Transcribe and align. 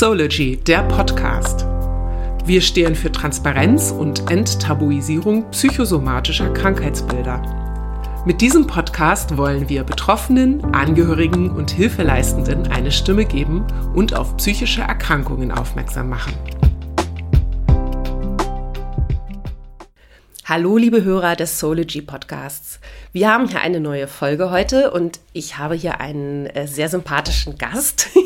Sology, 0.00 0.56
der 0.56 0.82
Podcast. 0.84 1.66
Wir 2.46 2.62
stehen 2.62 2.94
für 2.94 3.12
Transparenz 3.12 3.90
und 3.90 4.30
Enttabuisierung 4.30 5.50
psychosomatischer 5.50 6.50
Krankheitsbilder. 6.54 8.22
Mit 8.24 8.40
diesem 8.40 8.66
Podcast 8.66 9.36
wollen 9.36 9.68
wir 9.68 9.84
Betroffenen, 9.84 10.64
Angehörigen 10.74 11.50
und 11.50 11.72
Hilfeleistenden 11.72 12.68
eine 12.68 12.92
Stimme 12.92 13.26
geben 13.26 13.66
und 13.94 14.14
auf 14.14 14.38
psychische 14.38 14.80
Erkrankungen 14.80 15.52
aufmerksam 15.52 16.08
machen. 16.08 16.32
Hallo, 20.46 20.78
liebe 20.78 21.04
Hörer 21.04 21.36
des 21.36 21.58
Sology 21.58 22.00
Podcasts. 22.00 22.80
Wir 23.12 23.30
haben 23.30 23.48
hier 23.48 23.60
eine 23.60 23.80
neue 23.80 24.08
Folge 24.08 24.50
heute 24.50 24.92
und 24.92 25.20
ich 25.34 25.58
habe 25.58 25.74
hier 25.74 26.00
einen 26.00 26.46
äh, 26.46 26.66
sehr 26.66 26.88
sympathischen 26.88 27.58
Gast. 27.58 28.08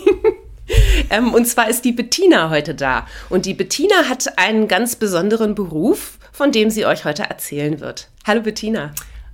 ähm, 1.11 1.35
und 1.35 1.47
zwar 1.47 1.69
ist 1.69 1.85
die 1.85 1.93
Bettina 1.93 2.51
heute 2.51 2.75
da. 2.75 3.07
Und 3.29 3.47
die 3.47 3.55
Bettina 3.55 4.09
hat 4.09 4.39
einen 4.39 4.69
ganz 4.69 4.97
besonderen 4.97 5.55
Beruf, 5.55 6.19
von 6.33 6.53
dem 6.53 6.71
sie 6.71 6.87
euch 6.87 7.05
heute 7.05 7.25
erzählen 7.25 7.81
wird. 7.81 8.09
Hallo 8.27 8.43
Bettina. 8.43 8.93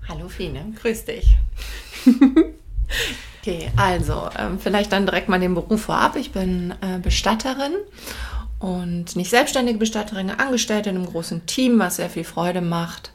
Hallo 0.09 0.29
Fine, 0.29 0.73
grüß 0.80 1.05
dich. 1.05 1.37
okay, 3.41 3.71
also 3.77 4.29
ähm, 4.38 4.59
vielleicht 4.59 4.93
dann 4.93 5.07
direkt 5.07 5.29
mal 5.29 5.38
den 5.38 5.55
Beruf 5.55 5.83
vorab. 5.83 6.16
Ich 6.16 6.33
bin 6.33 6.74
äh, 6.80 6.98
Bestatterin 6.98 7.74
und 8.59 9.16
nicht 9.16 9.30
selbstständige 9.30 9.79
Bestatterin, 9.79 10.30
Angestellte 10.30 10.91
in 10.91 10.97
einem 10.97 11.07
großen 11.07 11.47
Team, 11.47 11.79
was 11.79 11.97
sehr 11.97 12.10
viel 12.10 12.24
Freude 12.24 12.60
macht 12.60 13.10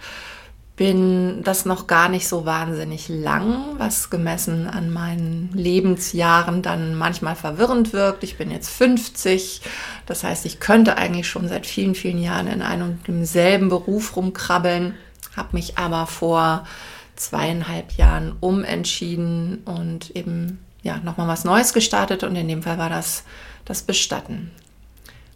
bin 0.75 1.41
das 1.43 1.65
noch 1.65 1.87
gar 1.87 2.09
nicht 2.09 2.27
so 2.27 2.45
wahnsinnig 2.45 3.07
lang, 3.07 3.75
was 3.77 4.09
gemessen 4.09 4.67
an 4.67 4.91
meinen 4.91 5.49
Lebensjahren 5.53 6.61
dann 6.61 6.95
manchmal 6.95 7.35
verwirrend 7.35 7.93
wirkt. 7.93 8.23
Ich 8.25 8.37
bin 8.37 8.51
jetzt 8.51 8.69
50, 8.69 9.61
das 10.05 10.23
heißt, 10.23 10.45
ich 10.45 10.59
könnte 10.59 10.97
eigentlich 10.97 11.29
schon 11.29 11.47
seit 11.47 11.65
vielen, 11.65 11.95
vielen 11.95 12.21
Jahren 12.21 12.47
in 12.47 12.61
einem 12.61 12.89
und 12.89 13.07
demselben 13.07 13.69
Beruf 13.69 14.17
rumkrabbeln, 14.17 14.95
habe 15.37 15.49
mich 15.53 15.77
aber 15.77 16.07
vor 16.07 16.67
zweieinhalb 17.15 17.93
Jahren 17.93 18.35
umentschieden 18.41 19.63
und 19.63 20.13
eben 20.13 20.59
ja 20.83 20.97
nochmal 20.97 21.29
was 21.29 21.45
Neues 21.45 21.73
gestartet 21.73 22.23
und 22.23 22.35
in 22.35 22.49
dem 22.49 22.63
Fall 22.63 22.77
war 22.77 22.89
das 22.89 23.23
das 23.63 23.81
Bestatten. 23.81 24.51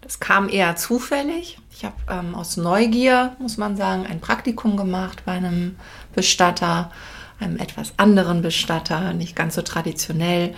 Das 0.01 0.19
kam 0.19 0.49
eher 0.49 0.75
zufällig. 0.75 1.57
Ich 1.79 1.85
habe 1.85 1.95
ähm, 2.09 2.35
aus 2.35 2.57
Neugier, 2.57 3.37
muss 3.39 3.55
man 3.55 3.77
sagen, 3.77 4.05
ein 4.05 4.19
Praktikum 4.19 4.75
gemacht 4.75 5.23
bei 5.25 5.31
einem 5.31 5.77
Bestatter, 6.13 6.91
einem 7.39 7.55
etwas 7.55 7.93
anderen 7.95 8.41
Bestatter, 8.41 9.13
nicht 9.13 9.33
ganz 9.33 9.55
so 9.55 9.61
traditionell. 9.61 10.53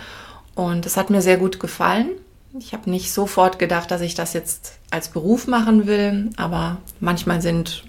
Und 0.56 0.84
es 0.84 0.96
hat 0.96 1.10
mir 1.10 1.22
sehr 1.22 1.36
gut 1.36 1.60
gefallen. 1.60 2.08
Ich 2.58 2.72
habe 2.72 2.90
nicht 2.90 3.12
sofort 3.12 3.60
gedacht, 3.60 3.92
dass 3.92 4.00
ich 4.00 4.16
das 4.16 4.32
jetzt 4.32 4.80
als 4.90 5.10
Beruf 5.10 5.46
machen 5.46 5.86
will, 5.86 6.30
aber 6.38 6.78
manchmal 6.98 7.40
sind 7.40 7.84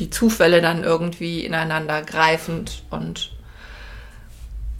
die 0.00 0.10
Zufälle 0.10 0.60
dann 0.60 0.82
irgendwie 0.82 1.44
ineinander 1.44 2.02
greifend 2.02 2.82
und 2.90 3.35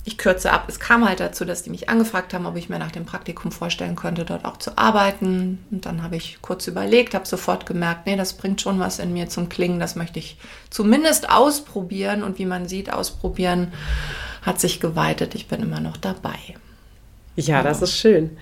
ich 0.06 0.18
kürze 0.18 0.52
ab, 0.52 0.66
es 0.68 0.78
kam 0.78 1.06
halt 1.06 1.18
dazu, 1.18 1.44
dass 1.44 1.64
die 1.64 1.70
mich 1.70 1.88
angefragt 1.88 2.32
haben, 2.32 2.46
ob 2.46 2.54
ich 2.54 2.68
mir 2.68 2.78
nach 2.78 2.92
dem 2.92 3.04
Praktikum 3.04 3.50
vorstellen 3.50 3.96
könnte, 3.96 4.24
dort 4.24 4.44
auch 4.44 4.56
zu 4.56 4.78
arbeiten. 4.78 5.58
Und 5.72 5.84
dann 5.84 6.04
habe 6.04 6.14
ich 6.14 6.38
kurz 6.42 6.68
überlegt, 6.68 7.12
habe 7.12 7.26
sofort 7.26 7.66
gemerkt, 7.66 8.06
nee, 8.06 8.14
das 8.14 8.34
bringt 8.34 8.60
schon 8.60 8.78
was 8.78 9.00
in 9.00 9.12
mir 9.12 9.28
zum 9.28 9.48
Klingen, 9.48 9.80
das 9.80 9.96
möchte 9.96 10.20
ich 10.20 10.38
zumindest 10.70 11.28
ausprobieren. 11.28 12.22
Und 12.22 12.38
wie 12.38 12.46
man 12.46 12.68
sieht, 12.68 12.92
ausprobieren 12.92 13.72
hat 14.42 14.60
sich 14.60 14.78
geweitet. 14.78 15.34
Ich 15.34 15.48
bin 15.48 15.60
immer 15.60 15.80
noch 15.80 15.96
dabei. 15.96 16.38
Ja, 17.34 17.64
das 17.64 17.82
ist 17.82 17.98
schön 17.98 18.36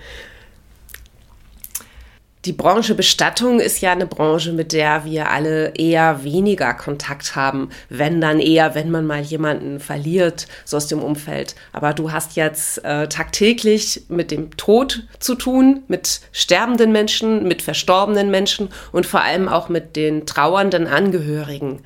die 2.45 2.53
Branche 2.53 2.93
Bestattung 2.93 3.59
ist 3.59 3.81
ja 3.81 3.91
eine 3.91 4.05
Branche, 4.05 4.53
mit 4.53 4.71
der 4.71 5.03
wir 5.05 5.31
alle 5.31 5.73
eher 5.75 6.23
weniger 6.23 6.73
Kontakt 6.73 7.35
haben, 7.35 7.69
wenn 7.89 8.21
dann 8.21 8.39
eher, 8.39 8.75
wenn 8.75 8.91
man 8.91 9.05
mal 9.07 9.21
jemanden 9.21 9.79
verliert, 9.79 10.47
so 10.63 10.77
aus 10.77 10.87
dem 10.87 11.01
Umfeld. 11.01 11.55
Aber 11.73 11.93
du 11.93 12.11
hast 12.11 12.35
jetzt 12.35 12.83
äh, 12.85 13.07
tagtäglich 13.07 14.03
mit 14.09 14.31
dem 14.31 14.55
Tod 14.57 15.03
zu 15.19 15.35
tun, 15.35 15.83
mit 15.87 16.21
sterbenden 16.31 16.91
Menschen, 16.91 17.47
mit 17.47 17.61
verstorbenen 17.61 18.29
Menschen 18.29 18.69
und 18.91 19.05
vor 19.05 19.21
allem 19.21 19.47
auch 19.47 19.69
mit 19.69 19.95
den 19.95 20.25
trauernden 20.25 20.87
Angehörigen. 20.87 21.81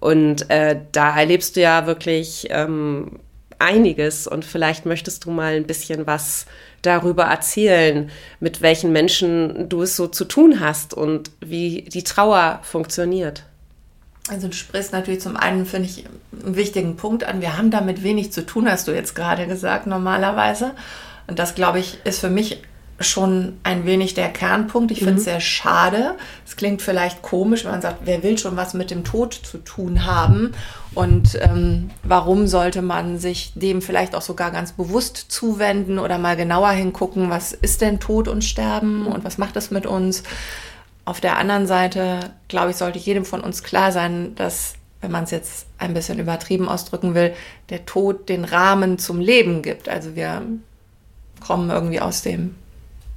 Und 0.00 0.50
äh, 0.50 0.80
da 0.92 1.16
erlebst 1.16 1.56
du 1.56 1.60
ja 1.60 1.86
wirklich 1.86 2.48
ähm, 2.50 3.20
einiges 3.60 4.26
und 4.26 4.44
vielleicht 4.44 4.86
möchtest 4.86 5.26
du 5.26 5.30
mal 5.30 5.54
ein 5.54 5.66
bisschen 5.66 6.06
was 6.06 6.46
darüber 6.82 7.24
erzählen, 7.24 8.10
mit 8.40 8.62
welchen 8.62 8.92
Menschen 8.92 9.68
du 9.68 9.82
es 9.82 9.96
so 9.96 10.06
zu 10.06 10.24
tun 10.24 10.60
hast 10.60 10.94
und 10.94 11.30
wie 11.40 11.82
die 11.82 12.04
Trauer 12.04 12.60
funktioniert. 12.62 13.44
Also 14.28 14.48
du 14.48 14.54
sprichst 14.54 14.92
natürlich 14.92 15.20
zum 15.20 15.36
einen, 15.36 15.66
finde 15.66 15.88
ich, 15.88 16.04
einen 16.44 16.56
wichtigen 16.56 16.96
Punkt 16.96 17.24
an. 17.24 17.40
Wir 17.40 17.56
haben 17.56 17.70
damit 17.70 18.02
wenig 18.02 18.32
zu 18.32 18.46
tun, 18.46 18.70
hast 18.70 18.86
du 18.86 18.92
jetzt 18.92 19.14
gerade 19.14 19.46
gesagt, 19.46 19.86
normalerweise. 19.86 20.72
Und 21.26 21.38
das, 21.38 21.54
glaube 21.54 21.78
ich, 21.78 21.98
ist 22.04 22.20
für 22.20 22.30
mich 22.30 22.62
schon 23.00 23.58
ein 23.62 23.86
wenig 23.86 24.12
der 24.12 24.28
Kernpunkt. 24.28 24.90
Ich 24.90 24.98
finde 24.98 25.14
es 25.14 25.20
mhm. 25.20 25.24
sehr 25.24 25.40
schade. 25.40 26.16
Es 26.46 26.56
klingt 26.56 26.82
vielleicht 26.82 27.22
komisch, 27.22 27.64
wenn 27.64 27.72
man 27.72 27.80
sagt, 27.80 28.02
wer 28.04 28.22
will 28.22 28.36
schon 28.36 28.56
was 28.56 28.74
mit 28.74 28.90
dem 28.90 29.04
Tod 29.04 29.32
zu 29.32 29.58
tun 29.58 30.04
haben? 30.04 30.52
Und 30.94 31.38
ähm, 31.40 31.90
warum 32.02 32.46
sollte 32.46 32.82
man 32.82 33.18
sich 33.18 33.52
dem 33.54 33.80
vielleicht 33.80 34.14
auch 34.14 34.22
sogar 34.22 34.50
ganz 34.50 34.72
bewusst 34.72 35.16
zuwenden 35.16 35.98
oder 35.98 36.18
mal 36.18 36.36
genauer 36.36 36.70
hingucken, 36.70 37.30
was 37.30 37.52
ist 37.52 37.80
denn 37.80 38.00
Tod 38.00 38.28
und 38.28 38.44
Sterben 38.44 39.06
und 39.06 39.24
was 39.24 39.38
macht 39.38 39.56
es 39.56 39.70
mit 39.70 39.86
uns? 39.86 40.22
Auf 41.06 41.20
der 41.20 41.38
anderen 41.38 41.66
Seite, 41.66 42.20
glaube 42.48 42.70
ich, 42.70 42.76
sollte 42.76 42.98
jedem 42.98 43.24
von 43.24 43.40
uns 43.40 43.62
klar 43.62 43.92
sein, 43.92 44.34
dass, 44.34 44.74
wenn 45.00 45.10
man 45.10 45.24
es 45.24 45.30
jetzt 45.30 45.66
ein 45.78 45.94
bisschen 45.94 46.18
übertrieben 46.18 46.68
ausdrücken 46.68 47.14
will, 47.14 47.32
der 47.70 47.86
Tod 47.86 48.28
den 48.28 48.44
Rahmen 48.44 48.98
zum 48.98 49.20
Leben 49.20 49.62
gibt. 49.62 49.88
Also 49.88 50.14
wir 50.14 50.42
kommen 51.40 51.70
irgendwie 51.70 52.00
aus 52.00 52.20
dem 52.22 52.56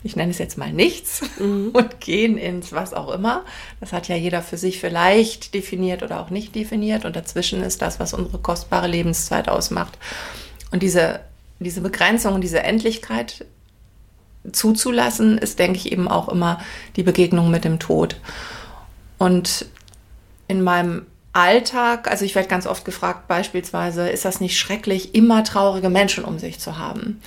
ich 0.03 0.15
nenne 0.15 0.31
es 0.31 0.37
jetzt 0.37 0.57
mal 0.57 0.71
nichts 0.71 1.21
mhm. 1.39 1.69
und 1.73 1.99
gehen 2.01 2.37
ins 2.37 2.73
was 2.73 2.93
auch 2.93 3.11
immer. 3.13 3.45
Das 3.79 3.93
hat 3.93 4.07
ja 4.07 4.15
jeder 4.15 4.41
für 4.41 4.57
sich 4.57 4.79
vielleicht 4.79 5.53
definiert 5.53 6.03
oder 6.03 6.19
auch 6.19 6.29
nicht 6.29 6.53
definiert. 6.55 7.05
Und 7.05 7.15
dazwischen 7.15 7.63
ist 7.63 7.81
das, 7.81 7.99
was 7.99 8.13
unsere 8.13 8.37
kostbare 8.37 8.87
Lebenszeit 8.87 9.47
ausmacht. 9.47 9.97
Und 10.71 10.83
diese, 10.83 11.21
diese 11.59 11.81
Begrenzung 11.81 12.33
und 12.33 12.41
diese 12.41 12.61
Endlichkeit 12.61 13.45
zuzulassen, 14.51 15.37
ist, 15.37 15.57
denke 15.59 15.77
ich, 15.77 15.91
eben 15.91 16.09
auch 16.09 16.27
immer 16.27 16.59
die 16.97 17.03
Begegnung 17.03 17.49
mit 17.49 17.63
dem 17.63 17.79
Tod. 17.79 18.17
Und 19.17 19.67
in 20.49 20.61
meinem 20.61 21.05
Alltag, 21.31 22.11
also 22.11 22.25
ich 22.25 22.35
werde 22.35 22.49
ganz 22.49 22.67
oft 22.67 22.83
gefragt, 22.83 23.29
beispielsweise, 23.29 24.09
ist 24.09 24.25
das 24.25 24.41
nicht 24.41 24.59
schrecklich, 24.59 25.15
immer 25.15 25.45
traurige 25.45 25.89
Menschen 25.89 26.25
um 26.25 26.39
sich 26.39 26.59
zu 26.59 26.77
haben? 26.77 27.21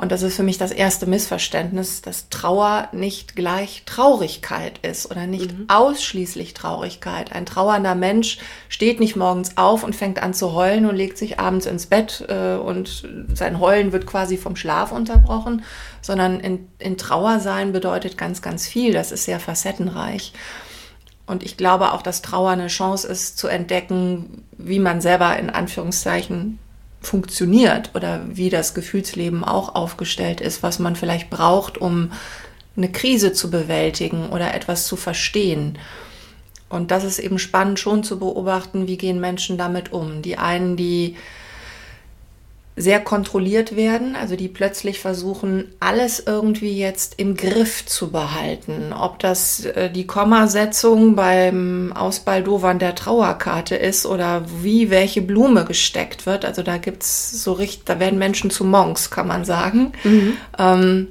Und 0.00 0.12
das 0.12 0.22
ist 0.22 0.34
für 0.34 0.42
mich 0.42 0.56
das 0.56 0.70
erste 0.70 1.04
Missverständnis, 1.04 2.00
dass 2.00 2.30
Trauer 2.30 2.88
nicht 2.92 3.36
gleich 3.36 3.82
Traurigkeit 3.84 4.78
ist 4.78 5.10
oder 5.10 5.26
nicht 5.26 5.52
mhm. 5.52 5.66
ausschließlich 5.68 6.54
Traurigkeit. 6.54 7.32
Ein 7.32 7.44
trauernder 7.44 7.94
Mensch 7.94 8.38
steht 8.70 8.98
nicht 8.98 9.14
morgens 9.14 9.58
auf 9.58 9.84
und 9.84 9.94
fängt 9.94 10.22
an 10.22 10.32
zu 10.32 10.54
heulen 10.54 10.86
und 10.86 10.96
legt 10.96 11.18
sich 11.18 11.38
abends 11.38 11.66
ins 11.66 11.84
Bett 11.84 12.24
äh, 12.30 12.54
und 12.54 13.06
sein 13.34 13.60
Heulen 13.60 13.92
wird 13.92 14.06
quasi 14.06 14.38
vom 14.38 14.56
Schlaf 14.56 14.90
unterbrochen, 14.90 15.64
sondern 16.00 16.40
in, 16.40 16.66
in 16.78 16.96
Trauer 16.96 17.38
sein 17.40 17.72
bedeutet 17.72 18.16
ganz, 18.16 18.40
ganz 18.40 18.66
viel. 18.66 18.94
Das 18.94 19.12
ist 19.12 19.26
sehr 19.26 19.38
facettenreich. 19.38 20.32
Und 21.26 21.42
ich 21.42 21.58
glaube 21.58 21.92
auch, 21.92 22.00
dass 22.00 22.22
Trauer 22.22 22.52
eine 22.52 22.68
Chance 22.68 23.06
ist, 23.06 23.36
zu 23.36 23.48
entdecken, 23.48 24.44
wie 24.56 24.78
man 24.78 25.02
selber 25.02 25.38
in 25.38 25.50
Anführungszeichen 25.50 26.58
funktioniert 27.00 27.90
oder 27.94 28.22
wie 28.28 28.50
das 28.50 28.74
Gefühlsleben 28.74 29.42
auch 29.44 29.74
aufgestellt 29.74 30.40
ist, 30.40 30.62
was 30.62 30.78
man 30.78 30.96
vielleicht 30.96 31.30
braucht, 31.30 31.78
um 31.78 32.12
eine 32.76 32.90
Krise 32.90 33.32
zu 33.32 33.50
bewältigen 33.50 34.28
oder 34.28 34.54
etwas 34.54 34.86
zu 34.86 34.96
verstehen. 34.96 35.78
Und 36.68 36.90
das 36.90 37.04
ist 37.04 37.18
eben 37.18 37.38
spannend 37.38 37.80
schon 37.80 38.04
zu 38.04 38.18
beobachten, 38.18 38.86
wie 38.86 38.96
gehen 38.96 39.20
Menschen 39.20 39.58
damit 39.58 39.92
um. 39.92 40.22
Die 40.22 40.38
einen, 40.38 40.76
die 40.76 41.16
sehr 42.80 43.00
kontrolliert 43.00 43.76
werden, 43.76 44.16
also 44.16 44.36
die 44.36 44.48
plötzlich 44.48 45.00
versuchen, 45.00 45.72
alles 45.80 46.22
irgendwie 46.26 46.78
jetzt 46.78 47.14
im 47.18 47.36
Griff 47.36 47.84
zu 47.84 48.10
behalten. 48.10 48.92
Ob 48.92 49.18
das 49.18 49.66
äh, 49.66 49.90
die 49.90 50.06
Kommasetzung 50.06 51.14
beim 51.14 51.92
Ausbaldowern 51.94 52.78
der 52.78 52.94
Trauerkarte 52.94 53.76
ist 53.76 54.06
oder 54.06 54.44
wie 54.62 54.90
welche 54.90 55.20
Blume 55.20 55.64
gesteckt 55.64 56.26
wird. 56.26 56.44
Also 56.44 56.62
da 56.62 56.78
gibt's 56.78 57.42
so 57.42 57.52
richtig, 57.52 57.84
da 57.84 58.00
werden 58.00 58.18
Menschen 58.18 58.50
zu 58.50 58.64
Monks, 58.64 59.10
kann 59.10 59.26
man 59.26 59.44
sagen. 59.44 59.92
Mhm. 60.04 60.36
Ähm, 60.58 61.08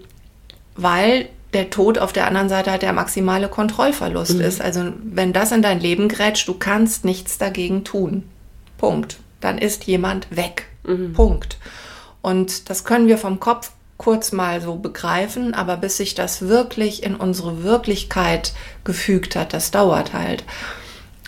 weil 0.76 1.30
der 1.54 1.70
Tod 1.70 1.98
auf 1.98 2.14
der 2.14 2.28
anderen 2.28 2.50
Seite 2.50 2.72
halt 2.72 2.82
der 2.82 2.94
maximale 2.94 3.48
Kontrollverlust 3.48 4.36
mhm. 4.36 4.42
ist. 4.42 4.62
Also 4.62 4.94
wenn 5.04 5.34
das 5.34 5.52
in 5.52 5.62
dein 5.62 5.80
Leben 5.80 6.08
grätscht, 6.08 6.48
du 6.48 6.54
kannst 6.54 7.06
nichts 7.06 7.38
dagegen 7.38 7.84
tun. 7.84 8.24
Punkt. 8.78 9.20
Dann 9.42 9.58
ist 9.58 9.86
jemand 9.86 10.28
weg. 10.36 10.69
Mhm. 10.84 11.14
Punkt. 11.14 11.58
Und 12.22 12.70
das 12.70 12.84
können 12.84 13.08
wir 13.08 13.18
vom 13.18 13.40
Kopf 13.40 13.72
kurz 13.98 14.32
mal 14.32 14.62
so 14.62 14.76
begreifen, 14.76 15.54
aber 15.54 15.78
bis 15.78 15.98
sich 15.98 16.16
das 16.16 16.44
wirklich 16.44 17.04
in 17.04 17.16
unsere 17.16 17.64
Wirklichkeit 17.64 18.54
gefügt 18.84 19.36
hat, 19.36 19.54
das 19.54 19.72
dauert 19.72 20.14
halt. 20.14 20.46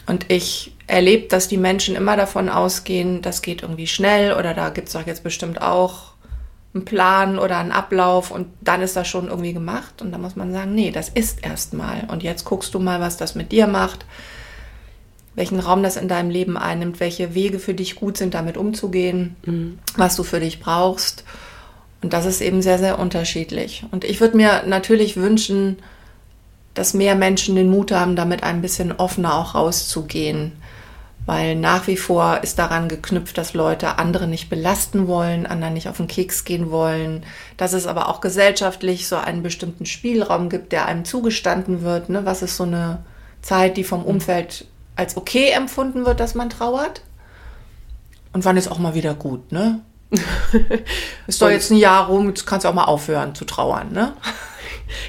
Und 0.07 0.31
ich 0.31 0.73
erlebe, 0.87 1.27
dass 1.27 1.47
die 1.47 1.57
Menschen 1.57 1.95
immer 1.95 2.15
davon 2.17 2.49
ausgehen, 2.49 3.21
das 3.21 3.41
geht 3.41 3.61
irgendwie 3.61 3.87
schnell 3.87 4.33
oder 4.33 4.53
da 4.53 4.69
gibt 4.69 4.87
es 4.87 4.93
doch 4.93 5.05
jetzt 5.05 5.23
bestimmt 5.23 5.61
auch 5.61 6.11
einen 6.73 6.85
Plan 6.85 7.39
oder 7.39 7.57
einen 7.57 7.71
Ablauf 7.71 8.31
und 8.31 8.47
dann 8.61 8.81
ist 8.81 8.95
das 8.95 9.07
schon 9.07 9.27
irgendwie 9.27 9.53
gemacht. 9.53 10.01
Und 10.01 10.11
da 10.11 10.17
muss 10.17 10.35
man 10.35 10.53
sagen, 10.53 10.73
nee, 10.73 10.91
das 10.91 11.09
ist 11.09 11.43
erstmal. 11.43 12.07
Und 12.09 12.23
jetzt 12.23 12.45
guckst 12.45 12.73
du 12.73 12.79
mal, 12.79 13.01
was 13.01 13.17
das 13.17 13.35
mit 13.35 13.51
dir 13.51 13.67
macht, 13.67 14.05
welchen 15.35 15.59
Raum 15.59 15.83
das 15.83 15.97
in 15.97 16.07
deinem 16.07 16.29
Leben 16.29 16.57
einnimmt, 16.57 16.99
welche 16.99 17.33
Wege 17.33 17.59
für 17.59 17.73
dich 17.73 17.95
gut 17.95 18.17
sind, 18.17 18.33
damit 18.33 18.57
umzugehen, 18.57 19.35
mhm. 19.45 19.79
was 19.95 20.15
du 20.15 20.23
für 20.23 20.39
dich 20.39 20.59
brauchst. 20.59 21.23
Und 22.01 22.13
das 22.13 22.25
ist 22.25 22.41
eben 22.41 22.61
sehr, 22.61 22.79
sehr 22.79 22.99
unterschiedlich. 22.99 23.85
Und 23.91 24.03
ich 24.03 24.19
würde 24.19 24.37
mir 24.37 24.63
natürlich 24.65 25.17
wünschen, 25.17 25.77
dass 26.73 26.93
mehr 26.93 27.15
Menschen 27.15 27.55
den 27.55 27.69
Mut 27.69 27.91
haben, 27.91 28.15
damit 28.15 28.43
ein 28.43 28.61
bisschen 28.61 28.91
offener 28.91 29.35
auch 29.35 29.55
rauszugehen 29.55 30.53
weil 31.25 31.55
nach 31.55 31.87
wie 31.87 31.97
vor 31.97 32.39
ist 32.41 32.57
daran 32.57 32.89
geknüpft, 32.89 33.37
dass 33.37 33.53
Leute 33.53 33.99
andere 33.99 34.27
nicht 34.27 34.49
belasten 34.49 35.07
wollen, 35.07 35.45
anderen 35.45 35.73
nicht 35.73 35.87
auf 35.87 35.97
den 35.97 36.07
Keks 36.07 36.45
gehen 36.45 36.71
wollen, 36.71 37.23
dass 37.57 37.73
es 37.73 37.85
aber 37.85 38.09
auch 38.09 38.21
gesellschaftlich 38.21 39.07
so 39.07 39.17
einen 39.17 39.43
bestimmten 39.43 39.85
Spielraum 39.85 40.49
gibt, 40.49 40.71
der 40.71 40.87
einem 40.87 41.05
zugestanden 41.05 41.83
wird. 41.83 42.09
Ne? 42.09 42.25
Was 42.25 42.41
ist 42.41 42.57
so 42.57 42.63
eine 42.63 42.99
Zeit, 43.41 43.77
die 43.77 43.83
vom 43.83 44.03
Umfeld 44.03 44.65
als 44.95 45.17
okay 45.17 45.49
empfunden 45.49 46.05
wird, 46.05 46.19
dass 46.19 46.35
man 46.35 46.49
trauert? 46.49 47.01
Und 48.33 48.45
wann 48.45 48.57
ist 48.57 48.69
auch 48.69 48.79
mal 48.79 48.93
wieder 48.93 49.13
gut, 49.13 49.51
ne? 49.51 49.81
ist 51.27 51.41
doch 51.41 51.49
jetzt 51.49 51.71
ein 51.71 51.77
Jahr 51.77 52.07
rum, 52.07 52.27
jetzt 52.27 52.45
kannst 52.45 52.65
du 52.65 52.69
auch 52.69 52.73
mal 52.73 52.85
aufhören 52.85 53.35
zu 53.35 53.45
trauern, 53.45 53.91
ne? 53.91 54.13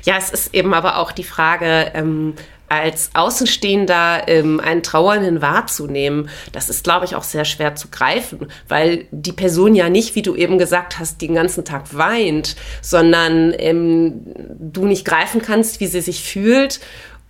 Ja, 0.05 0.17
es 0.17 0.31
ist 0.31 0.55
eben 0.55 0.75
aber 0.75 0.99
auch 0.99 1.11
die 1.11 1.25
Frage, 1.25 1.91
ähm, 1.95 2.35
als 2.73 3.11
Außenstehender 3.13 4.29
ähm, 4.29 4.59
einen 4.59 4.83
Trauernden 4.83 5.43
wahrzunehmen, 5.43 6.31
das 6.53 6.71
ist, 6.71 6.85
glaube 6.85 7.05
ich, 7.05 7.15
auch 7.15 7.23
sehr 7.23 7.45
schwer 7.45 7.75
zu 7.75 7.89
greifen, 7.89 8.49
weil 8.67 9.05
die 9.11 9.33
Person 9.33 9.75
ja 9.75 9.91
nicht, 9.91 10.15
wie 10.15 10.23
du 10.23 10.35
eben 10.35 10.57
gesagt 10.57 10.99
hast, 10.99 11.21
den 11.21 11.35
ganzen 11.35 11.67
Tag 11.67 11.95
weint, 11.95 12.57
sondern 12.81 13.53
ähm, 13.59 14.23
du 14.59 14.87
nicht 14.87 15.05
greifen 15.05 15.43
kannst, 15.43 15.81
wie 15.81 15.87
sie 15.87 16.01
sich 16.01 16.23
fühlt 16.23 16.81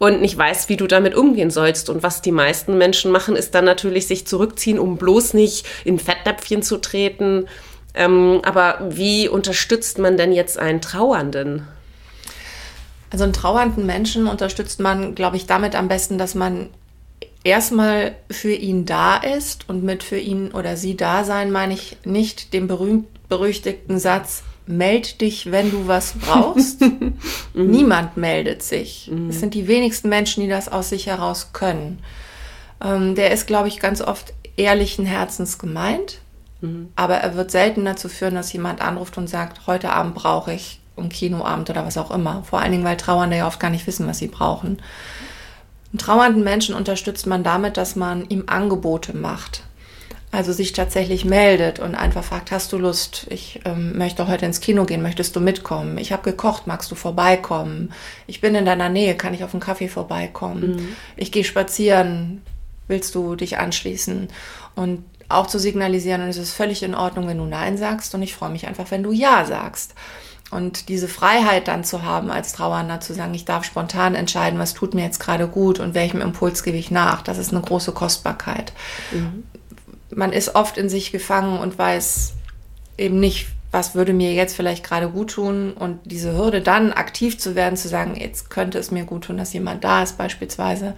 und 0.02 0.20
nicht 0.20 0.36
weißt, 0.36 0.68
wie 0.68 0.76
du 0.76 0.88
damit 0.88 1.14
umgehen 1.14 1.52
sollst. 1.52 1.88
Und 1.88 2.02
was 2.02 2.22
die 2.22 2.32
meisten 2.32 2.76
Menschen 2.76 3.12
machen, 3.12 3.36
ist 3.36 3.54
dann 3.54 3.64
natürlich 3.64 4.08
sich 4.08 4.26
zurückziehen, 4.26 4.80
um 4.80 4.96
bloß 4.96 5.32
nicht 5.32 5.64
in 5.84 6.00
Fettnäpfchen 6.00 6.64
zu 6.64 6.78
treten. 6.78 7.46
Ähm, 7.94 8.40
aber 8.44 8.80
wie 8.90 9.28
unterstützt 9.28 9.98
man 9.98 10.16
denn 10.16 10.32
jetzt 10.32 10.58
einen 10.58 10.80
Trauernden? 10.80 11.68
Also 13.10 13.22
einen 13.22 13.32
trauernden 13.32 13.86
Menschen 13.86 14.26
unterstützt 14.26 14.80
man, 14.80 15.14
glaube 15.14 15.36
ich, 15.36 15.46
damit 15.46 15.76
am 15.76 15.86
besten, 15.86 16.18
dass 16.18 16.34
man 16.34 16.70
erstmal 17.44 18.16
für 18.28 18.54
ihn 18.54 18.84
da 18.84 19.18
ist 19.18 19.68
und 19.68 19.84
mit 19.84 20.02
für 20.02 20.18
ihn 20.18 20.50
oder 20.50 20.76
sie 20.76 20.96
da 20.96 21.22
sein 21.22 21.52
meine 21.52 21.74
ich 21.74 21.96
nicht 22.04 22.52
den 22.54 22.66
berühmt 22.66 23.06
berüchtigten 23.28 24.00
Satz, 24.00 24.42
meld 24.66 25.20
dich, 25.20 25.50
wenn 25.50 25.70
du 25.70 25.88
was 25.88 26.14
brauchst. 26.14 26.80
mhm. 26.80 27.16
Niemand 27.54 28.16
meldet 28.16 28.62
sich. 28.62 29.10
Mhm. 29.12 29.30
Es 29.30 29.40
sind 29.40 29.54
die 29.54 29.68
wenigsten 29.68 30.08
Menschen, 30.08 30.42
die 30.42 30.48
das 30.48 30.70
aus 30.70 30.90
sich 30.90 31.06
heraus 31.06 31.50
können. 31.52 32.00
Ähm, 32.82 33.14
der 33.14 33.32
ist, 33.32 33.46
glaube 33.46 33.68
ich, 33.68 33.80
ganz 33.80 34.00
oft 34.00 34.32
ehrlichen 34.56 35.06
Herzens 35.06 35.58
gemeint, 35.58 36.20
mhm. 36.60 36.88
aber 36.96 37.16
er 37.16 37.36
wird 37.36 37.50
selten 37.50 37.84
dazu 37.84 38.08
führen, 38.08 38.34
dass 38.34 38.52
jemand 38.52 38.80
anruft 38.80 39.16
und 39.18 39.28
sagt, 39.28 39.66
heute 39.66 39.92
Abend 39.92 40.14
brauche 40.14 40.52
ich 40.52 40.80
um 40.94 41.08
Kinoabend 41.08 41.70
oder 41.70 41.86
was 41.86 41.96
auch 41.96 42.10
immer. 42.10 42.42
Vor 42.44 42.60
allen 42.60 42.72
Dingen, 42.72 42.84
weil 42.84 42.96
Trauernde 42.96 43.36
ja 43.36 43.46
oft 43.46 43.60
gar 43.60 43.70
nicht 43.70 43.86
wissen, 43.86 44.06
was 44.06 44.18
sie 44.18 44.28
brauchen. 44.28 44.78
Einen 45.92 45.98
trauernden 45.98 46.44
Menschen 46.44 46.74
unterstützt 46.74 47.26
man 47.26 47.42
damit, 47.42 47.76
dass 47.76 47.96
man 47.96 48.28
ihm 48.28 48.44
Angebote 48.46 49.16
macht. 49.16 49.62
Also 50.32 50.52
sich 50.52 50.72
tatsächlich 50.72 51.26
meldet 51.26 51.78
und 51.78 51.94
einfach 51.94 52.24
fragt, 52.24 52.52
hast 52.52 52.72
du 52.72 52.78
Lust? 52.78 53.26
Ich 53.28 53.60
ähm, 53.66 53.98
möchte 53.98 54.26
heute 54.28 54.46
ins 54.46 54.60
Kino 54.60 54.86
gehen, 54.86 55.02
möchtest 55.02 55.36
du 55.36 55.40
mitkommen? 55.40 55.98
Ich 55.98 56.10
habe 56.10 56.22
gekocht, 56.22 56.66
magst 56.66 56.90
du 56.90 56.94
vorbeikommen? 56.94 57.92
Ich 58.26 58.40
bin 58.40 58.54
in 58.54 58.64
deiner 58.64 58.88
Nähe, 58.88 59.14
kann 59.14 59.34
ich 59.34 59.44
auf 59.44 59.52
einen 59.52 59.60
Kaffee 59.60 59.88
vorbeikommen? 59.88 60.76
Mhm. 60.76 60.88
Ich 61.16 61.32
gehe 61.32 61.44
spazieren, 61.44 62.40
willst 62.88 63.14
du 63.14 63.36
dich 63.36 63.58
anschließen? 63.58 64.28
Und 64.74 65.04
auch 65.28 65.48
zu 65.48 65.58
signalisieren, 65.58 66.22
und 66.22 66.28
es 66.28 66.38
ist 66.38 66.54
völlig 66.54 66.82
in 66.82 66.94
Ordnung, 66.94 67.28
wenn 67.28 67.38
du 67.38 67.44
Nein 67.44 67.76
sagst 67.76 68.14
und 68.14 68.22
ich 68.22 68.34
freue 68.34 68.50
mich 68.50 68.66
einfach, 68.66 68.90
wenn 68.90 69.02
du 69.02 69.12
Ja 69.12 69.44
sagst. 69.44 69.94
Und 70.50 70.90
diese 70.90 71.08
Freiheit 71.08 71.66
dann 71.66 71.82
zu 71.82 72.02
haben 72.02 72.30
als 72.30 72.52
Trauernder, 72.52 73.00
zu 73.00 73.14
sagen, 73.14 73.32
ich 73.32 73.46
darf 73.46 73.64
spontan 73.64 74.14
entscheiden, 74.14 74.58
was 74.58 74.74
tut 74.74 74.92
mir 74.92 75.02
jetzt 75.02 75.18
gerade 75.18 75.48
gut 75.48 75.80
und 75.80 75.94
welchem 75.94 76.20
Impuls 76.20 76.62
gebe 76.62 76.76
ich 76.76 76.90
nach, 76.90 77.22
das 77.22 77.38
ist 77.38 77.52
eine 77.52 77.62
große 77.62 77.92
Kostbarkeit. 77.92 78.74
Mhm. 79.12 79.44
Man 80.14 80.32
ist 80.32 80.54
oft 80.54 80.78
in 80.78 80.88
sich 80.88 81.12
gefangen 81.12 81.58
und 81.58 81.78
weiß 81.78 82.34
eben 82.98 83.18
nicht, 83.20 83.48
was 83.70 83.94
würde 83.94 84.12
mir 84.12 84.34
jetzt 84.34 84.54
vielleicht 84.54 84.84
gerade 84.84 85.08
gut 85.08 85.32
tun 85.32 85.72
und 85.72 85.98
diese 86.04 86.36
Hürde 86.36 86.60
dann 86.60 86.92
aktiv 86.92 87.38
zu 87.38 87.54
werden, 87.54 87.76
zu 87.76 87.88
sagen, 87.88 88.14
jetzt 88.16 88.50
könnte 88.50 88.78
es 88.78 88.90
mir 88.90 89.04
gut 89.04 89.24
tun, 89.24 89.38
dass 89.38 89.54
jemand 89.54 89.82
da 89.82 90.02
ist 90.02 90.18
beispielsweise, 90.18 90.94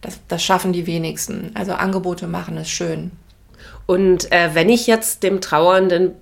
das, 0.00 0.20
das 0.28 0.42
schaffen 0.42 0.72
die 0.72 0.86
wenigsten. 0.86 1.50
Also 1.54 1.72
Angebote 1.72 2.28
machen 2.28 2.56
ist 2.56 2.70
schön. 2.70 3.10
Und 3.86 4.30
äh, 4.30 4.50
wenn 4.54 4.68
ich 4.68 4.86
jetzt 4.86 5.24
dem 5.24 5.40
Trauernden 5.40 6.12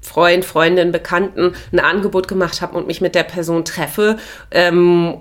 Freund, 0.00 0.44
Freundin, 0.44 0.92
Bekannten 0.92 1.54
ein 1.72 1.80
Angebot 1.80 2.28
gemacht 2.28 2.62
habe 2.62 2.76
und 2.76 2.86
mich 2.86 3.00
mit 3.00 3.14
der 3.14 3.24
Person 3.24 3.64
treffe, 3.64 4.16
ähm, 4.50 5.18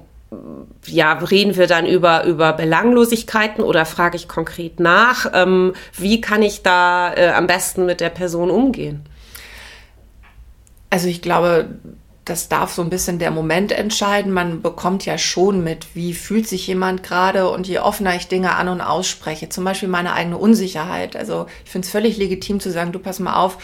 ja, 0.86 1.14
reden 1.14 1.56
wir 1.56 1.68
dann 1.68 1.86
über, 1.86 2.26
über 2.26 2.54
Belanglosigkeiten 2.54 3.64
oder 3.64 3.86
frage 3.86 4.18
ich 4.18 4.28
konkret 4.28 4.80
nach, 4.80 5.32
ähm, 5.34 5.74
wie 5.98 6.22
kann 6.22 6.42
ich 6.42 6.64
da 6.64 7.14
äh, 7.14 7.30
am 7.30 7.48
besten 7.48 7.86
mit 7.86 8.02
der 8.02 8.10
Person 8.10 8.50
umgehen? 8.50 9.04
Also 10.90 11.08
ich 11.08 11.22
glaube, 11.22 11.70
das 12.26 12.50
darf 12.50 12.74
so 12.74 12.82
ein 12.82 12.90
bisschen 12.90 13.20
der 13.20 13.32
Moment 13.32 13.72
entscheiden. 13.72 14.34
Man 14.34 14.62
bekommt 14.62 15.06
ja 15.06 15.18
schon 15.18 15.64
mit, 15.64 15.96
wie 15.96 16.14
fühlt 16.14 16.48
sich 16.48 16.68
jemand 16.68 17.04
gerade 17.04 17.50
und 17.50 17.68
je 17.68 17.80
offener 17.80 18.16
ich 18.16 18.28
Dinge 18.28 18.56
an 18.56 18.68
und 18.68 18.82
ausspreche, 18.82 19.50
zum 19.50 19.64
Beispiel 19.64 19.90
meine 19.90 20.14
eigene 20.14 20.38
Unsicherheit. 20.38 21.16
Also 21.16 21.48
ich 21.64 21.72
finde 21.72 21.86
es 21.86 21.92
völlig 21.92 22.18
legitim 22.18 22.60
zu 22.60 22.72
sagen, 22.72 22.92
du 22.92 23.00
pass 23.00 23.20
mal 23.20 23.36
auf, 23.36 23.58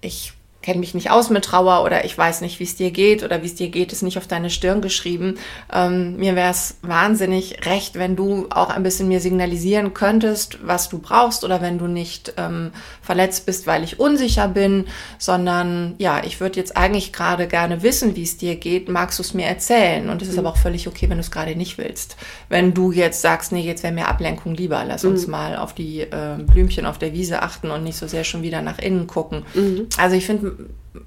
ich 0.00 0.32
kenne 0.62 0.80
mich 0.80 0.94
nicht 0.94 1.10
aus 1.10 1.30
mit 1.30 1.44
Trauer 1.44 1.84
oder 1.84 2.04
ich 2.04 2.16
weiß 2.16 2.40
nicht, 2.40 2.60
wie 2.60 2.64
es 2.64 2.76
dir 2.76 2.90
geht 2.90 3.22
oder 3.22 3.42
wie 3.42 3.46
es 3.46 3.54
dir 3.54 3.68
geht, 3.68 3.92
ist 3.92 4.02
nicht 4.02 4.18
auf 4.18 4.26
deine 4.26 4.50
Stirn 4.50 4.80
geschrieben. 4.80 5.38
Ähm, 5.72 6.16
mir 6.16 6.36
wäre 6.36 6.50
es 6.50 6.76
wahnsinnig 6.82 7.66
recht, 7.66 7.96
wenn 7.96 8.16
du 8.16 8.46
auch 8.50 8.70
ein 8.70 8.82
bisschen 8.82 9.08
mir 9.08 9.20
signalisieren 9.20 9.92
könntest, 9.92 10.58
was 10.62 10.88
du 10.88 10.98
brauchst 10.98 11.44
oder 11.44 11.60
wenn 11.60 11.78
du 11.78 11.86
nicht 11.86 12.34
ähm, 12.36 12.70
verletzt 13.02 13.46
bist, 13.46 13.66
weil 13.66 13.82
ich 13.82 13.98
unsicher 13.98 14.48
bin, 14.48 14.86
sondern 15.18 15.94
ja, 15.98 16.22
ich 16.24 16.40
würde 16.40 16.58
jetzt 16.58 16.76
eigentlich 16.76 17.12
gerade 17.12 17.48
gerne 17.48 17.82
wissen, 17.82 18.14
wie 18.16 18.22
es 18.22 18.38
dir 18.38 18.56
geht. 18.56 18.88
Magst 18.88 19.18
du 19.18 19.22
es 19.22 19.34
mir 19.34 19.46
erzählen? 19.46 20.08
Und 20.08 20.22
es 20.22 20.28
ist 20.28 20.34
mhm. 20.34 20.40
aber 20.40 20.50
auch 20.50 20.56
völlig 20.56 20.86
okay, 20.86 21.08
wenn 21.08 21.18
du 21.18 21.22
es 21.22 21.30
gerade 21.30 21.56
nicht 21.56 21.78
willst. 21.78 22.16
Wenn 22.48 22.74
du 22.74 22.92
jetzt 22.92 23.20
sagst, 23.20 23.52
nee, 23.52 23.62
jetzt 23.62 23.82
wäre 23.82 23.92
mir 23.92 24.08
Ablenkung 24.08 24.54
lieber, 24.54 24.84
lass 24.86 25.04
uns 25.04 25.26
mhm. 25.26 25.32
mal 25.32 25.56
auf 25.56 25.74
die 25.74 26.00
äh, 26.00 26.36
Blümchen 26.38 26.86
auf 26.86 26.98
der 26.98 27.12
Wiese 27.12 27.42
achten 27.42 27.70
und 27.70 27.82
nicht 27.82 27.96
so 27.96 28.06
sehr 28.06 28.24
schon 28.24 28.42
wieder 28.42 28.62
nach 28.62 28.78
innen 28.78 29.06
gucken. 29.06 29.44
Mhm. 29.54 29.88
Also 29.98 30.16
ich 30.16 30.26
finde, 30.26 30.51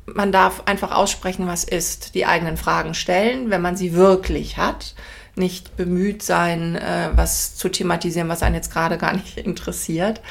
man 0.05 0.31
darf 0.31 0.63
einfach 0.65 0.91
aussprechen, 0.91 1.47
was 1.47 1.63
ist, 1.63 2.15
die 2.15 2.25
eigenen 2.25 2.57
Fragen 2.57 2.93
stellen, 2.93 3.49
wenn 3.49 3.61
man 3.61 3.77
sie 3.77 3.93
wirklich 3.93 4.57
hat, 4.57 4.95
nicht 5.35 5.75
bemüht 5.77 6.23
sein, 6.23 6.75
äh, 6.75 7.09
was 7.13 7.55
zu 7.55 7.69
thematisieren, 7.69 8.29
was 8.29 8.43
einen 8.43 8.55
jetzt 8.55 8.71
gerade 8.71 8.97
gar 8.97 9.13
nicht 9.13 9.37
interessiert. 9.45 10.21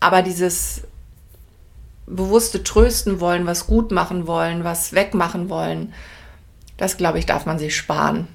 Aber 0.00 0.22
dieses 0.22 0.82
bewusste 2.06 2.62
Trösten 2.62 3.20
wollen, 3.20 3.46
was 3.46 3.66
gut 3.66 3.90
machen 3.90 4.26
wollen, 4.26 4.64
was 4.64 4.92
wegmachen 4.92 5.48
wollen, 5.48 5.94
das 6.76 6.96
glaube 6.96 7.18
ich, 7.18 7.26
darf 7.26 7.46
man 7.46 7.58
sich 7.58 7.76
sparen. 7.76 8.28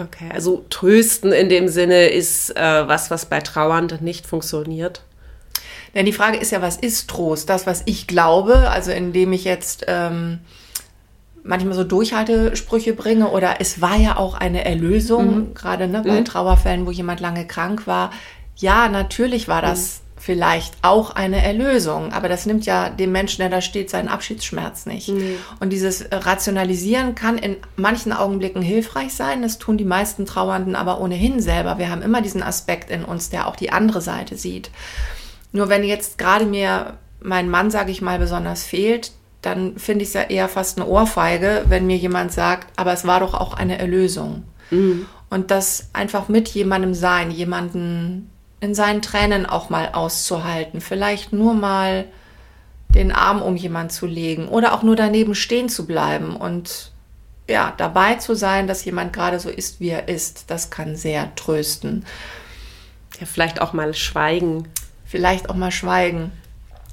Okay, 0.00 0.30
also 0.32 0.64
trösten 0.70 1.32
in 1.32 1.48
dem 1.48 1.68
Sinne 1.68 2.08
ist 2.08 2.56
äh, 2.56 2.88
was, 2.88 3.10
was 3.10 3.26
bei 3.26 3.40
Trauernden 3.40 4.02
nicht 4.02 4.26
funktioniert. 4.26 5.02
Denn 5.94 6.06
die 6.06 6.12
Frage 6.12 6.38
ist 6.38 6.52
ja, 6.52 6.62
was 6.62 6.76
ist 6.76 7.08
Trost? 7.08 7.48
Das, 7.48 7.66
was 7.66 7.82
ich 7.86 8.06
glaube, 8.06 8.70
also 8.70 8.90
indem 8.90 9.32
ich 9.32 9.44
jetzt 9.44 9.84
ähm, 9.88 10.40
manchmal 11.42 11.74
so 11.74 11.84
Durchhaltesprüche 11.84 12.94
bringe 12.94 13.30
oder 13.30 13.56
es 13.60 13.80
war 13.80 13.96
ja 13.96 14.16
auch 14.16 14.34
eine 14.34 14.64
Erlösung, 14.64 15.36
mhm. 15.36 15.54
gerade 15.54 15.88
ne, 15.88 16.02
bei 16.06 16.20
mhm. 16.20 16.24
Trauerfällen, 16.24 16.86
wo 16.86 16.90
jemand 16.90 17.20
lange 17.20 17.46
krank 17.46 17.86
war. 17.86 18.10
Ja, 18.56 18.88
natürlich 18.88 19.48
war 19.48 19.60
das 19.60 20.00
mhm. 20.00 20.20
vielleicht 20.20 20.74
auch 20.82 21.10
eine 21.10 21.42
Erlösung, 21.42 22.12
aber 22.12 22.28
das 22.28 22.46
nimmt 22.46 22.64
ja 22.64 22.90
dem 22.90 23.12
Menschen, 23.12 23.40
der 23.40 23.50
da 23.50 23.60
steht, 23.60 23.90
seinen 23.90 24.08
Abschiedsschmerz 24.08 24.86
nicht. 24.86 25.10
Und 25.58 25.70
dieses 25.70 26.06
Rationalisieren 26.12 27.14
kann 27.14 27.38
in 27.38 27.56
manchen 27.76 28.12
Augenblicken 28.12 28.62
hilfreich 28.62 29.14
sein. 29.14 29.42
Das 29.42 29.58
tun 29.58 29.76
die 29.76 29.84
meisten 29.84 30.26
Trauernden 30.26 30.76
aber 30.76 31.00
ohnehin 31.00 31.40
selber. 31.40 31.78
Wir 31.78 31.90
haben 31.90 32.02
immer 32.02 32.22
diesen 32.22 32.42
Aspekt 32.42 32.90
in 32.90 33.04
uns, 33.04 33.30
der 33.30 33.48
auch 33.48 33.56
die 33.56 33.72
andere 33.72 34.00
Seite 34.00 34.36
sieht. 34.36 34.70
Nur 35.52 35.68
wenn 35.68 35.84
jetzt 35.84 36.18
gerade 36.18 36.46
mir 36.46 36.94
mein 37.20 37.48
Mann, 37.48 37.70
sage 37.70 37.90
ich 37.90 38.02
mal, 38.02 38.18
besonders 38.18 38.64
fehlt, 38.64 39.12
dann 39.42 39.76
finde 39.76 40.02
ich 40.02 40.08
es 40.08 40.14
ja 40.14 40.22
eher 40.22 40.48
fast 40.48 40.78
eine 40.78 40.86
Ohrfeige, 40.86 41.64
wenn 41.68 41.86
mir 41.86 41.96
jemand 41.96 42.32
sagt, 42.32 42.68
aber 42.76 42.92
es 42.92 43.06
war 43.06 43.20
doch 43.20 43.34
auch 43.34 43.54
eine 43.54 43.78
Erlösung. 43.78 44.44
Mhm. 44.70 45.06
Und 45.30 45.50
das 45.50 45.88
einfach 45.92 46.28
mit 46.28 46.48
jemandem 46.48 46.94
sein, 46.94 47.30
jemanden 47.30 48.30
in 48.60 48.74
seinen 48.74 49.02
Tränen 49.02 49.44
auch 49.46 49.70
mal 49.70 49.90
auszuhalten, 49.92 50.80
vielleicht 50.80 51.32
nur 51.32 51.54
mal 51.54 52.04
den 52.94 53.10
Arm 53.10 53.42
um 53.42 53.56
jemand 53.56 53.90
zu 53.90 54.06
legen 54.06 54.48
oder 54.48 54.74
auch 54.74 54.82
nur 54.82 54.94
daneben 54.96 55.34
stehen 55.34 55.68
zu 55.68 55.86
bleiben 55.86 56.36
und 56.36 56.92
ja, 57.48 57.74
dabei 57.76 58.14
zu 58.16 58.36
sein, 58.36 58.66
dass 58.66 58.84
jemand 58.84 59.12
gerade 59.12 59.40
so 59.40 59.50
ist, 59.50 59.80
wie 59.80 59.88
er 59.88 60.08
ist, 60.08 60.44
das 60.48 60.70
kann 60.70 60.94
sehr 60.94 61.34
trösten. 61.34 62.04
Ja, 63.18 63.26
vielleicht 63.26 63.60
auch 63.60 63.72
mal 63.72 63.94
schweigen. 63.94 64.68
Vielleicht 65.12 65.50
auch 65.50 65.56
mal 65.56 65.70
schweigen. 65.70 66.32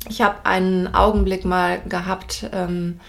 Ich 0.10 0.22
habe 0.22 0.46
einen 0.46 0.94
Augenblick 0.94 1.46
mal 1.46 1.80
gehabt, 1.88 2.50
ähm, 2.52 3.00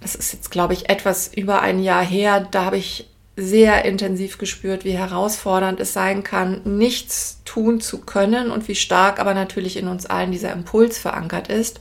das 0.00 0.16
ist 0.16 0.32
jetzt, 0.32 0.50
glaube 0.50 0.72
ich, 0.72 0.90
etwas 0.90 1.32
über 1.32 1.62
ein 1.62 1.80
Jahr 1.80 2.04
her, 2.04 2.44
da 2.50 2.64
habe 2.64 2.78
ich 2.78 3.08
sehr 3.36 3.84
intensiv 3.84 4.38
gespürt, 4.38 4.84
wie 4.84 4.98
herausfordernd 4.98 5.78
es 5.78 5.92
sein 5.92 6.24
kann, 6.24 6.62
nichts 6.64 7.42
tun 7.44 7.80
zu 7.80 7.98
können 7.98 8.50
und 8.50 8.66
wie 8.66 8.74
stark 8.74 9.20
aber 9.20 9.34
natürlich 9.34 9.76
in 9.76 9.86
uns 9.86 10.06
allen 10.06 10.32
dieser 10.32 10.52
Impuls 10.52 10.98
verankert 10.98 11.46
ist. 11.46 11.78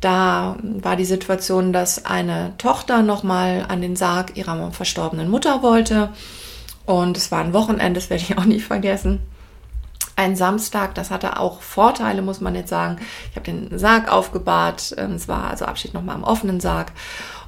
Da 0.00 0.56
war 0.62 0.94
die 0.94 1.04
Situation, 1.04 1.72
dass 1.72 2.04
eine 2.04 2.52
Tochter 2.58 3.02
nochmal 3.02 3.66
an 3.68 3.82
den 3.82 3.96
Sarg 3.96 4.36
ihrer 4.36 4.70
verstorbenen 4.70 5.28
Mutter 5.28 5.64
wollte. 5.64 6.10
Und 6.86 7.16
es 7.16 7.32
war 7.32 7.42
ein 7.42 7.52
Wochenende, 7.52 7.98
das 7.98 8.08
werde 8.08 8.22
ich 8.22 8.38
auch 8.38 8.44
nie 8.44 8.60
vergessen. 8.60 9.18
Ein 10.20 10.36
Samstag, 10.36 10.94
das 10.94 11.10
hatte 11.10 11.40
auch 11.40 11.62
Vorteile, 11.62 12.20
muss 12.20 12.42
man 12.42 12.54
jetzt 12.54 12.68
sagen. 12.68 12.98
Ich 13.30 13.36
habe 13.36 13.50
den 13.50 13.78
Sarg 13.78 14.12
aufgebahrt. 14.12 14.94
Ähm, 14.98 15.12
es 15.12 15.28
war 15.28 15.48
also 15.48 15.64
Abschied 15.64 15.94
nochmal 15.94 16.16
am 16.16 16.24
offenen 16.24 16.60
Sarg. 16.60 16.92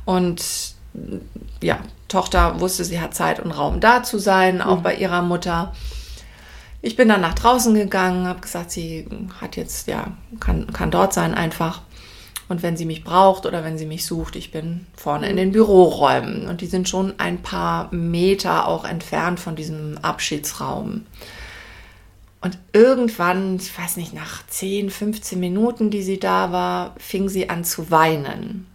Und 0.07 0.75
ja, 1.61 1.81
Tochter 2.09 2.61
wusste, 2.61 2.87
sie 2.87 2.99
hat 2.99 3.15
Zeit 3.15 3.41
und 3.41 3.51
Raum 3.51 3.81
da 3.81 4.03
zu 4.03 4.19
sein, 4.19 4.63
auch 4.63 4.79
mhm. 4.79 4.83
bei 4.83 4.95
ihrer 4.95 5.21
Mutter. 5.21 5.75
Ich 6.81 6.97
bin 6.97 7.09
dann 7.09 7.21
nach 7.21 7.35
draußen 7.35 7.75
gegangen, 7.75 8.27
habe 8.27 8.41
gesagt, 8.41 8.71
sie 8.71 9.07
hat 9.39 9.57
jetzt, 9.57 9.87
ja, 9.87 10.07
kann, 10.41 10.73
kann 10.73 10.91
dort 10.91 11.13
sein 11.13 11.35
einfach. 11.35 11.83
Und 12.49 12.63
wenn 12.63 12.79
sie 12.79 12.87
mich 12.87 13.05
braucht 13.05 13.45
oder 13.45 13.65
wenn 13.65 13.77
sie 13.77 13.87
mich 13.87 14.07
sucht, 14.07 14.35
ich 14.35 14.51
bin 14.51 14.87
vorne 14.97 15.29
in 15.29 15.37
den 15.37 15.53
Büroräumen. 15.53 16.49
Und 16.49 16.63
die 16.63 16.67
sind 16.67 16.89
schon 16.89 17.13
ein 17.19 17.43
paar 17.43 17.93
Meter 17.93 18.67
auch 18.67 18.87
entfernt 18.87 19.41
von 19.41 19.57
diesem 19.57 19.99
Abschiedsraum. 20.01 21.03
Und 22.43 22.59
irgendwann, 22.73 23.57
ich 23.57 23.77
weiß 23.77 23.97
nicht, 23.97 24.13
nach 24.13 24.47
10, 24.47 24.91
15 24.91 25.39
Minuten, 25.39 25.91
die 25.91 26.03
sie 26.03 26.19
da 26.19 26.53
war, 26.53 26.95
fing 26.99 27.29
sie 27.29 27.49
an 27.49 27.65
zu 27.65 27.91
weinen. 27.91 28.67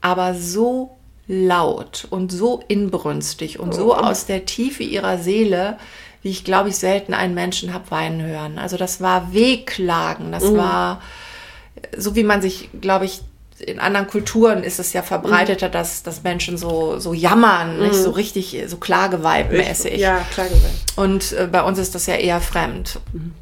Aber 0.00 0.34
so 0.34 0.96
laut 1.28 2.06
und 2.10 2.32
so 2.32 2.62
inbrünstig 2.68 3.58
und 3.58 3.74
so 3.74 3.94
oh. 3.94 3.98
aus 3.98 4.26
der 4.26 4.46
Tiefe 4.46 4.82
ihrer 4.82 5.18
Seele, 5.18 5.76
wie 6.22 6.30
ich 6.30 6.44
glaube 6.44 6.70
ich 6.70 6.76
selten 6.76 7.14
einen 7.14 7.34
Menschen 7.34 7.74
habe 7.74 7.90
weinen 7.90 8.22
hören. 8.22 8.58
Also 8.58 8.76
das 8.76 9.00
war 9.00 9.32
Wehklagen, 9.32 10.32
das 10.32 10.44
mhm. 10.44 10.56
war 10.56 11.02
so 11.96 12.16
wie 12.16 12.24
man 12.24 12.42
sich, 12.42 12.70
glaube 12.80 13.04
ich, 13.04 13.20
in 13.58 13.78
anderen 13.78 14.06
Kulturen 14.06 14.62
ist 14.62 14.78
es 14.78 14.92
ja 14.92 15.02
verbreiteter, 15.02 15.68
mhm. 15.68 15.72
dass, 15.72 16.02
dass 16.02 16.22
Menschen 16.22 16.58
so, 16.58 16.98
so 16.98 17.14
jammern, 17.14 17.76
mhm. 17.76 17.84
nicht 17.84 17.94
so 17.94 18.10
richtig, 18.10 18.56
so 18.66 18.76
klageweibmäßig. 18.76 19.98
Ja, 19.98 20.26
Klageweib. 20.32 20.60
Und 20.96 21.32
äh, 21.32 21.48
bei 21.50 21.62
uns 21.62 21.78
ist 21.78 21.94
das 21.94 22.06
ja 22.06 22.14
eher 22.14 22.40
fremd. 22.40 23.00
Mhm. 23.12 23.32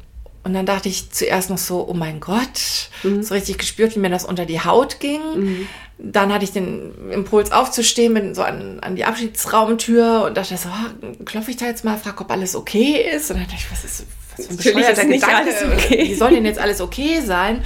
Und 0.43 0.53
dann 0.53 0.67
dachte 0.67 0.89
ich 0.89 1.09
zuerst 1.09 1.49
noch 1.49 1.57
so, 1.57 1.87
oh 1.89 1.95
mein 1.95 2.19
Gott, 2.19 2.89
mhm. 3.03 3.23
so 3.23 3.33
richtig 3.33 3.57
gespürt, 3.57 3.95
wie 3.95 3.99
mir 3.99 4.11
das 4.11 4.25
unter 4.25 4.45
die 4.45 4.61
Haut 4.61 4.99
ging. 4.99 5.21
Mhm. 5.35 5.67
Dann 5.97 6.31
hatte 6.31 6.43
ich 6.43 6.51
den 6.51 6.93
Impuls 7.11 7.51
aufzustehen, 7.51 8.13
bin 8.13 8.35
so 8.35 8.43
an, 8.43 8.79
an 8.81 8.95
die 8.95 9.05
Abschiedsraumtür 9.05 10.23
und 10.25 10.37
dachte 10.37 10.55
so, 10.55 10.69
oh, 10.69 11.23
klopfe 11.25 11.51
ich 11.51 11.57
da 11.57 11.65
jetzt 11.65 11.83
mal, 11.83 11.97
frage, 11.97 12.21
ob 12.21 12.29
alles 12.29 12.55
okay 12.55 13.09
ist. 13.15 13.31
Und 13.31 13.37
dann 13.37 13.47
dachte 13.47 13.57
ich, 13.57 13.71
was 13.71 13.83
ist, 13.83 14.05
was 14.37 14.45
für 14.45 14.51
ein 14.51 14.57
bescheuerter 14.57 15.05
Gedanke, 15.05 15.51
okay. 15.73 16.09
wie 16.09 16.15
soll 16.15 16.31
denn 16.31 16.45
jetzt 16.45 16.59
alles 16.59 16.79
okay 16.79 17.21
sein? 17.21 17.63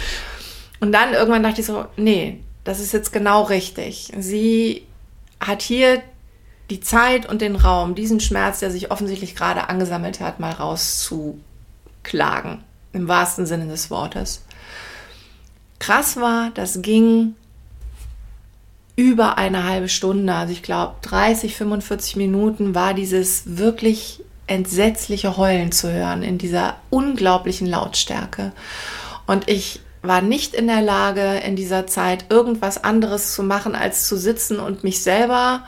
Und 0.80 0.92
dann 0.92 1.14
irgendwann 1.14 1.44
dachte 1.44 1.62
ich 1.62 1.68
so, 1.68 1.86
nee, 1.98 2.40
das 2.64 2.80
ist 2.80 2.94
jetzt 2.94 3.12
genau 3.12 3.44
richtig. 3.44 4.12
Sie 4.18 4.84
hat 5.40 5.62
hier 5.62 6.02
die 6.70 6.80
Zeit 6.80 7.28
und 7.28 7.42
den 7.42 7.56
Raum, 7.56 7.96
diesen 7.96 8.20
Schmerz, 8.20 8.60
der 8.60 8.72
sich 8.72 8.92
offensichtlich 8.92 9.36
gerade 9.36 9.70
angesammelt 9.70 10.20
hat, 10.20 10.40
mal 10.40 10.52
rauszuklagen 10.52 12.64
im 12.94 13.08
wahrsten 13.08 13.46
Sinne 13.46 13.68
des 13.68 13.90
Wortes. 13.90 14.44
Krass 15.80 16.18
war, 16.18 16.52
das 16.54 16.82
ging 16.82 17.36
über 18.96 19.38
eine 19.38 19.64
halbe 19.64 19.88
Stunde, 19.88 20.34
also 20.34 20.52
ich 20.52 20.62
glaube 20.62 20.96
30, 21.04 21.56
45 21.56 22.18
Minuten 22.18 22.76
war 22.76 22.94
dieses 22.94 23.58
wirklich 23.58 24.22
entsetzliche 24.46 25.38
Heulen 25.38 25.72
zu 25.72 25.92
hören 25.92 26.22
in 26.22 26.38
dieser 26.38 26.76
unglaublichen 26.90 27.68
Lautstärke. 27.68 28.52
Und 29.26 29.50
ich 29.50 29.80
war 30.02 30.22
nicht 30.22 30.54
in 30.54 30.68
der 30.68 30.82
Lage, 30.82 31.42
in 31.46 31.56
dieser 31.56 31.88
Zeit 31.88 32.26
irgendwas 32.30 32.84
anderes 32.84 33.34
zu 33.34 33.44
machen, 33.44 33.76
als 33.76 34.08
zu 34.08 34.18
sitzen 34.18 34.60
und 34.60 34.84
mich 34.84 35.04
selber 35.04 35.64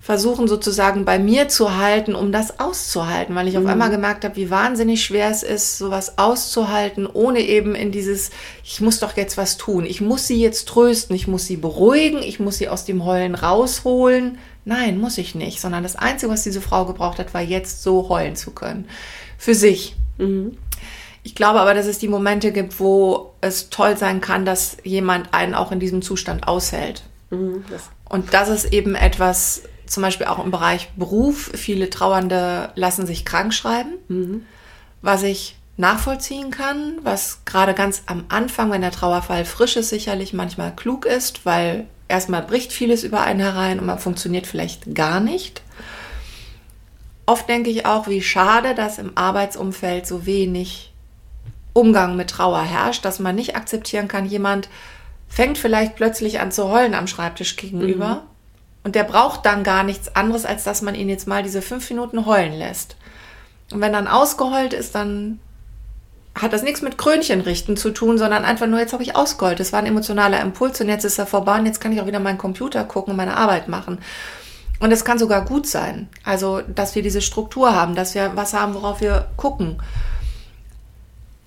versuchen 0.00 0.48
sozusagen 0.48 1.04
bei 1.04 1.18
mir 1.18 1.48
zu 1.48 1.76
halten, 1.76 2.14
um 2.14 2.32
das 2.32 2.58
auszuhalten, 2.58 3.34
weil 3.34 3.48
ich 3.48 3.54
mhm. 3.54 3.64
auf 3.64 3.70
einmal 3.70 3.90
gemerkt 3.90 4.24
habe, 4.24 4.34
wie 4.36 4.50
wahnsinnig 4.50 5.04
schwer 5.04 5.30
es 5.30 5.42
ist, 5.42 5.76
sowas 5.76 6.16
auszuhalten, 6.16 7.06
ohne 7.06 7.40
eben 7.40 7.74
in 7.74 7.92
dieses, 7.92 8.30
ich 8.64 8.80
muss 8.80 8.98
doch 8.98 9.16
jetzt 9.16 9.36
was 9.36 9.58
tun, 9.58 9.84
ich 9.84 10.00
muss 10.00 10.26
sie 10.26 10.40
jetzt 10.40 10.66
trösten, 10.68 11.14
ich 11.14 11.28
muss 11.28 11.46
sie 11.46 11.58
beruhigen, 11.58 12.22
ich 12.22 12.40
muss 12.40 12.56
sie 12.56 12.68
aus 12.68 12.86
dem 12.86 13.04
Heulen 13.04 13.34
rausholen. 13.34 14.38
Nein, 14.64 14.98
muss 14.98 15.18
ich 15.18 15.34
nicht, 15.34 15.60
sondern 15.60 15.82
das 15.82 15.96
Einzige, 15.96 16.32
was 16.32 16.42
diese 16.42 16.62
Frau 16.62 16.86
gebraucht 16.86 17.18
hat, 17.18 17.34
war 17.34 17.42
jetzt 17.42 17.82
so 17.82 18.08
heulen 18.08 18.36
zu 18.36 18.52
können. 18.52 18.86
Für 19.36 19.54
sich. 19.54 19.96
Mhm. 20.16 20.56
Ich 21.30 21.36
glaube 21.36 21.60
aber, 21.60 21.74
dass 21.74 21.86
es 21.86 22.00
die 22.00 22.08
Momente 22.08 22.50
gibt, 22.50 22.80
wo 22.80 23.34
es 23.40 23.70
toll 23.70 23.96
sein 23.96 24.20
kann, 24.20 24.44
dass 24.44 24.78
jemand 24.82 25.32
einen 25.32 25.54
auch 25.54 25.70
in 25.70 25.78
diesem 25.78 26.02
Zustand 26.02 26.48
aushält. 26.48 27.04
Mhm, 27.30 27.64
das 27.70 27.88
und 28.08 28.34
das 28.34 28.48
ist 28.48 28.72
eben 28.72 28.96
etwas, 28.96 29.62
zum 29.86 30.02
Beispiel 30.02 30.26
auch 30.26 30.44
im 30.44 30.50
Bereich 30.50 30.90
Beruf. 30.96 31.52
Viele 31.54 31.88
Trauernde 31.88 32.72
lassen 32.74 33.06
sich 33.06 33.24
krank 33.24 33.54
schreiben, 33.54 33.92
mhm. 34.08 34.44
was 35.02 35.22
ich 35.22 35.54
nachvollziehen 35.76 36.50
kann, 36.50 36.98
was 37.04 37.44
gerade 37.44 37.74
ganz 37.74 38.02
am 38.06 38.24
Anfang, 38.28 38.72
wenn 38.72 38.80
der 38.80 38.90
Trauerfall 38.90 39.44
frisch 39.44 39.76
ist, 39.76 39.90
sicherlich 39.90 40.32
manchmal 40.32 40.74
klug 40.74 41.06
ist, 41.06 41.46
weil 41.46 41.86
erstmal 42.08 42.42
bricht 42.42 42.72
vieles 42.72 43.04
über 43.04 43.20
einen 43.20 43.38
herein 43.38 43.78
und 43.78 43.86
man 43.86 44.00
funktioniert 44.00 44.48
vielleicht 44.48 44.96
gar 44.96 45.20
nicht. 45.20 45.62
Oft 47.24 47.48
denke 47.48 47.70
ich 47.70 47.86
auch, 47.86 48.08
wie 48.08 48.20
schade, 48.20 48.74
dass 48.74 48.98
im 48.98 49.16
Arbeitsumfeld 49.16 50.08
so 50.08 50.26
wenig 50.26 50.89
Umgang 51.72 52.16
mit 52.16 52.30
Trauer 52.30 52.62
herrscht, 52.62 53.04
dass 53.04 53.18
man 53.18 53.34
nicht 53.34 53.56
akzeptieren 53.56 54.08
kann, 54.08 54.26
jemand 54.26 54.68
fängt 55.28 55.58
vielleicht 55.58 55.96
plötzlich 55.96 56.40
an 56.40 56.52
zu 56.52 56.68
heulen 56.70 56.94
am 56.94 57.06
Schreibtisch 57.06 57.56
gegenüber. 57.56 58.08
Mhm. 58.08 58.20
Und 58.82 58.94
der 58.94 59.04
braucht 59.04 59.44
dann 59.44 59.62
gar 59.62 59.84
nichts 59.84 60.16
anderes, 60.16 60.44
als 60.44 60.64
dass 60.64 60.82
man 60.82 60.94
ihn 60.94 61.08
jetzt 61.08 61.28
mal 61.28 61.42
diese 61.42 61.62
fünf 61.62 61.88
Minuten 61.90 62.26
heulen 62.26 62.54
lässt. 62.54 62.96
Und 63.72 63.80
wenn 63.80 63.92
dann 63.92 64.08
ausgeheult 64.08 64.72
ist, 64.72 64.94
dann 64.94 65.38
hat 66.34 66.52
das 66.52 66.62
nichts 66.62 66.80
mit 66.80 66.96
Krönchen 66.96 67.40
richten 67.40 67.76
zu 67.76 67.90
tun, 67.90 68.16
sondern 68.16 68.44
einfach 68.44 68.66
nur, 68.66 68.78
jetzt 68.78 68.92
habe 68.92 69.02
ich 69.02 69.16
ausgeheult. 69.16 69.60
Das 69.60 69.72
war 69.72 69.80
ein 69.80 69.86
emotionaler 69.86 70.40
Impuls 70.40 70.80
und 70.80 70.88
jetzt 70.88 71.04
ist 71.04 71.18
er 71.18 71.26
vorbei 71.26 71.58
und 71.58 71.66
jetzt 71.66 71.80
kann 71.80 71.92
ich 71.92 72.00
auch 72.00 72.06
wieder 72.06 72.20
meinen 72.20 72.38
Computer 72.38 72.84
gucken 72.84 73.12
und 73.12 73.16
meine 73.16 73.36
Arbeit 73.36 73.68
machen. 73.68 73.98
Und 74.78 74.92
es 74.92 75.04
kann 75.04 75.18
sogar 75.18 75.44
gut 75.44 75.66
sein. 75.66 76.08
Also, 76.24 76.62
dass 76.62 76.94
wir 76.94 77.02
diese 77.02 77.20
Struktur 77.20 77.74
haben, 77.74 77.94
dass 77.94 78.14
wir 78.14 78.32
was 78.34 78.54
haben, 78.54 78.74
worauf 78.74 79.00
wir 79.00 79.28
gucken. 79.36 79.80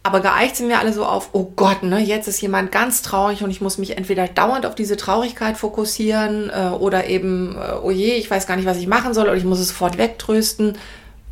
Aber 0.05 0.19
geeicht 0.19 0.57
sind 0.57 0.67
wir 0.67 0.79
alle 0.79 0.91
so 0.91 1.05
auf, 1.05 1.29
oh 1.31 1.53
Gott, 1.55 1.81
ne, 1.81 1.99
jetzt 1.99 2.27
ist 2.27 2.41
jemand 2.41 2.73
ganz 2.73 3.01
traurig 3.01 3.41
und 3.41 3.49
ich 3.49 3.61
muss 3.61 3.77
mich 3.77 3.97
entweder 3.97 4.27
dauernd 4.27 4.65
auf 4.65 4.75
diese 4.75 4.97
Traurigkeit 4.97 5.55
fokussieren 5.55 6.49
äh, 6.49 6.71
oder 6.77 7.07
eben, 7.07 7.55
äh, 7.55 7.75
oh 7.81 7.89
je, 7.89 8.15
ich 8.15 8.29
weiß 8.29 8.45
gar 8.45 8.57
nicht, 8.57 8.65
was 8.65 8.77
ich 8.77 8.87
machen 8.87 9.13
soll 9.13 9.27
oder 9.27 9.37
ich 9.37 9.45
muss 9.45 9.59
es 9.59 9.69
sofort 9.69 9.97
wegtrösten. 9.97 10.77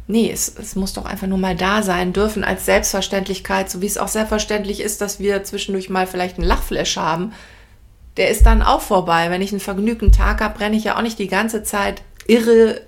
Nee, 0.07 0.31
es, 0.31 0.55
es 0.57 0.75
muss 0.75 0.93
doch 0.93 1.03
einfach 1.03 1.27
nur 1.27 1.37
mal 1.37 1.55
da 1.55 1.83
sein 1.83 2.13
dürfen 2.13 2.45
als 2.45 2.65
Selbstverständlichkeit, 2.65 3.69
so 3.69 3.81
wie 3.81 3.87
es 3.87 3.97
auch 3.97 4.07
selbstverständlich 4.07 4.79
ist, 4.79 5.01
dass 5.01 5.19
wir 5.19 5.43
zwischendurch 5.43 5.89
mal 5.89 6.07
vielleicht 6.07 6.37
einen 6.37 6.47
Lachflash 6.47 6.95
haben. 6.95 7.33
Der 8.15 8.29
ist 8.29 8.45
dann 8.45 8.61
auch 8.61 8.81
vorbei. 8.81 9.29
Wenn 9.29 9.41
ich 9.41 9.51
einen 9.51 9.59
vergnügten 9.59 10.13
Tag 10.13 10.41
habe, 10.41 10.61
renne 10.61 10.77
ich 10.77 10.85
ja 10.85 10.97
auch 10.97 11.01
nicht 11.01 11.19
die 11.19 11.27
ganze 11.27 11.63
Zeit 11.63 12.03
irre 12.25 12.81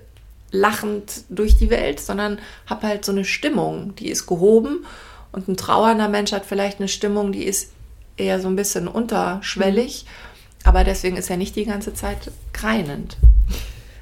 lachend 0.50 1.24
durch 1.28 1.56
die 1.56 1.68
Welt, 1.68 2.00
sondern 2.00 2.38
habe 2.66 2.86
halt 2.86 3.04
so 3.04 3.12
eine 3.12 3.24
Stimmung, 3.24 3.94
die 3.96 4.08
ist 4.08 4.26
gehoben 4.26 4.86
und 5.34 5.48
ein 5.48 5.56
trauernder 5.56 6.08
Mensch 6.08 6.32
hat 6.32 6.46
vielleicht 6.46 6.78
eine 6.78 6.88
Stimmung, 6.88 7.32
die 7.32 7.44
ist 7.44 7.70
eher 8.16 8.40
so 8.40 8.48
ein 8.48 8.56
bisschen 8.56 8.86
unterschwellig, 8.86 10.04
mhm. 10.04 10.68
aber 10.68 10.84
deswegen 10.84 11.16
ist 11.16 11.28
er 11.28 11.36
nicht 11.36 11.56
die 11.56 11.64
ganze 11.64 11.92
Zeit 11.92 12.30
kreinend. 12.52 13.16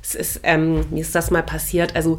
Es 0.03 0.15
ist, 0.15 0.41
ähm, 0.43 0.85
mir 0.91 1.01
ist 1.01 1.15
das 1.15 1.31
mal 1.31 1.43
passiert, 1.43 1.97
also 1.97 2.19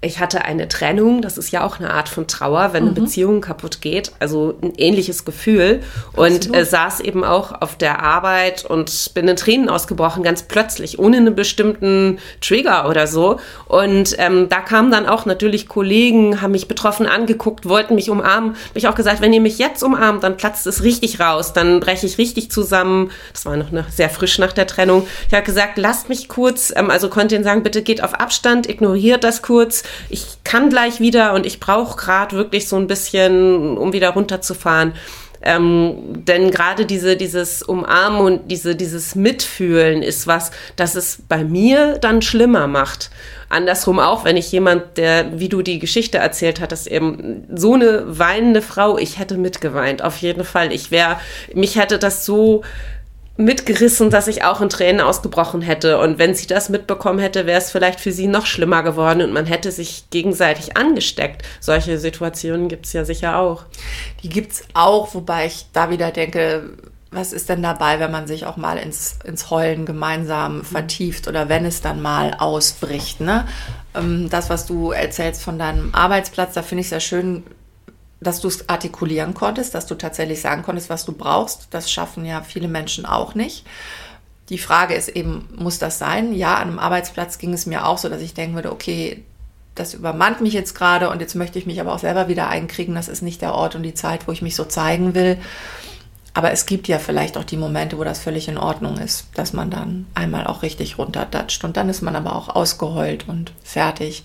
ich 0.00 0.20
hatte 0.20 0.44
eine 0.44 0.68
Trennung, 0.68 1.22
das 1.22 1.38
ist 1.38 1.50
ja 1.50 1.64
auch 1.64 1.80
eine 1.80 1.90
Art 1.90 2.08
von 2.08 2.28
Trauer, 2.28 2.72
wenn 2.72 2.84
mhm. 2.84 2.90
eine 2.90 3.00
Beziehung 3.00 3.40
kaputt 3.40 3.80
geht, 3.80 4.12
also 4.20 4.54
ein 4.62 4.74
ähnliches 4.76 5.24
Gefühl. 5.24 5.80
Und 6.14 6.54
äh, 6.54 6.64
saß 6.64 7.00
eben 7.00 7.24
auch 7.24 7.60
auf 7.60 7.76
der 7.76 8.00
Arbeit 8.00 8.64
und 8.64 9.12
bin 9.14 9.26
in 9.26 9.34
Tränen 9.34 9.68
ausgebrochen, 9.68 10.22
ganz 10.22 10.44
plötzlich, 10.44 11.00
ohne 11.00 11.16
einen 11.16 11.34
bestimmten 11.34 12.18
Trigger 12.40 12.88
oder 12.88 13.08
so. 13.08 13.40
Und 13.66 14.14
ähm, 14.18 14.48
da 14.48 14.60
kamen 14.60 14.92
dann 14.92 15.06
auch 15.06 15.26
natürlich 15.26 15.66
Kollegen, 15.66 16.40
haben 16.42 16.52
mich 16.52 16.68
betroffen 16.68 17.06
angeguckt, 17.06 17.68
wollten 17.68 17.96
mich 17.96 18.08
umarmen. 18.08 18.50
Habe 18.50 18.78
ich 18.78 18.86
auch 18.86 18.94
gesagt, 18.94 19.20
wenn 19.20 19.32
ihr 19.32 19.40
mich 19.40 19.58
jetzt 19.58 19.82
umarmt, 19.82 20.22
dann 20.22 20.36
platzt 20.36 20.68
es 20.68 20.84
richtig 20.84 21.18
raus, 21.18 21.54
dann 21.54 21.80
breche 21.80 22.06
ich 22.06 22.18
richtig 22.18 22.52
zusammen. 22.52 23.10
Das 23.32 23.46
war 23.46 23.56
noch 23.56 23.72
sehr 23.90 24.10
frisch 24.10 24.38
nach 24.38 24.52
der 24.52 24.68
Trennung. 24.68 25.08
Ich 25.26 25.34
habe 25.34 25.44
gesagt, 25.44 25.76
lasst 25.76 26.08
mich 26.08 26.28
kurz, 26.28 26.72
ähm, 26.76 26.88
also 26.88 27.08
konnte 27.08 27.34
ihnen 27.34 27.42
sagen, 27.42 27.64
bitte 27.64 27.82
geht 27.82 28.04
auf 28.04 28.14
Abstand, 28.14 28.68
ignoriert 28.68 29.24
das 29.24 29.42
kurz 29.42 29.82
ich 30.08 30.24
kann 30.44 30.70
gleich 30.70 31.00
wieder 31.00 31.34
und 31.34 31.46
ich 31.46 31.60
brauche 31.60 31.96
gerade 31.96 32.36
wirklich 32.36 32.68
so 32.68 32.76
ein 32.76 32.86
bisschen, 32.86 33.76
um 33.76 33.92
wieder 33.92 34.10
runterzufahren. 34.10 34.94
Ähm, 35.40 36.24
denn 36.24 36.50
gerade 36.50 36.84
diese, 36.84 37.16
dieses 37.16 37.62
Umarmen 37.62 38.20
und 38.20 38.50
diese, 38.50 38.74
dieses 38.74 39.14
Mitfühlen 39.14 40.02
ist 40.02 40.26
was, 40.26 40.50
das 40.74 40.96
es 40.96 41.22
bei 41.28 41.44
mir 41.44 41.98
dann 41.98 42.22
schlimmer 42.22 42.66
macht. 42.66 43.10
Andersrum 43.48 43.98
auch, 43.98 44.24
wenn 44.24 44.36
ich 44.36 44.50
jemand, 44.50 44.98
der, 44.98 45.38
wie 45.38 45.48
du 45.48 45.62
die 45.62 45.78
Geschichte 45.78 46.18
erzählt 46.18 46.60
hattest, 46.60 46.88
eben 46.88 47.46
so 47.54 47.74
eine 47.74 48.04
weinende 48.18 48.62
Frau, 48.62 48.98
ich 48.98 49.18
hätte 49.18 49.38
mitgeweint, 49.38 50.02
auf 50.02 50.16
jeden 50.18 50.44
Fall. 50.44 50.72
Ich 50.72 50.90
wäre, 50.90 51.18
mich 51.54 51.76
hätte 51.76 51.98
das 51.98 52.26
so 52.26 52.62
mitgerissen, 53.38 54.10
dass 54.10 54.26
ich 54.26 54.42
auch 54.42 54.60
in 54.60 54.68
Tränen 54.68 55.00
ausgebrochen 55.00 55.62
hätte. 55.62 56.00
Und 56.00 56.18
wenn 56.18 56.34
sie 56.34 56.48
das 56.48 56.68
mitbekommen 56.68 57.20
hätte, 57.20 57.46
wäre 57.46 57.58
es 57.58 57.70
vielleicht 57.70 58.00
für 58.00 58.10
sie 58.10 58.26
noch 58.26 58.46
schlimmer 58.46 58.82
geworden 58.82 59.22
und 59.22 59.32
man 59.32 59.46
hätte 59.46 59.70
sich 59.70 60.10
gegenseitig 60.10 60.76
angesteckt. 60.76 61.42
Solche 61.60 61.98
Situationen 61.98 62.68
gibt 62.68 62.86
es 62.86 62.92
ja 62.92 63.04
sicher 63.04 63.38
auch. 63.38 63.64
Die 64.24 64.28
gibt 64.28 64.52
es 64.52 64.64
auch, 64.74 65.14
wobei 65.14 65.46
ich 65.46 65.66
da 65.72 65.88
wieder 65.88 66.10
denke, 66.10 66.70
was 67.12 67.32
ist 67.32 67.48
denn 67.48 67.62
dabei, 67.62 68.00
wenn 68.00 68.10
man 68.10 68.26
sich 68.26 68.44
auch 68.44 68.56
mal 68.56 68.76
ins, 68.76 69.20
ins 69.24 69.50
Heulen 69.50 69.86
gemeinsam 69.86 70.64
vertieft 70.64 71.28
oder 71.28 71.48
wenn 71.48 71.64
es 71.64 71.80
dann 71.80 72.02
mal 72.02 72.34
ausbricht? 72.38 73.20
Ne? 73.20 73.46
Ähm, 73.94 74.28
das, 74.30 74.50
was 74.50 74.66
du 74.66 74.90
erzählst 74.90 75.42
von 75.42 75.60
deinem 75.60 75.94
Arbeitsplatz, 75.94 76.54
da 76.54 76.62
finde 76.62 76.80
ich 76.80 76.88
es 76.88 76.90
ja 76.90 77.00
schön, 77.00 77.44
dass 78.20 78.40
du 78.40 78.48
es 78.48 78.68
artikulieren 78.68 79.34
konntest, 79.34 79.74
dass 79.74 79.86
du 79.86 79.94
tatsächlich 79.94 80.40
sagen 80.40 80.62
konntest, 80.62 80.90
was 80.90 81.04
du 81.04 81.12
brauchst. 81.12 81.68
Das 81.70 81.90
schaffen 81.90 82.24
ja 82.24 82.42
viele 82.42 82.68
Menschen 82.68 83.06
auch 83.06 83.34
nicht. 83.34 83.64
Die 84.48 84.58
Frage 84.58 84.94
ist 84.94 85.08
eben, 85.08 85.48
muss 85.56 85.78
das 85.78 85.98
sein? 85.98 86.32
Ja, 86.32 86.56
an 86.56 86.68
einem 86.68 86.78
Arbeitsplatz 86.78 87.38
ging 87.38 87.52
es 87.52 87.66
mir 87.66 87.86
auch 87.86 87.98
so, 87.98 88.08
dass 88.08 88.22
ich 88.22 88.34
denken 88.34 88.54
würde, 88.54 88.72
okay, 88.72 89.24
das 89.74 89.94
übermannt 89.94 90.40
mich 90.40 90.54
jetzt 90.54 90.74
gerade 90.74 91.10
und 91.10 91.20
jetzt 91.20 91.34
möchte 91.34 91.58
ich 91.58 91.66
mich 91.66 91.80
aber 91.80 91.94
auch 91.94 91.98
selber 92.00 92.28
wieder 92.28 92.48
einkriegen. 92.48 92.94
Das 92.94 93.08
ist 93.08 93.22
nicht 93.22 93.42
der 93.42 93.54
Ort 93.54 93.76
und 93.76 93.82
die 93.82 93.94
Zeit, 93.94 94.26
wo 94.26 94.32
ich 94.32 94.42
mich 94.42 94.56
so 94.56 94.64
zeigen 94.64 95.14
will. 95.14 95.38
Aber 96.34 96.50
es 96.52 96.66
gibt 96.66 96.88
ja 96.88 96.98
vielleicht 96.98 97.36
auch 97.36 97.44
die 97.44 97.56
Momente, 97.56 97.98
wo 97.98 98.04
das 98.04 98.20
völlig 98.20 98.48
in 98.48 98.58
Ordnung 98.58 98.98
ist, 98.98 99.26
dass 99.34 99.52
man 99.52 99.70
dann 99.70 100.06
einmal 100.14 100.46
auch 100.46 100.62
richtig 100.62 100.98
runterdatscht 100.98 101.64
und 101.64 101.76
dann 101.76 101.88
ist 101.88 102.02
man 102.02 102.16
aber 102.16 102.34
auch 102.34 102.48
ausgeheult 102.48 103.28
und 103.28 103.52
fertig. 103.62 104.24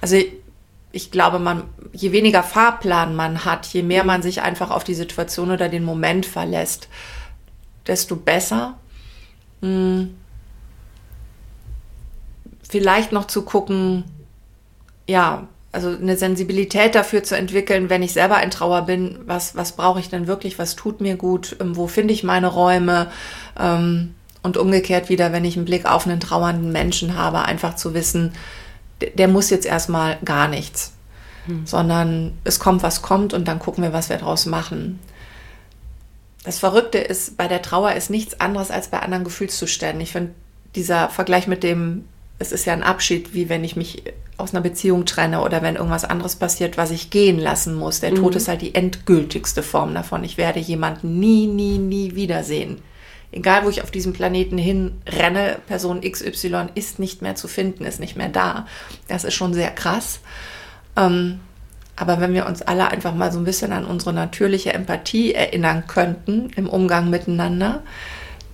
Also 0.00 0.16
ich 0.92 1.10
glaube, 1.10 1.38
man, 1.38 1.64
je 1.92 2.12
weniger 2.12 2.42
Fahrplan 2.42 3.16
man 3.16 3.44
hat, 3.44 3.66
je 3.66 3.82
mehr 3.82 4.04
man 4.04 4.22
sich 4.22 4.42
einfach 4.42 4.70
auf 4.70 4.84
die 4.84 4.94
Situation 4.94 5.50
oder 5.50 5.68
den 5.68 5.84
Moment 5.84 6.26
verlässt, 6.26 6.88
desto 7.86 8.14
besser. 8.14 8.76
Hm. 9.62 10.14
Vielleicht 12.68 13.12
noch 13.12 13.26
zu 13.26 13.42
gucken, 13.42 14.04
ja, 15.08 15.48
also 15.72 15.88
eine 15.88 16.18
Sensibilität 16.18 16.94
dafür 16.94 17.22
zu 17.22 17.36
entwickeln, 17.36 17.88
wenn 17.88 18.02
ich 18.02 18.12
selber 18.12 18.42
in 18.42 18.50
Trauer 18.50 18.82
bin, 18.82 19.18
was, 19.24 19.56
was 19.56 19.72
brauche 19.72 20.00
ich 20.00 20.10
denn 20.10 20.26
wirklich, 20.26 20.58
was 20.58 20.76
tut 20.76 21.00
mir 21.00 21.16
gut, 21.16 21.56
ähm, 21.60 21.76
wo 21.76 21.86
finde 21.86 22.12
ich 22.12 22.22
meine 22.22 22.48
Räume 22.48 23.10
ähm, 23.58 24.14
und 24.42 24.58
umgekehrt 24.58 25.08
wieder, 25.08 25.32
wenn 25.32 25.46
ich 25.46 25.56
einen 25.56 25.64
Blick 25.64 25.86
auf 25.86 26.06
einen 26.06 26.20
trauernden 26.20 26.70
Menschen 26.72 27.16
habe, 27.16 27.42
einfach 27.42 27.76
zu 27.76 27.94
wissen, 27.94 28.32
der 29.10 29.28
muss 29.28 29.50
jetzt 29.50 29.66
erstmal 29.66 30.18
gar 30.24 30.48
nichts, 30.48 30.92
hm. 31.46 31.66
sondern 31.66 32.32
es 32.44 32.58
kommt, 32.58 32.82
was 32.82 33.02
kommt 33.02 33.34
und 33.34 33.48
dann 33.48 33.58
gucken 33.58 33.82
wir, 33.82 33.92
was 33.92 34.08
wir 34.08 34.18
daraus 34.18 34.46
machen. 34.46 34.98
Das 36.44 36.58
Verrückte 36.58 36.98
ist, 36.98 37.36
bei 37.36 37.46
der 37.46 37.62
Trauer 37.62 37.92
ist 37.92 38.10
nichts 38.10 38.40
anderes 38.40 38.70
als 38.70 38.88
bei 38.88 38.98
anderen 38.98 39.24
Gefühlszuständen. 39.24 40.00
Ich 40.00 40.12
finde, 40.12 40.32
dieser 40.74 41.08
Vergleich 41.08 41.46
mit 41.46 41.62
dem, 41.62 42.06
es 42.38 42.50
ist 42.50 42.64
ja 42.64 42.72
ein 42.72 42.82
Abschied, 42.82 43.34
wie 43.34 43.48
wenn 43.48 43.62
ich 43.62 43.76
mich 43.76 44.02
aus 44.38 44.52
einer 44.52 44.62
Beziehung 44.62 45.06
trenne 45.06 45.42
oder 45.42 45.62
wenn 45.62 45.76
irgendwas 45.76 46.04
anderes 46.04 46.36
passiert, 46.36 46.76
was 46.76 46.90
ich 46.90 47.10
gehen 47.10 47.38
lassen 47.38 47.74
muss. 47.74 48.00
Der 48.00 48.10
mhm. 48.10 48.16
Tod 48.16 48.34
ist 48.34 48.48
halt 48.48 48.62
die 48.62 48.74
endgültigste 48.74 49.62
Form 49.62 49.94
davon. 49.94 50.24
Ich 50.24 50.36
werde 50.36 50.58
jemanden 50.58 51.20
nie, 51.20 51.46
nie, 51.46 51.78
nie 51.78 52.16
wiedersehen 52.16 52.82
egal 53.32 53.64
wo 53.64 53.70
ich 53.70 53.82
auf 53.82 53.90
diesem 53.90 54.12
Planeten 54.12 54.58
hinrenne, 54.58 55.58
Person 55.66 56.02
XY 56.02 56.66
ist 56.74 56.98
nicht 56.98 57.22
mehr 57.22 57.34
zu 57.34 57.48
finden, 57.48 57.84
ist 57.84 58.00
nicht 58.00 58.16
mehr 58.16 58.28
da. 58.28 58.66
Das 59.08 59.24
ist 59.24 59.34
schon 59.34 59.54
sehr 59.54 59.70
krass. 59.70 60.20
Ähm, 60.96 61.40
aber 61.96 62.20
wenn 62.20 62.34
wir 62.34 62.46
uns 62.46 62.62
alle 62.62 62.90
einfach 62.90 63.14
mal 63.14 63.32
so 63.32 63.38
ein 63.38 63.44
bisschen 63.44 63.72
an 63.72 63.84
unsere 63.84 64.12
natürliche 64.12 64.72
Empathie 64.72 65.34
erinnern 65.34 65.86
könnten 65.86 66.50
im 66.56 66.68
Umgang 66.68 67.10
miteinander, 67.10 67.82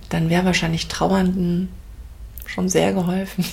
dann 0.09 0.29
wäre 0.29 0.45
wahrscheinlich 0.45 0.87
Trauernden 0.87 1.69
schon 2.45 2.69
sehr 2.69 2.93
geholfen. 2.93 3.45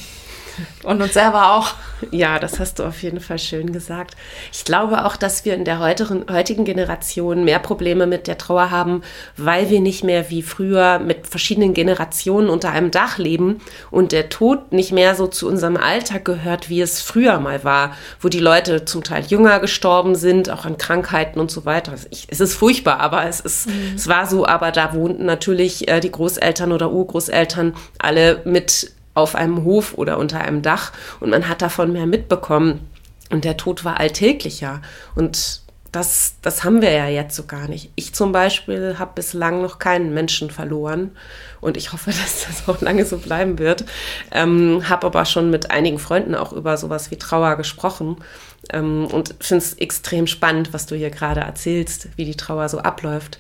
Und 0.83 1.03
uns 1.03 1.15
selber 1.15 1.53
auch. 1.53 1.75
Ja, 2.11 2.39
das 2.39 2.61
hast 2.61 2.79
du 2.79 2.85
auf 2.85 3.03
jeden 3.03 3.21
Fall 3.21 3.39
schön 3.39 3.73
gesagt. 3.73 4.17
Ich 4.53 4.65
glaube 4.65 5.05
auch, 5.05 5.17
dass 5.17 5.45
wir 5.45 5.55
in 5.55 5.65
der 5.65 5.79
heutigen 5.81 6.65
Generation 6.65 7.45
mehr 7.45 7.59
Probleme 7.59 8.07
mit 8.07 8.27
der 8.27 8.39
Trauer 8.39 8.71
haben, 8.71 9.03
weil 9.37 9.71
wir 9.71 9.81
nicht 9.81 10.05
mehr 10.05 10.31
wie 10.31 10.43
früher 10.43 10.99
mit 10.99 11.27
verschiedenen 11.27 11.75
Generationen 11.75 12.51
unter 12.51 12.71
einem 12.71 12.91
Dach 12.91 13.19
leben 13.19 13.61
und 13.91 14.13
der 14.13 14.29
Tod 14.29 14.73
nicht 14.73 14.93
mehr 14.93 15.15
so 15.15 15.27
zu 15.27 15.49
unserem 15.49 15.77
Alltag 15.77 16.25
gehört, 16.25 16.69
wie 16.69 16.81
es 16.81 17.01
früher 17.01 17.39
mal 17.41 17.65
war, 17.65 17.97
wo 18.21 18.29
die 18.29 18.41
Leute 18.41 18.85
zum 18.85 19.03
Teil 19.03 19.25
jünger 19.25 19.61
gestorben 19.61 20.15
sind, 20.15 20.51
auch 20.51 20.67
an 20.67 20.79
Krankheiten 20.79 21.41
und 21.41 21.51
so 21.51 21.65
weiter. 21.65 21.95
Ich, 22.11 22.27
es 22.29 22.41
ist 22.41 22.55
furchtbar, 22.55 23.01
aber 23.01 23.27
es, 23.27 23.41
ist, 23.41 23.69
mhm. 23.69 23.93
es 23.95 24.07
war 24.07 24.27
so, 24.27 24.47
aber 24.47 24.71
da 24.71 24.93
wohnten 24.93 25.25
natürlich 25.25 25.89
äh, 25.89 26.01
die 26.01 26.13
Großeltern 26.13 26.73
oder 26.73 26.91
Urgroßeltern 26.91 27.75
alle 27.99 28.43
mit 28.45 28.96
auf 29.17 29.35
einem 29.35 29.65
Hof 29.65 29.95
oder 29.95 30.19
unter 30.19 30.41
einem 30.41 30.63
Dach 30.63 30.93
und 31.21 31.31
man 31.31 31.49
hat 31.49 31.63
davon 31.63 31.93
mehr 31.93 32.07
mitbekommen. 32.07 32.89
Und 33.31 33.45
der 33.45 33.57
Tod 33.57 33.85
war 33.85 33.99
alltäglicher. 33.99 34.83
Und 35.17 35.63
das, 35.91 36.37
das 36.43 36.63
haben 36.63 36.83
wir 36.83 36.91
ja 36.91 37.09
jetzt 37.09 37.35
so 37.35 37.47
gar 37.47 37.69
nicht. 37.69 37.91
Ich 37.97 38.15
zum 38.15 38.31
Beispiel 38.31 38.97
habe 38.99 39.13
bislang 39.15 39.63
noch 39.63 39.79
keinen 39.79 40.13
Menschen 40.13 40.51
verloren 40.51 41.13
und 41.61 41.77
ich 41.77 41.93
hoffe, 41.93 42.11
dass 42.23 42.47
das 42.47 42.69
auch 42.69 42.81
lange 42.83 43.07
so 43.07 43.19
bleiben 43.19 43.59
wird. 43.59 43.85
Ähm, 44.31 44.89
habe 44.89 45.07
aber 45.07 45.25
schon 45.25 45.51
mit 45.51 45.71
einigen 45.71 45.99
Freunden 45.99 46.35
auch 46.35 46.53
über 46.53 46.77
sowas 46.77 47.11
wie 47.11 47.17
Trauer 47.17 47.57
gesprochen 47.57 48.17
ähm, 48.73 49.07
und 49.07 49.35
finde 49.41 49.65
es 49.65 49.75
extrem 49.75 50.27
spannend, 50.27 50.73
was 50.73 50.87
du 50.87 50.97
hier 50.97 51.11
gerade 51.11 51.41
erzählst, 51.41 52.09
wie 52.17 52.25
die 52.25 52.37
Trauer 52.37 52.69
so 52.69 52.79
abläuft. 52.79 53.39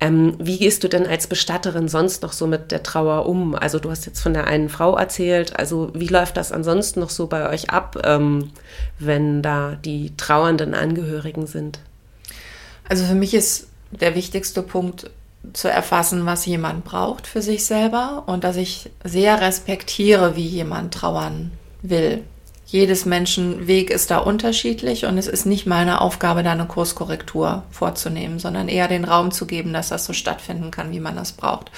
Ähm, 0.00 0.36
wie 0.38 0.58
gehst 0.58 0.84
du 0.84 0.88
denn 0.88 1.06
als 1.06 1.26
Bestatterin 1.26 1.88
sonst 1.88 2.22
noch 2.22 2.32
so 2.32 2.46
mit 2.46 2.70
der 2.72 2.82
Trauer 2.82 3.26
um? 3.26 3.54
Also 3.54 3.78
du 3.78 3.90
hast 3.90 4.06
jetzt 4.06 4.20
von 4.20 4.34
der 4.34 4.46
einen 4.46 4.68
Frau 4.68 4.96
erzählt. 4.96 5.58
Also 5.58 5.90
wie 5.94 6.08
läuft 6.08 6.36
das 6.36 6.52
ansonsten 6.52 7.00
noch 7.00 7.10
so 7.10 7.26
bei 7.26 7.48
euch 7.48 7.70
ab, 7.70 7.98
ähm, 8.04 8.50
wenn 8.98 9.42
da 9.42 9.76
die 9.84 10.16
trauernden 10.16 10.74
Angehörigen 10.74 11.46
sind? 11.46 11.78
Also 12.88 13.04
für 13.04 13.14
mich 13.14 13.34
ist 13.34 13.68
der 13.90 14.14
wichtigste 14.14 14.62
Punkt 14.62 15.10
zu 15.52 15.68
erfassen, 15.68 16.26
was 16.26 16.46
jemand 16.46 16.84
braucht 16.84 17.26
für 17.26 17.42
sich 17.42 17.64
selber 17.64 18.24
und 18.26 18.44
dass 18.44 18.56
ich 18.56 18.90
sehr 19.04 19.40
respektiere, 19.40 20.36
wie 20.36 20.46
jemand 20.46 20.94
trauern 20.94 21.52
will. 21.82 22.22
Jedes 22.74 23.04
Menschen 23.04 23.68
Weg 23.68 23.88
ist 23.88 24.10
da 24.10 24.18
unterschiedlich 24.18 25.04
und 25.04 25.16
es 25.16 25.28
ist 25.28 25.46
nicht 25.46 25.64
meine 25.64 26.00
Aufgabe, 26.00 26.42
da 26.42 26.50
eine 26.50 26.66
Kurskorrektur 26.66 27.62
vorzunehmen, 27.70 28.40
sondern 28.40 28.66
eher 28.66 28.88
den 28.88 29.04
Raum 29.04 29.30
zu 29.30 29.46
geben, 29.46 29.72
dass 29.72 29.90
das 29.90 30.04
so 30.04 30.12
stattfinden 30.12 30.72
kann, 30.72 30.90
wie 30.90 30.98
man 30.98 31.14
das 31.14 31.30
braucht. 31.30 31.70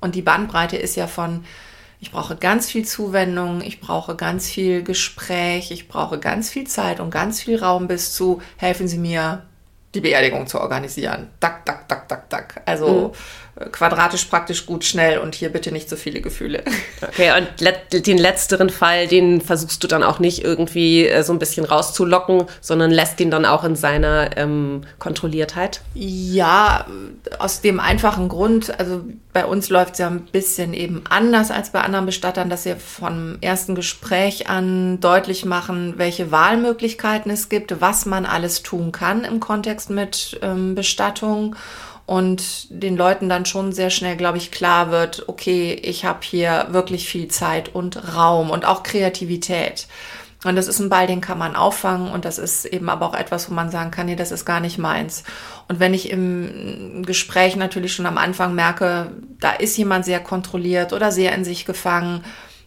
Und 0.00 0.14
die 0.14 0.22
Bandbreite 0.22 0.76
ist 0.76 0.94
ja 0.94 1.08
von, 1.08 1.44
ich 1.98 2.12
brauche 2.12 2.36
ganz 2.36 2.70
viel 2.70 2.84
Zuwendung, 2.84 3.62
ich 3.62 3.80
brauche 3.80 4.14
ganz 4.14 4.48
viel 4.48 4.84
Gespräch, 4.84 5.72
ich 5.72 5.88
brauche 5.88 6.20
ganz 6.20 6.50
viel 6.50 6.68
Zeit 6.68 7.00
und 7.00 7.10
ganz 7.10 7.42
viel 7.42 7.58
Raum 7.58 7.88
bis 7.88 8.12
zu, 8.12 8.40
helfen 8.56 8.86
Sie 8.86 8.98
mir, 8.98 9.42
die 9.92 10.02
Beerdigung 10.02 10.46
zu 10.46 10.60
organisieren. 10.60 11.30
Dack, 11.40 11.66
dack, 11.66 11.88
dack, 11.88 12.08
dack, 12.08 12.30
dack. 12.30 12.62
Also 12.64 13.10
quadratisch 13.70 14.24
praktisch 14.24 14.66
gut 14.66 14.84
schnell 14.84 15.18
und 15.18 15.34
hier 15.34 15.48
bitte 15.48 15.70
nicht 15.70 15.88
so 15.88 15.96
viele 15.96 16.20
Gefühle. 16.20 16.62
Okay, 17.06 17.32
und 17.36 17.60
let 17.60 18.06
den 18.06 18.16
letzteren 18.16 18.70
Fall, 18.70 19.06
den 19.06 19.40
versuchst 19.40 19.84
du 19.84 19.88
dann 19.88 20.02
auch 20.02 20.20
nicht 20.20 20.42
irgendwie 20.42 21.06
äh, 21.06 21.22
so 21.22 21.32
ein 21.32 21.38
bisschen 21.38 21.64
rauszulocken, 21.64 22.44
sondern 22.60 22.90
lässt 22.90 23.20
ihn 23.20 23.30
dann 23.30 23.44
auch 23.44 23.62
in 23.62 23.76
seiner 23.76 24.36
ähm, 24.36 24.82
Kontrolliertheit? 24.98 25.82
Ja, 25.94 26.86
aus 27.38 27.60
dem 27.60 27.78
einfachen 27.78 28.28
Grund, 28.28 28.78
also 28.80 29.04
bei 29.34 29.44
uns 29.44 29.68
läuft 29.68 29.94
es 29.94 29.98
ja 29.98 30.08
ein 30.08 30.20
bisschen 30.20 30.72
eben 30.72 31.02
anders 31.08 31.50
als 31.50 31.70
bei 31.70 31.80
anderen 31.80 32.06
Bestattern, 32.06 32.48
dass 32.48 32.64
wir 32.64 32.76
vom 32.76 33.36
ersten 33.40 33.74
Gespräch 33.74 34.48
an 34.48 35.00
deutlich 35.00 35.44
machen, 35.44 35.94
welche 35.96 36.30
Wahlmöglichkeiten 36.30 37.30
es 37.30 37.48
gibt, 37.48 37.80
was 37.80 38.06
man 38.06 38.24
alles 38.24 38.62
tun 38.62 38.92
kann 38.92 39.24
im 39.24 39.40
Kontext 39.40 39.90
mit 39.90 40.38
ähm, 40.42 40.74
Bestattung 40.74 41.54
und 42.06 42.66
den 42.70 42.96
Leuten 42.96 43.28
dann 43.28 43.46
schon 43.46 43.72
sehr 43.72 43.90
schnell, 43.90 44.16
glaube 44.16 44.38
ich, 44.38 44.50
klar 44.50 44.90
wird, 44.90 45.28
okay, 45.28 45.72
ich 45.72 46.04
habe 46.04 46.20
hier 46.22 46.66
wirklich 46.70 47.08
viel 47.08 47.28
Zeit 47.28 47.74
und 47.74 48.14
Raum 48.14 48.50
und 48.50 48.66
auch 48.66 48.82
Kreativität. 48.82 49.86
Und 50.44 50.56
das 50.56 50.68
ist 50.68 50.78
ein 50.78 50.90
Ball, 50.90 51.06
den 51.06 51.22
kann 51.22 51.38
man 51.38 51.56
auffangen 51.56 52.10
und 52.10 52.26
das 52.26 52.38
ist 52.38 52.66
eben 52.66 52.90
aber 52.90 53.06
auch 53.06 53.14
etwas, 53.14 53.50
wo 53.50 53.54
man 53.54 53.70
sagen 53.70 53.90
kann, 53.90 54.04
nee, 54.04 54.16
das 54.16 54.30
ist 54.30 54.44
gar 54.44 54.60
nicht 54.60 54.76
meins. 54.76 55.24
Und 55.68 55.80
wenn 55.80 55.94
ich 55.94 56.10
im 56.10 57.02
Gespräch 57.06 57.56
natürlich 57.56 57.94
schon 57.94 58.04
am 58.04 58.18
Anfang 58.18 58.54
merke, 58.54 59.12
da 59.40 59.52
ist 59.52 59.78
jemand 59.78 60.04
sehr 60.04 60.20
kontrolliert 60.20 60.92
oder 60.92 61.10
sehr 61.10 61.34
in 61.34 61.46
sich 61.46 61.64
gefangen, 61.64 62.22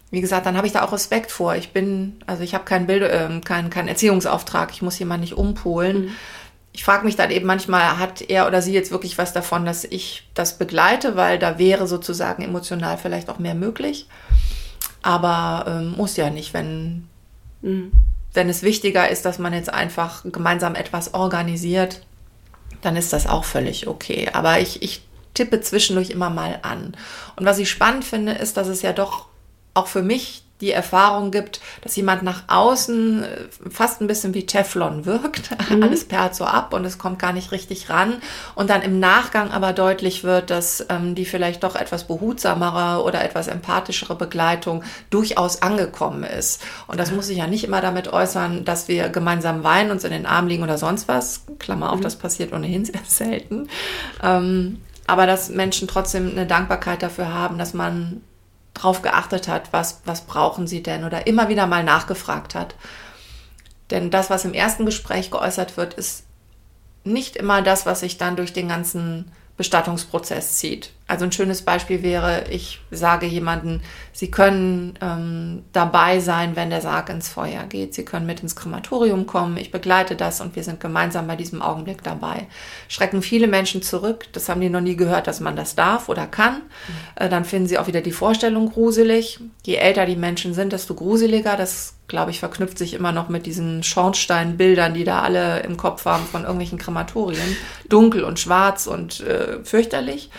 wie 0.10 0.22
gesagt, 0.22 0.48
dann 0.48 0.58
habe 0.58 0.66
ich 0.66 0.74
da 0.74 0.84
auch 0.84 0.94
Respekt 0.94 1.32
vor. 1.32 1.56
Ich 1.56 1.72
bin, 1.72 2.16
also 2.26 2.42
ich 2.42 2.56
habe 2.56 2.64
keinen 2.64 2.88
Bild, 2.88 3.04
äh, 3.04 3.42
keinen 3.42 3.70
keinen 3.70 3.90
Erziehungsauftrag, 3.90 4.72
ich 4.72 4.82
muss 4.82 4.98
jemanden 4.98 5.22
nicht 5.22 5.38
umpolen. 5.38 6.06
Mhm 6.06 6.12
ich 6.78 6.84
frage 6.84 7.06
mich 7.06 7.16
dann 7.16 7.32
eben 7.32 7.48
manchmal, 7.48 7.98
hat 7.98 8.22
er 8.22 8.46
oder 8.46 8.62
sie 8.62 8.72
jetzt 8.72 8.92
wirklich 8.92 9.18
was 9.18 9.34
davon, 9.34 9.66
dass 9.66 9.84
ich 9.84 10.30
das 10.36 10.60
begleite, 10.60 11.16
weil 11.16 11.40
da 11.40 11.58
wäre 11.58 11.88
sozusagen 11.88 12.44
emotional 12.44 13.00
vielleicht 13.00 13.32
auch 13.32 13.40
mehr 13.40 13.56
möglich. 13.56 14.08
Aber 15.02 15.66
ähm, 15.68 15.96
muss 15.98 16.18
ja 16.18 16.30
nicht, 16.30 16.54
wenn, 16.54 17.08
mhm. 17.64 17.94
wenn 18.32 18.48
es 18.48 18.62
wichtiger 18.62 19.10
ist, 19.10 19.26
dass 19.26 19.40
man 19.40 19.54
jetzt 19.54 19.74
einfach 19.74 20.22
gemeinsam 20.26 20.76
etwas 20.76 21.16
organisiert, 21.16 22.06
dann 22.82 22.96
ist 22.96 23.12
das 23.12 23.26
auch 23.26 23.44
völlig 23.44 23.88
okay. 23.88 24.30
Aber 24.34 24.60
ich, 24.60 24.84
ich 24.84 25.02
tippe 25.34 25.62
zwischendurch 25.62 26.12
immer 26.12 26.30
mal 26.30 26.60
an. 26.62 26.96
Und 27.38 27.48
was 27.48 27.58
ich 27.58 27.72
spannend 27.72 28.06
finde, 28.06 28.34
ist, 28.34 28.56
dass 28.56 28.68
es 28.68 28.84
ja 28.84 28.94
doch 28.94 29.26
auch 29.74 29.88
für 29.88 30.04
mich 30.04 30.44
die 30.62 30.72
Erfahrung 30.72 31.30
gibt, 31.32 31.62
dass 31.82 31.96
jemand 31.96 32.24
nach 32.24 32.44
außen 32.48 33.24
äh, 33.24 33.28
fast 33.70 34.02
ein 34.02 34.08
bisschen 34.08 34.34
wie 34.34 34.46
Teflon 34.46 35.06
wirkt. 35.06 35.50
Mhm. 35.68 35.84
Alles 35.84 36.06
perlt 36.06 36.34
so 36.34 36.46
ab 36.46 36.74
und 36.74 36.86
es 36.86 36.98
kommt 36.98 37.20
gar 37.20 37.34
nicht 37.34 37.52
richtig 37.52 37.90
ran. 37.90 38.22
Und 38.56 38.70
dann 38.70 38.84
im 38.84 39.00
Nachgang 39.00 39.52
aber 39.52 39.74
deutlich 39.74 40.24
wird, 40.24 40.50
dass 40.50 40.86
ähm, 40.88 41.14
die 41.14 41.26
vielleicht 41.26 41.64
doch 41.64 41.76
etwas 41.76 42.06
behutsamere 42.06 43.04
oder 43.04 43.24
etwas 43.24 43.48
empathischere 43.48 44.16
Begleitung 44.16 44.84
durchaus 45.10 45.62
angekommen 45.62 46.24
ist. 46.24 46.64
Und 46.88 47.00
das 47.00 47.12
muss 47.12 47.28
sich 47.28 47.38
ja 47.38 47.48
nicht 47.48 47.66
immer 47.66 47.82
damit 47.82 48.14
äußern, 48.14 48.64
dass 48.64 48.88
wir 48.88 49.10
gemeinsam 49.10 49.64
weinen, 49.64 49.92
uns 49.92 50.06
in 50.06 50.12
den 50.12 50.26
Arm 50.26 50.48
liegen 50.48 50.64
oder 50.64 50.78
sonst 50.78 51.10
was. 51.10 51.42
Klammer 51.60 51.92
auf, 51.92 52.00
mhm. 52.00 52.04
das 52.04 52.16
passiert 52.16 52.54
ohnehin 52.54 52.86
sehr 52.86 53.02
selten. 53.06 53.68
Ähm, 54.24 54.80
aber 55.06 55.26
dass 55.26 55.50
Menschen 55.50 55.88
trotzdem 55.88 56.30
eine 56.32 56.46
Dankbarkeit 56.46 57.02
dafür 57.02 57.34
haben, 57.34 57.58
dass 57.58 57.74
man 57.74 58.22
drauf 58.78 59.02
geachtet 59.02 59.48
hat, 59.48 59.74
was, 59.74 60.02
was 60.06 60.22
brauchen 60.22 60.68
sie 60.68 60.84
denn 60.84 61.04
oder 61.04 61.28
immer 61.28 61.50
wieder 61.50 61.68
mal 61.68 61.84
nachgefragt 61.84 62.56
hat. 62.56 62.76
Denn 63.90 64.12
das, 64.12 64.30
was 64.30 64.46
im 64.46 64.54
ersten 64.54 64.86
Gespräch 64.86 65.32
geäußert 65.32 65.78
wird, 65.78 65.94
ist 65.94 66.26
nicht 67.04 67.36
immer 67.36 67.62
das, 67.62 67.86
was 67.86 68.02
sich 68.02 68.18
dann 68.18 68.36
durch 68.36 68.54
den 68.54 68.68
ganzen 68.68 69.32
Bestattungsprozess 69.56 70.58
zieht. 70.58 70.92
Also 71.08 71.24
ein 71.24 71.32
schönes 71.32 71.62
Beispiel 71.62 72.04
wäre, 72.04 72.46
ich 72.50 72.82
sage 72.92 73.26
jemanden, 73.26 73.82
Sie 74.12 74.32
können 74.32 74.98
ähm, 75.00 75.64
dabei 75.72 76.20
sein, 76.20 76.56
wenn 76.56 76.72
der 76.72 76.82
Sarg 76.82 77.10
ins 77.10 77.30
Feuer 77.30 77.64
geht. 77.64 77.94
Sie 77.94 78.04
können 78.04 78.26
mit 78.26 78.42
ins 78.42 78.56
Krematorium 78.56 79.28
kommen. 79.28 79.58
Ich 79.58 79.72
begleite 79.72 80.16
das 80.16 80.42
und 80.42 80.56
wir 80.56 80.64
sind 80.64 80.80
gemeinsam 80.80 81.28
bei 81.28 81.36
diesem 81.36 81.62
Augenblick 81.62 82.04
dabei. 82.04 82.48
Schrecken 82.88 83.22
viele 83.22 83.48
Menschen 83.48 83.84
zurück. 83.84 84.26
Das 84.34 84.50
haben 84.50 84.60
die 84.60 84.70
noch 84.70 84.82
nie 84.82 84.96
gehört, 84.96 85.28
dass 85.28 85.40
man 85.40 85.56
das 85.56 85.76
darf 85.76 86.10
oder 86.10 86.26
kann. 86.26 86.56
Mhm. 86.56 86.64
Äh, 87.16 87.30
dann 87.30 87.46
finden 87.46 87.68
sie 87.68 87.78
auch 87.78 87.86
wieder 87.86 88.02
die 88.02 88.12
Vorstellung 88.12 88.72
gruselig. 88.72 89.40
Je 89.64 89.76
älter 89.76 90.08
die 90.08 90.16
Menschen 90.16 90.56
sind, 90.56 90.74
desto 90.74 90.96
gruseliger. 90.96 91.56
Das 91.56 91.94
glaube 92.08 92.32
ich, 92.32 92.40
verknüpft 92.40 92.78
sich 92.78 92.96
immer 92.96 93.12
noch 93.12 93.30
mit 93.30 93.46
diesen 93.46 93.84
Schornsteinbildern, 93.84 94.94
die 94.94 95.04
da 95.04 95.22
alle 95.22 95.60
im 95.60 95.78
Kopf 95.78 96.06
haben 96.06 96.26
von 96.26 96.42
irgendwelchen 96.42 96.80
Krematorien. 96.80 97.56
Dunkel 97.88 98.24
und 98.24 98.40
schwarz 98.40 98.88
und 98.88 99.20
äh, 99.22 99.64
fürchterlich. 99.64 100.32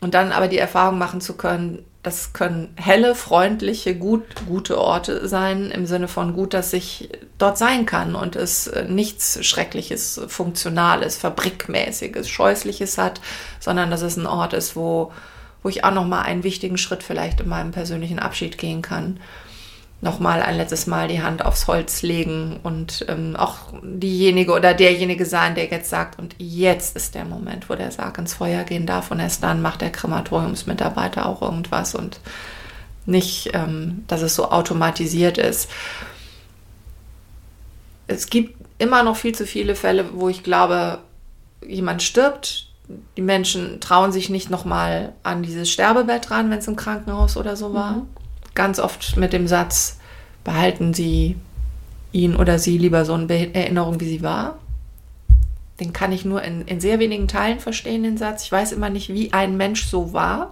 Und 0.00 0.14
dann 0.14 0.32
aber 0.32 0.48
die 0.48 0.58
Erfahrung 0.58 0.98
machen 0.98 1.20
zu 1.20 1.36
können, 1.36 1.84
das 2.02 2.32
können 2.32 2.72
helle, 2.76 3.16
freundliche, 3.16 3.96
gut, 3.96 4.22
gute 4.46 4.78
Orte 4.78 5.26
sein, 5.26 5.72
im 5.72 5.86
Sinne 5.86 6.06
von 6.06 6.34
gut, 6.34 6.54
dass 6.54 6.72
ich 6.72 7.08
dort 7.38 7.58
sein 7.58 7.84
kann 7.84 8.14
und 8.14 8.36
es 8.36 8.68
äh, 8.68 8.84
nichts 8.84 9.44
Schreckliches, 9.44 10.20
Funktionales, 10.28 11.16
Fabrikmäßiges, 11.16 12.28
Scheußliches 12.28 12.98
hat, 12.98 13.20
sondern 13.58 13.90
dass 13.90 14.02
es 14.02 14.16
ein 14.16 14.26
Ort 14.26 14.52
ist, 14.52 14.76
wo, 14.76 15.12
wo 15.64 15.68
ich 15.68 15.82
auch 15.82 15.90
nochmal 15.90 16.22
einen 16.24 16.44
wichtigen 16.44 16.78
Schritt 16.78 17.02
vielleicht 17.02 17.40
in 17.40 17.48
meinem 17.48 17.72
persönlichen 17.72 18.20
Abschied 18.20 18.56
gehen 18.56 18.82
kann 18.82 19.18
nochmal 20.00 20.42
ein 20.42 20.56
letztes 20.56 20.86
Mal 20.86 21.08
die 21.08 21.22
Hand 21.22 21.44
aufs 21.44 21.66
Holz 21.68 22.02
legen 22.02 22.60
und 22.62 23.04
ähm, 23.08 23.34
auch 23.36 23.72
diejenige 23.82 24.52
oder 24.52 24.74
derjenige 24.74 25.24
sein, 25.24 25.54
der 25.54 25.70
jetzt 25.70 25.88
sagt, 25.88 26.18
und 26.18 26.34
jetzt 26.38 26.96
ist 26.96 27.14
der 27.14 27.24
Moment, 27.24 27.70
wo 27.70 27.74
der 27.74 27.90
Sarg 27.90 28.18
ins 28.18 28.34
Feuer 28.34 28.64
gehen 28.64 28.86
darf 28.86 29.10
und 29.10 29.20
erst 29.20 29.42
dann 29.42 29.62
macht 29.62 29.80
der 29.80 29.90
Krematoriumsmitarbeiter 29.90 31.26
auch 31.26 31.40
irgendwas 31.40 31.94
und 31.94 32.20
nicht, 33.06 33.50
ähm, 33.54 34.04
dass 34.06 34.20
es 34.20 34.34
so 34.34 34.50
automatisiert 34.50 35.38
ist. 35.38 35.70
Es 38.06 38.28
gibt 38.28 38.56
immer 38.78 39.02
noch 39.02 39.16
viel 39.16 39.34
zu 39.34 39.46
viele 39.46 39.74
Fälle, 39.74 40.10
wo 40.12 40.28
ich 40.28 40.42
glaube, 40.42 40.98
jemand 41.66 42.02
stirbt, 42.02 42.68
die 43.16 43.22
Menschen 43.22 43.80
trauen 43.80 44.12
sich 44.12 44.28
nicht 44.28 44.50
nochmal 44.50 45.14
an 45.22 45.42
dieses 45.42 45.70
Sterbebett 45.70 46.30
ran, 46.30 46.50
wenn 46.50 46.58
es 46.58 46.68
im 46.68 46.76
Krankenhaus 46.76 47.36
oder 47.36 47.56
so 47.56 47.72
war. 47.72 47.92
Mhm 47.92 48.08
ganz 48.56 48.80
oft 48.80 49.16
mit 49.16 49.32
dem 49.32 49.46
Satz, 49.46 49.98
behalten 50.42 50.92
Sie 50.92 51.36
ihn 52.16 52.34
oder 52.34 52.58
sie 52.58 52.78
lieber 52.78 53.04
so 53.04 53.14
in 53.14 53.28
Erinnerung, 53.28 54.00
wie 54.00 54.08
sie 54.08 54.22
war. 54.22 54.58
Den 55.78 55.92
kann 55.92 56.12
ich 56.12 56.24
nur 56.24 56.42
in, 56.42 56.62
in 56.62 56.80
sehr 56.80 56.98
wenigen 56.98 57.28
Teilen 57.28 57.60
verstehen, 57.60 58.02
den 58.02 58.16
Satz. 58.16 58.44
Ich 58.44 58.52
weiß 58.52 58.72
immer 58.72 58.88
nicht, 58.88 59.10
wie 59.10 59.32
ein 59.32 59.56
Mensch 59.56 59.84
so 59.86 60.12
war. 60.12 60.50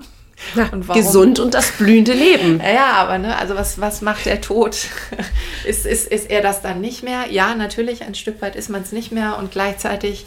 Und. 0.72 0.88
Gesund 0.88 1.38
und 1.38 1.54
das 1.54 1.70
blühende 1.72 2.12
Leben. 2.12 2.60
Ja, 2.74 2.94
aber 2.94 3.18
ne, 3.18 3.38
also 3.38 3.54
was, 3.54 3.80
was 3.80 4.02
macht 4.02 4.26
der 4.26 4.40
Tod? 4.40 4.76
ist, 5.64 5.86
ist, 5.86 6.08
ist 6.08 6.28
er 6.28 6.42
das 6.42 6.60
dann 6.60 6.80
nicht 6.80 7.04
mehr? 7.04 7.30
Ja, 7.30 7.54
natürlich, 7.54 8.02
ein 8.02 8.16
Stück 8.16 8.42
weit 8.42 8.56
ist 8.56 8.68
man 8.68 8.82
es 8.82 8.90
nicht 8.90 9.12
mehr 9.12 9.38
und 9.38 9.52
gleichzeitig 9.52 10.26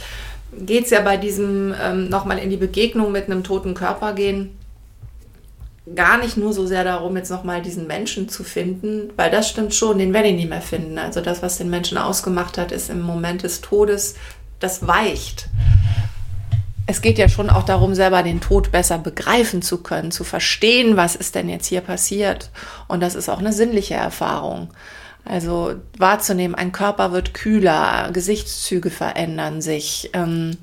geht 0.58 0.86
es 0.86 0.92
ja 0.92 1.02
bei 1.02 1.18
diesem 1.18 1.76
ähm, 1.84 2.08
nochmal 2.08 2.40
in 2.40 2.50
die 2.50 2.58
Begegnung 2.58 3.12
mit 3.12 3.26
einem 3.26 3.44
toten 3.44 3.74
Körper 3.74 4.14
gehen 4.14 4.58
gar 5.96 6.18
nicht 6.18 6.38
nur 6.38 6.54
so 6.54 6.66
sehr 6.66 6.84
darum, 6.84 7.16
jetzt 7.16 7.30
nochmal 7.30 7.62
diesen 7.62 7.88
Menschen 7.88 8.30
zu 8.30 8.44
finden, 8.44 9.12
weil 9.16 9.32
das 9.32 9.50
stimmt 9.50 9.74
schon, 9.74 9.98
den 9.98 10.14
werde 10.14 10.30
ich 10.30 10.36
nicht 10.36 10.50
mehr 10.50 10.62
finden. 10.62 10.98
Also 10.98 11.22
das, 11.22 11.42
was 11.42 11.58
den 11.58 11.70
Menschen 11.70 11.98
ausgemacht 11.98 12.58
hat, 12.58 12.72
ist 12.72 12.90
im 12.90 13.02
Moment 13.02 13.44
des 13.44 13.62
Todes, 13.62 14.16
das 14.60 14.88
weicht. 14.88 15.50
Es 16.88 17.02
geht 17.02 17.18
ja 17.18 17.28
schon 17.28 17.50
auch 17.50 17.64
darum, 17.64 17.96
selber 17.96 18.24
den 18.24 18.40
Tod 18.40 18.72
besser 18.72 18.98
begreifen 18.98 19.62
zu 19.62 19.80
können, 19.80 20.12
zu 20.12 20.24
verstehen, 20.24 20.96
was 20.96 21.16
ist 21.16 21.36
denn 21.36 21.50
jetzt 21.50 21.68
hier 21.68 21.82
passiert. 21.82 22.50
Und 22.88 23.02
das 23.02 23.16
ist 23.16 23.30
auch 23.30 23.40
eine 23.40 23.54
sinnliche 23.54 23.96
Erfahrung. 23.96 24.70
Also 25.26 25.76
wahrzunehmen, 25.98 26.56
ein 26.56 26.72
Körper 26.72 27.12
wird 27.12 27.34
kühler, 27.34 28.10
Gesichtszüge 28.14 28.90
verändern 28.90 29.62
sich. 29.62 30.10
Ähm, 30.14 30.58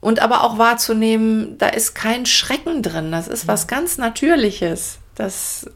und 0.00 0.20
aber 0.20 0.44
auch 0.44 0.58
wahrzunehmen, 0.58 1.58
da 1.58 1.68
ist 1.68 1.94
kein 1.94 2.24
Schrecken 2.26 2.82
drin. 2.82 3.12
Das 3.12 3.28
ist 3.28 3.46
was 3.46 3.66
ganz 3.66 3.98
Natürliches. 3.98 4.98
Das, 5.14 5.70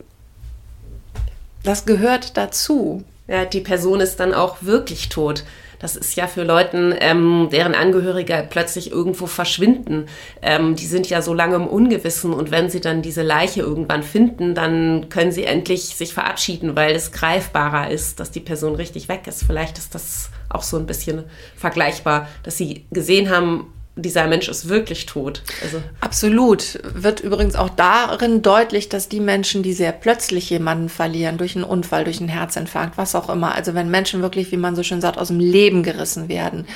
das 1.62 1.84
gehört 1.84 2.36
dazu. 2.36 3.04
Ja, 3.28 3.44
die 3.44 3.60
Person 3.60 4.00
ist 4.00 4.20
dann 4.20 4.34
auch 4.34 4.58
wirklich 4.62 5.08
tot. 5.08 5.44
Das 5.78 5.96
ist 5.96 6.14
ja 6.14 6.26
für 6.26 6.44
Leute, 6.44 6.96
ähm, 7.00 7.50
deren 7.52 7.74
Angehörige 7.74 8.46
plötzlich 8.48 8.90
irgendwo 8.90 9.26
verschwinden. 9.26 10.06
Ähm, 10.40 10.76
die 10.76 10.86
sind 10.86 11.10
ja 11.10 11.20
so 11.20 11.34
lange 11.34 11.56
im 11.56 11.66
Ungewissen 11.66 12.32
und 12.32 12.50
wenn 12.50 12.70
sie 12.70 12.80
dann 12.80 13.02
diese 13.02 13.20
Leiche 13.20 13.60
irgendwann 13.60 14.02
finden, 14.02 14.54
dann 14.54 15.10
können 15.10 15.30
sie 15.30 15.44
endlich 15.44 15.82
sich 15.94 16.14
verabschieden, 16.14 16.74
weil 16.74 16.94
es 16.94 17.12
greifbarer 17.12 17.90
ist, 17.90 18.18
dass 18.18 18.30
die 18.30 18.40
Person 18.40 18.76
richtig 18.76 19.10
weg 19.10 19.26
ist. 19.26 19.44
Vielleicht 19.44 19.76
ist 19.76 19.94
das 19.94 20.30
auch 20.48 20.62
so 20.62 20.78
ein 20.78 20.86
bisschen 20.86 21.24
vergleichbar, 21.54 22.28
dass 22.44 22.56
sie 22.56 22.86
gesehen 22.90 23.28
haben, 23.28 23.73
dieser 23.96 24.26
Mensch 24.26 24.48
ist 24.48 24.68
wirklich 24.68 25.06
tot. 25.06 25.42
Also. 25.62 25.80
Absolut. 26.00 26.80
Wird 26.82 27.20
übrigens 27.20 27.54
auch 27.54 27.70
darin 27.70 28.42
deutlich, 28.42 28.88
dass 28.88 29.08
die 29.08 29.20
Menschen, 29.20 29.62
die 29.62 29.72
sehr 29.72 29.92
plötzlich 29.92 30.50
jemanden 30.50 30.88
verlieren, 30.88 31.38
durch 31.38 31.54
einen 31.54 31.64
Unfall, 31.64 32.04
durch 32.04 32.18
einen 32.18 32.28
Herzinfarkt, 32.28 32.98
was 32.98 33.14
auch 33.14 33.28
immer, 33.28 33.54
also 33.54 33.74
wenn 33.74 33.90
Menschen 33.90 34.20
wirklich, 34.20 34.50
wie 34.50 34.56
man 34.56 34.74
so 34.74 34.82
schön 34.82 35.00
sagt, 35.00 35.18
aus 35.18 35.28
dem 35.28 35.38
Leben 35.38 35.84
gerissen 35.84 36.28
werden, 36.28 36.66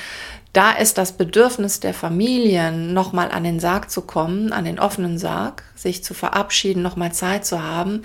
da 0.53 0.71
ist 0.71 0.97
das 0.97 1.11
Bedürfnis 1.11 1.79
der 1.79 1.93
Familien, 1.93 2.93
nochmal 2.93 3.31
an 3.31 3.43
den 3.43 3.59
Sarg 3.59 3.91
zu 3.91 4.01
kommen, 4.01 4.51
an 4.51 4.65
den 4.65 4.79
offenen 4.79 5.17
Sarg, 5.17 5.63
sich 5.75 6.03
zu 6.03 6.13
verabschieden, 6.13 6.81
nochmal 6.81 7.11
Zeit 7.11 7.45
zu 7.45 7.61
haben, 7.61 8.03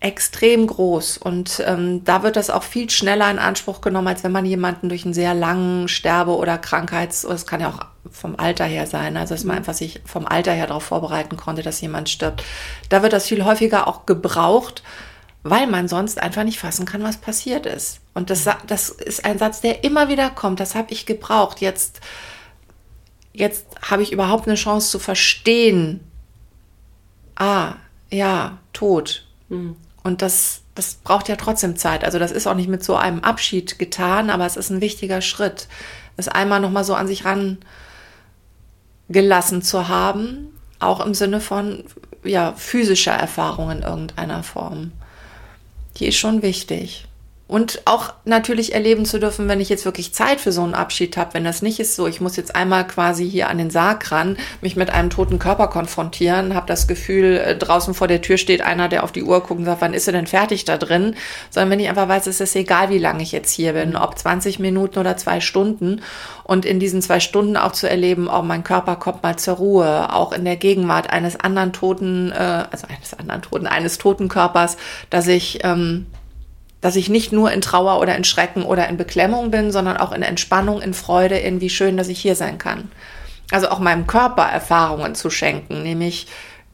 extrem 0.00 0.66
groß. 0.66 1.18
Und 1.18 1.62
ähm, 1.66 2.02
da 2.04 2.22
wird 2.22 2.36
das 2.36 2.50
auch 2.50 2.62
viel 2.62 2.88
schneller 2.88 3.30
in 3.30 3.38
Anspruch 3.38 3.80
genommen, 3.80 4.08
als 4.08 4.22
wenn 4.24 4.32
man 4.32 4.46
jemanden 4.46 4.88
durch 4.88 5.04
einen 5.04 5.14
sehr 5.14 5.34
langen 5.34 5.88
Sterbe- 5.88 6.36
oder 6.36 6.56
Krankheits-, 6.56 7.24
es 7.24 7.46
kann 7.46 7.60
ja 7.60 7.68
auch 7.68 7.93
vom 8.14 8.36
Alter 8.36 8.64
her 8.64 8.86
sein, 8.86 9.16
also 9.16 9.34
dass 9.34 9.44
man 9.44 9.56
mhm. 9.56 9.58
einfach 9.58 9.74
sich 9.74 10.00
vom 10.06 10.24
Alter 10.26 10.52
her 10.52 10.68
darauf 10.68 10.84
vorbereiten 10.84 11.36
konnte, 11.36 11.62
dass 11.62 11.80
jemand 11.80 12.08
stirbt. 12.08 12.44
Da 12.88 13.02
wird 13.02 13.12
das 13.12 13.26
viel 13.26 13.44
häufiger 13.44 13.88
auch 13.88 14.06
gebraucht, 14.06 14.82
weil 15.42 15.66
man 15.66 15.88
sonst 15.88 16.22
einfach 16.22 16.44
nicht 16.44 16.60
fassen 16.60 16.86
kann, 16.86 17.02
was 17.02 17.18
passiert 17.18 17.66
ist. 17.66 18.00
Und 18.14 18.30
das, 18.30 18.48
das 18.66 18.88
ist 18.88 19.24
ein 19.24 19.38
Satz, 19.38 19.60
der 19.60 19.84
immer 19.84 20.08
wieder 20.08 20.30
kommt. 20.30 20.60
Das 20.60 20.74
habe 20.74 20.92
ich 20.92 21.06
gebraucht. 21.06 21.60
Jetzt, 21.60 22.00
jetzt 23.32 23.66
habe 23.82 24.02
ich 24.02 24.12
überhaupt 24.12 24.46
eine 24.46 24.56
Chance 24.56 24.90
zu 24.90 24.98
verstehen. 25.00 26.00
Ah, 27.34 27.74
ja, 28.10 28.58
tot. 28.72 29.26
Mhm. 29.48 29.76
Und 30.04 30.22
das, 30.22 30.62
das 30.76 30.94
braucht 30.94 31.28
ja 31.28 31.36
trotzdem 31.36 31.76
Zeit. 31.76 32.04
Also 32.04 32.18
das 32.18 32.30
ist 32.30 32.46
auch 32.46 32.54
nicht 32.54 32.68
mit 32.68 32.84
so 32.84 32.94
einem 32.94 33.20
Abschied 33.20 33.78
getan, 33.78 34.30
aber 34.30 34.46
es 34.46 34.56
ist 34.56 34.70
ein 34.70 34.80
wichtiger 34.80 35.20
Schritt, 35.20 35.66
es 36.16 36.28
einmal 36.28 36.60
nochmal 36.60 36.84
so 36.84 36.94
an 36.94 37.08
sich 37.08 37.24
rangelassen 39.14 39.62
zu 39.62 39.88
haben, 39.88 40.48
auch 40.78 41.04
im 41.04 41.14
Sinne 41.14 41.40
von 41.40 41.84
ja, 42.24 42.52
physischer 42.56 43.12
Erfahrung 43.12 43.70
in 43.70 43.82
irgendeiner 43.82 44.42
Form. 44.42 44.92
Die 45.96 46.06
ist 46.06 46.16
schon 46.16 46.42
wichtig. 46.42 47.06
Und 47.46 47.82
auch 47.84 48.14
natürlich 48.24 48.72
erleben 48.72 49.04
zu 49.04 49.20
dürfen, 49.20 49.48
wenn 49.48 49.60
ich 49.60 49.68
jetzt 49.68 49.84
wirklich 49.84 50.14
Zeit 50.14 50.40
für 50.40 50.50
so 50.50 50.62
einen 50.62 50.72
Abschied 50.72 51.18
habe, 51.18 51.34
wenn 51.34 51.44
das 51.44 51.60
nicht 51.60 51.78
ist 51.78 51.94
so, 51.94 52.06
ich 52.06 52.22
muss 52.22 52.36
jetzt 52.36 52.56
einmal 52.56 52.86
quasi 52.86 53.28
hier 53.28 53.50
an 53.50 53.58
den 53.58 53.68
Sarg 53.68 54.10
ran, 54.10 54.38
mich 54.62 54.76
mit 54.76 54.88
einem 54.88 55.10
toten 55.10 55.38
Körper 55.38 55.68
konfrontieren, 55.68 56.54
habe 56.54 56.66
das 56.66 56.88
Gefühl, 56.88 57.36
äh, 57.36 57.54
draußen 57.54 57.92
vor 57.92 58.08
der 58.08 58.22
Tür 58.22 58.38
steht 58.38 58.62
einer, 58.62 58.88
der 58.88 59.04
auf 59.04 59.12
die 59.12 59.22
Uhr 59.22 59.40
guckt 59.40 59.58
und 59.58 59.66
sagt, 59.66 59.82
wann 59.82 59.92
ist 59.92 60.06
er 60.06 60.14
denn 60.14 60.26
fertig 60.26 60.64
da 60.64 60.78
drin? 60.78 61.16
Sondern 61.50 61.70
wenn 61.70 61.80
ich 61.80 61.90
einfach 61.90 62.08
weiß, 62.08 62.26
es 62.28 62.40
ist 62.40 62.56
egal, 62.56 62.88
wie 62.88 62.98
lange 62.98 63.22
ich 63.22 63.32
jetzt 63.32 63.52
hier 63.52 63.74
bin, 63.74 63.94
ob 63.94 64.18
20 64.18 64.58
Minuten 64.58 64.98
oder 64.98 65.18
zwei 65.18 65.40
Stunden 65.40 66.00
und 66.44 66.64
in 66.64 66.80
diesen 66.80 67.02
zwei 67.02 67.20
Stunden 67.20 67.58
auch 67.58 67.72
zu 67.72 67.90
erleben, 67.90 68.26
oh, 68.26 68.40
mein 68.40 68.64
Körper 68.64 68.96
kommt 68.96 69.22
mal 69.22 69.36
zur 69.36 69.56
Ruhe, 69.56 70.14
auch 70.14 70.32
in 70.32 70.46
der 70.46 70.56
Gegenwart 70.56 71.10
eines 71.10 71.38
anderen 71.38 71.74
toten, 71.74 72.32
äh, 72.32 72.64
also 72.70 72.86
eines 72.88 73.12
anderen 73.12 73.42
toten, 73.42 73.66
eines 73.66 73.98
toten 73.98 74.28
Körpers, 74.28 74.78
dass 75.10 75.26
ich 75.26 75.58
ähm, 75.62 76.06
dass 76.84 76.96
ich 76.96 77.08
nicht 77.08 77.32
nur 77.32 77.50
in 77.50 77.62
Trauer 77.62 77.98
oder 77.98 78.14
in 78.14 78.24
Schrecken 78.24 78.62
oder 78.62 78.86
in 78.90 78.98
Beklemmung 78.98 79.50
bin, 79.50 79.72
sondern 79.72 79.96
auch 79.96 80.12
in 80.12 80.20
Entspannung, 80.20 80.82
in 80.82 80.92
Freude, 80.92 81.38
in 81.38 81.62
wie 81.62 81.70
schön, 81.70 81.96
dass 81.96 82.08
ich 82.08 82.20
hier 82.20 82.36
sein 82.36 82.58
kann. 82.58 82.90
Also 83.50 83.70
auch 83.70 83.78
meinem 83.78 84.06
Körper 84.06 84.42
Erfahrungen 84.42 85.14
zu 85.14 85.30
schenken, 85.30 85.82
nämlich 85.82 86.26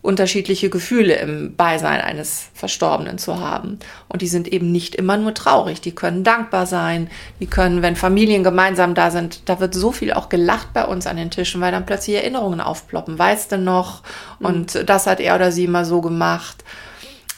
unterschiedliche 0.02 0.68
Gefühle 0.68 1.14
im 1.14 1.54
Beisein 1.54 2.00
eines 2.00 2.48
Verstorbenen 2.54 3.18
zu 3.18 3.38
haben. 3.38 3.78
Und 4.08 4.20
die 4.20 4.26
sind 4.26 4.48
eben 4.48 4.72
nicht 4.72 4.96
immer 4.96 5.16
nur 5.16 5.32
traurig, 5.32 5.80
die 5.80 5.94
können 5.94 6.24
dankbar 6.24 6.66
sein, 6.66 7.08
die 7.38 7.46
können, 7.46 7.80
wenn 7.80 7.94
Familien 7.94 8.42
gemeinsam 8.42 8.96
da 8.96 9.12
sind, 9.12 9.48
da 9.48 9.60
wird 9.60 9.74
so 9.74 9.92
viel 9.92 10.12
auch 10.12 10.28
gelacht 10.28 10.72
bei 10.72 10.86
uns 10.86 11.06
an 11.06 11.18
den 11.18 11.30
Tischen, 11.30 11.60
weil 11.60 11.70
dann 11.70 11.86
plötzlich 11.86 12.16
Erinnerungen 12.16 12.60
aufploppen. 12.60 13.16
Weißt 13.16 13.52
du 13.52 13.58
noch? 13.58 14.02
Mhm. 14.40 14.46
Und 14.46 14.88
das 14.88 15.06
hat 15.06 15.20
er 15.20 15.36
oder 15.36 15.52
sie 15.52 15.68
mal 15.68 15.84
so 15.84 16.00
gemacht. 16.00 16.64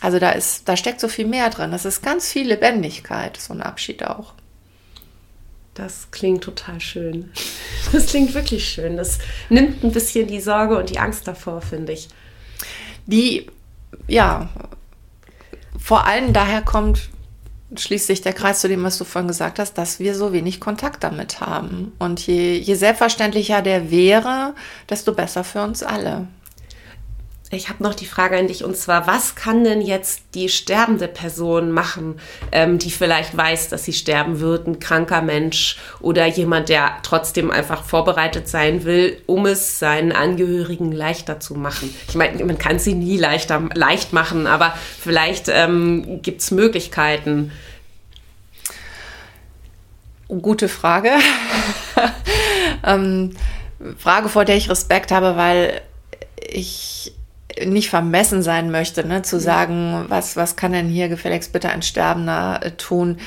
Also 0.03 0.19
da 0.19 0.31
ist, 0.31 0.69
da 0.69 0.77
steckt 0.77 1.01
so 1.01 1.07
viel 1.07 1.27
mehr 1.27 1.49
drin. 1.49 1.71
Das 1.71 1.85
ist 1.85 2.03
ganz 2.03 2.31
viel 2.31 2.49
Lebendigkeit, 2.49 3.37
so 3.37 3.55
ein 3.55 3.63
Abschied 3.63 4.05
auch. 4.05 4.35
Das 5.75 6.09
klingt 6.11 6.45
total 6.45 6.81
schön. 6.81 7.33
Das 7.91 8.07
klingt 8.07 8.33
wirklich 8.33 8.67
schön. 8.67 8.97
Das 8.97 9.19
nimmt 9.51 9.85
ein 9.85 9.93
bisschen 9.93 10.27
die 10.27 10.41
Sorge 10.41 10.79
und 10.79 10.89
die 10.89 10.99
Angst 10.99 11.29
davor, 11.29 11.61
finde 11.61 11.93
ich. 11.93 12.09
Die, 13.07 13.51
ja, 14.09 14.49
vor 15.79 16.07
allem 16.07 16.33
daher 16.33 16.63
kommt, 16.63 17.11
schließt 17.77 18.07
sich 18.07 18.23
der 18.23 18.33
Kreis 18.33 18.61
zu 18.61 18.69
dem, 18.69 18.83
was 18.83 18.97
du 18.97 19.05
vorhin 19.05 19.29
gesagt 19.29 19.59
hast, 19.59 19.75
dass 19.75 19.99
wir 19.99 20.15
so 20.15 20.33
wenig 20.33 20.59
Kontakt 20.59 21.05
damit 21.05 21.41
haben. 21.41 21.93
Und 21.99 22.27
je, 22.27 22.57
je 22.57 22.75
selbstverständlicher 22.77 23.61
der 23.61 23.91
wäre, 23.91 24.55
desto 24.89 25.13
besser 25.13 25.45
für 25.45 25.63
uns 25.63 25.83
alle. 25.83 26.29
Ich 27.55 27.69
habe 27.69 27.83
noch 27.83 27.95
die 27.95 28.07
Frage 28.07 28.39
an 28.39 28.47
dich 28.47 28.65
und 28.65 28.79
zwar, 28.79 29.07
was 29.07 29.35
kann 29.35 29.63
denn 29.63 29.83
jetzt 29.83 30.23
die 30.33 30.49
sterbende 30.49 31.07
Person 31.07 31.71
machen, 31.71 32.19
ähm, 32.51 32.79
die 32.79 32.91
vielleicht 32.91 33.37
weiß, 33.37 33.69
dass 33.69 33.85
sie 33.85 33.93
sterben 33.93 34.41
wird, 34.41 34.67
ein 34.67 34.81
kranker 34.81 35.21
Mensch 35.21 35.77
oder 36.01 36.27
jemand, 36.27 36.71
der 36.71 36.97
trotzdem 37.03 37.51
einfach 37.51 37.85
vorbereitet 37.85 38.49
sein 38.49 38.85
will, 38.85 39.21
um 39.27 39.45
es 39.45 39.79
seinen 39.79 40.13
Angehörigen 40.13 40.93
leichter 40.93 41.41
zu 41.41 41.55
machen? 41.55 41.95
Ich 42.09 42.15
meine, 42.15 42.43
man 42.43 42.57
kann 42.57 42.79
sie 42.79 42.95
nie 42.95 43.19
leichter, 43.19 43.69
leicht 43.75 44.15
machen, 44.15 44.47
aber 44.47 44.75
vielleicht 44.99 45.49
ähm, 45.51 46.23
gibt 46.23 46.41
es 46.41 46.53
Möglichkeiten. 46.53 47.53
Gute 50.29 50.71
Frage. 50.71 51.11
ähm, 52.87 53.37
Frage, 53.99 54.31
vor 54.31 54.47
der 54.47 54.57
ich 54.57 54.71
Respekt 54.71 55.11
habe, 55.11 55.37
weil 55.37 55.83
ich 56.51 56.92
nicht 57.65 57.91
vermessen 57.91 58.43
sein 58.43 58.71
möchte, 58.71 59.07
ne, 59.07 59.23
zu 59.23 59.41
sagen, 59.41 60.07
was, 60.09 60.37
was 60.37 60.57
kann 60.57 60.73
denn 60.73 60.89
hier 60.89 61.09
gefälligst 61.09 61.53
bitte 61.53 61.69
ein 61.69 61.83
Sterbender 61.83 62.61
äh, 62.63 62.71
tun. 62.73 63.19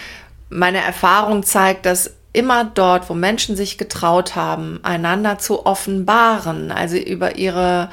Meine 0.49 0.79
Erfahrung 0.79 1.43
zeigt, 1.43 1.85
dass 1.85 2.13
immer 2.33 2.65
dort, 2.65 3.09
wo 3.09 3.13
Menschen 3.13 3.55
sich 3.55 3.77
getraut 3.77 4.35
haben, 4.35 4.79
einander 4.83 5.37
zu 5.37 5.65
offenbaren, 5.65 6.71
also 6.71 6.97
über 6.97 7.37
ihre 7.37 7.89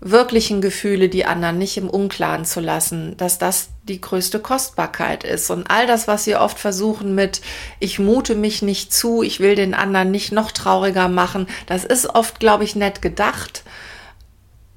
wirklichen 0.00 0.60
Gefühle 0.60 1.08
die 1.08 1.24
anderen 1.24 1.58
nicht 1.58 1.76
im 1.76 1.90
Unklaren 1.90 2.44
zu 2.44 2.60
lassen, 2.60 3.16
dass 3.16 3.38
das 3.38 3.70
die 3.82 4.00
größte 4.00 4.38
Kostbarkeit 4.38 5.24
ist. 5.24 5.50
Und 5.50 5.68
all 5.70 5.88
das, 5.88 6.06
was 6.06 6.24
sie 6.24 6.36
oft 6.36 6.58
versuchen 6.58 7.16
mit, 7.16 7.40
ich 7.80 7.98
mute 7.98 8.36
mich 8.36 8.62
nicht 8.62 8.92
zu, 8.92 9.22
ich 9.22 9.40
will 9.40 9.56
den 9.56 9.74
anderen 9.74 10.12
nicht 10.12 10.30
noch 10.30 10.52
trauriger 10.52 11.08
machen, 11.08 11.48
das 11.66 11.84
ist 11.84 12.14
oft, 12.14 12.38
glaube 12.38 12.62
ich, 12.62 12.76
nett 12.76 13.02
gedacht 13.02 13.64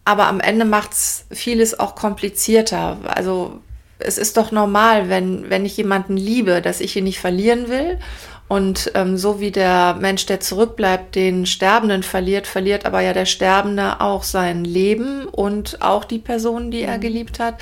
aber 0.06 0.28
am 0.28 0.40
Ende 0.40 0.66
macht 0.66 0.94
es 0.94 1.26
vieles 1.32 1.80
auch 1.80 1.96
komplizierter. 1.96 2.98
Also 3.06 3.60
es 4.00 4.18
ist 4.18 4.38
doch 4.38 4.52
normal, 4.52 5.10
wenn, 5.10 5.50
wenn 5.50 5.66
ich 5.66 5.78
jemanden 5.78 6.18
liebe, 6.18 6.62
dass 6.62 6.82
ich 6.82 6.96
ihn 6.96 7.04
nicht 7.04 7.20
verlieren 7.20 7.70
will. 7.70 8.00
Und 8.48 8.92
ähm, 8.96 9.18
so 9.18 9.40
wie 9.40 9.52
der 9.52 9.96
Mensch, 10.00 10.26
der 10.26 10.42
zurückbleibt, 10.42 11.16
den 11.16 11.46
Sterbenden 11.46 12.04
verliert, 12.04 12.48
verliert 12.48 12.86
aber 12.86 13.00
ja 13.00 13.14
der 13.14 13.26
Sterbende 13.26 14.02
auch 14.02 14.24
sein 14.24 14.66
Leben 14.66 15.26
und 15.26 15.82
auch 15.82 16.04
die 16.04 16.20
Person, 16.20 16.70
die 16.70 16.82
er 16.82 16.98
mhm. 16.98 17.02
geliebt 17.02 17.40
hat, 17.40 17.56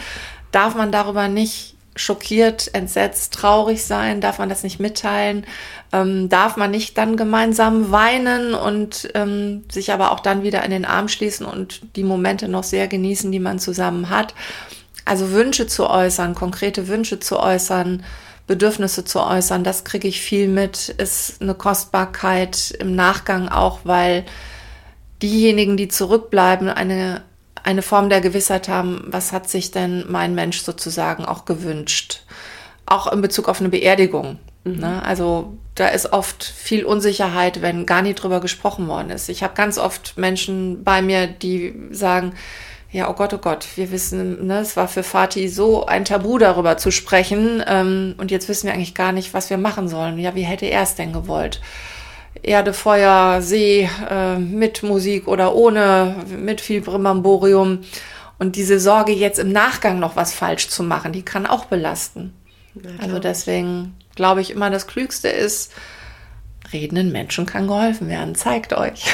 darf 0.52 0.74
man 0.74 0.92
darüber 0.92 1.28
nicht 1.28 1.76
schockiert, 2.00 2.74
entsetzt, 2.74 3.34
traurig 3.34 3.84
sein, 3.84 4.22
darf 4.22 4.40
man 4.40 4.50
das 4.50 4.64
nicht 4.64 4.80
mitteilen, 4.80 5.46
ähm, 5.92 6.30
darf 6.30 6.56
man 6.56 6.72
nicht 6.72 6.98
dann 6.98 7.18
gemeinsam 7.18 7.92
weinen 7.92 8.54
und 8.54 9.10
ähm, 9.16 9.66
sich 9.70 9.92
aber 9.92 10.12
auch 10.12 10.22
dann 10.22 10.44
wieder 10.44 10.64
in 10.64 10.72
den 10.72 10.86
Arm 10.86 11.10
schließen 11.10 11.46
und 11.46 11.82
die 11.96 12.04
Momente 12.04 12.48
noch 12.48 12.64
sehr 12.64 12.88
genießen, 12.88 13.32
die 13.32 13.40
man 13.40 13.60
zusammen 13.60 14.10
hat. 14.10 14.34
Also 15.04 15.32
Wünsche 15.32 15.68
zu 15.68 15.90
äußern, 15.90 16.36
konkrete 16.36 16.88
Wünsche 16.88 17.20
zu 17.20 17.40
äußern, 17.40 18.04
Bedürfnisse 18.48 19.04
zu 19.04 19.20
äußern, 19.20 19.64
das 19.64 19.84
kriege 19.84 20.08
ich 20.08 20.22
viel 20.22 20.48
mit, 20.48 20.90
ist 20.90 21.42
eine 21.42 21.54
Kostbarkeit 21.54 22.72
im 22.80 22.96
Nachgang 22.96 23.50
auch, 23.50 23.82
weil 23.84 24.26
diejenigen, 25.22 25.78
die 25.78 25.90
zurückbleiben, 25.90 26.70
eine 26.70 27.24
eine 27.70 27.82
Form 27.84 28.10
der 28.10 28.20
Gewissheit 28.20 28.68
haben, 28.68 29.04
was 29.06 29.32
hat 29.32 29.48
sich 29.48 29.70
denn 29.70 30.06
mein 30.10 30.34
Mensch 30.34 30.62
sozusagen 30.62 31.24
auch 31.24 31.46
gewünscht. 31.46 32.24
Auch 32.88 33.12
in 33.12 33.22
Bezug 33.22 33.48
auf 33.48 33.60
eine 33.60 33.70
Beerdigung. 33.70 34.40
Mhm. 34.64 34.78
Ne? 34.78 35.04
Also 35.04 35.54
da 35.76 35.90
ist 35.90 36.12
oft 36.12 36.44
viel 36.44 36.84
Unsicherheit, 36.84 37.62
wenn 37.62 37.86
gar 37.86 38.02
nicht 38.02 38.16
drüber 38.16 38.42
gesprochen 38.42 38.88
worden 38.88 39.12
ist. 39.12 39.30
Ich 39.30 39.44
habe 39.44 39.54
ganz 39.54 39.78
oft 39.78 40.18
Menschen 40.18 40.84
bei 40.84 41.04
mir, 41.04 41.28
die 41.28 41.76
sagen, 41.92 42.34
ja, 42.92 43.08
oh 43.08 43.14
Gott, 43.14 43.36
oh 43.36 43.38
Gott, 43.38 43.68
wir 43.76 43.92
wissen, 43.92 44.48
ne, 44.48 44.62
es 44.62 44.76
war 44.76 44.88
für 44.88 45.04
Fatih 45.04 45.48
so 45.48 45.86
ein 45.86 46.06
Tabu 46.06 46.40
darüber 46.40 46.78
zu 46.78 46.90
sprechen 46.90 47.64
ähm, 47.68 48.16
und 48.18 48.32
jetzt 48.32 48.50
wissen 48.50 48.66
wir 48.66 48.74
eigentlich 48.74 48.96
gar 48.96 49.12
nicht, 49.12 49.36
was 49.36 49.52
wir 49.52 49.60
machen 49.60 49.88
sollen. 49.88 50.18
Ja, 50.18 50.34
wie 50.34 50.42
hätte 50.42 50.66
er 50.66 50.82
es 50.82 50.96
denn 50.96 51.14
gewollt? 51.14 51.62
Erde, 52.42 52.74
Feuer, 52.74 53.42
See, 53.42 53.90
äh, 54.10 54.38
mit 54.38 54.84
Musik 54.84 55.28
oder 55.28 55.56
ohne, 55.56 56.16
mit 56.28 56.62
viel 56.62 56.82
Brimborium. 56.82 57.80
Und 58.38 58.56
diese 58.56 58.80
Sorge, 58.80 59.12
jetzt 59.12 59.40
im 59.40 59.52
Nachgang 59.52 60.00
noch 60.00 60.16
was 60.16 60.34
falsch 60.34 60.70
zu 60.70 60.84
machen, 60.84 61.12
die 61.12 61.24
kann 61.24 61.46
auch 61.46 61.66
belasten. 61.66 62.34
Also 63.00 63.20
deswegen 63.20 63.96
glaube 64.16 64.42
ich 64.42 64.52
immer, 64.52 64.70
das 64.70 64.88
Klügste 64.88 65.28
ist, 65.28 65.74
redenden 66.72 67.12
Menschen 67.12 67.46
kann 67.46 67.68
geholfen 67.68 68.08
werden. 68.08 68.36
Zeigt 68.36 68.74
euch. 68.74 69.06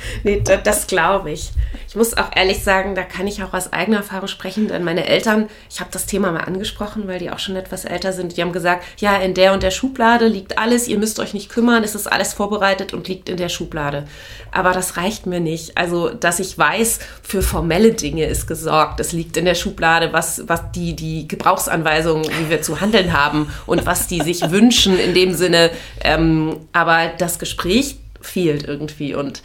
nee, 0.22 0.42
das, 0.42 0.86
glaube 0.86 1.30
ich. 1.30 1.50
Ich 1.88 1.96
muss 1.96 2.16
auch 2.16 2.30
ehrlich 2.34 2.62
sagen, 2.62 2.94
da 2.94 3.02
kann 3.02 3.26
ich 3.26 3.42
auch 3.42 3.52
aus 3.52 3.72
eigener 3.72 3.98
Erfahrung 3.98 4.28
sprechen, 4.28 4.68
denn 4.68 4.84
meine 4.84 5.06
Eltern, 5.06 5.48
ich 5.70 5.80
habe 5.80 5.90
das 5.90 6.06
Thema 6.06 6.32
mal 6.32 6.40
angesprochen, 6.40 7.08
weil 7.08 7.18
die 7.18 7.30
auch 7.30 7.38
schon 7.38 7.56
etwas 7.56 7.84
älter 7.84 8.12
sind, 8.12 8.36
die 8.36 8.42
haben 8.42 8.52
gesagt, 8.52 8.84
ja, 8.98 9.16
in 9.16 9.34
der 9.34 9.52
und 9.52 9.62
der 9.62 9.70
Schublade 9.70 10.26
liegt 10.26 10.58
alles, 10.58 10.88
ihr 10.88 10.98
müsst 10.98 11.18
euch 11.18 11.34
nicht 11.34 11.50
kümmern, 11.50 11.84
es 11.84 11.94
ist 11.94 12.06
alles 12.06 12.34
vorbereitet 12.34 12.92
und 12.92 13.08
liegt 13.08 13.28
in 13.28 13.36
der 13.36 13.48
Schublade. 13.48 14.04
Aber 14.50 14.72
das 14.72 14.96
reicht 14.96 15.26
mir 15.26 15.40
nicht. 15.40 15.76
Also, 15.76 16.10
dass 16.10 16.40
ich 16.40 16.56
weiß, 16.56 17.00
für 17.22 17.42
formelle 17.42 17.92
Dinge 17.92 18.24
ist 18.24 18.46
gesorgt. 18.46 19.00
Es 19.00 19.12
liegt 19.12 19.36
in 19.36 19.44
der 19.44 19.54
Schublade, 19.54 20.12
was, 20.12 20.42
was 20.46 20.72
die, 20.72 20.94
die 20.94 21.28
Gebrauchsanweisungen, 21.28 22.24
wie 22.24 22.50
wir 22.50 22.62
zu 22.62 22.80
handeln 22.80 23.12
haben 23.12 23.52
und 23.66 23.86
was 23.86 24.06
die 24.06 24.20
sich 24.20 24.50
wünschen 24.50 24.98
in 24.98 25.14
dem 25.14 25.34
Sinne. 25.34 25.70
Ähm, 26.02 26.56
aber 26.72 27.12
das 27.18 27.38
Gespräch 27.38 27.96
fehlt 28.20 28.66
irgendwie 28.66 29.14
und 29.14 29.42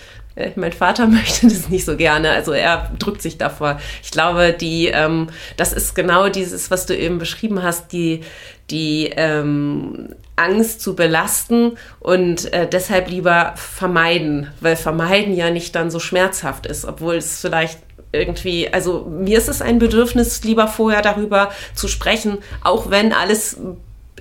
mein 0.56 0.74
Vater 0.74 1.08
möchte 1.08 1.48
das 1.48 1.70
nicht 1.70 1.86
so 1.86 1.96
gerne, 1.96 2.32
also 2.32 2.52
er 2.52 2.92
drückt 3.00 3.22
sich 3.22 3.38
davor. 3.38 3.80
Ich 4.02 4.12
glaube, 4.12 4.54
die, 4.54 4.88
ähm, 4.88 5.28
das 5.58 5.74
ist 5.74 5.96
genau 5.96 6.30
dieses, 6.30 6.72
was 6.72 6.86
du 6.86 6.96
eben 6.96 7.20
beschrieben 7.20 7.64
hast, 7.64 7.92
die, 7.92 8.22
die 8.70 9.12
ähm, 9.16 10.10
Angst 10.36 10.82
zu 10.82 10.96
belasten 10.96 11.78
und 12.00 12.52
äh, 12.54 12.68
deshalb 12.68 13.10
lieber 13.10 13.54
vermeiden, 13.56 14.48
weil 14.62 14.76
vermeiden 14.76 15.36
ja 15.36 15.52
nicht 15.52 15.76
dann 15.76 15.92
so 15.92 16.00
schmerzhaft 16.00 16.66
ist, 16.66 16.86
obwohl 16.86 17.16
es 17.16 17.40
vielleicht 17.40 17.80
irgendwie, 18.12 18.72
also 18.72 19.06
mir 19.10 19.38
ist 19.38 19.50
es 19.50 19.62
ein 19.62 19.80
Bedürfnis, 19.80 20.44
lieber 20.44 20.68
vorher 20.68 21.02
darüber 21.02 21.52
zu 21.74 21.88
sprechen, 21.88 22.38
auch 22.64 22.90
wenn 22.90 23.12
alles 23.12 23.58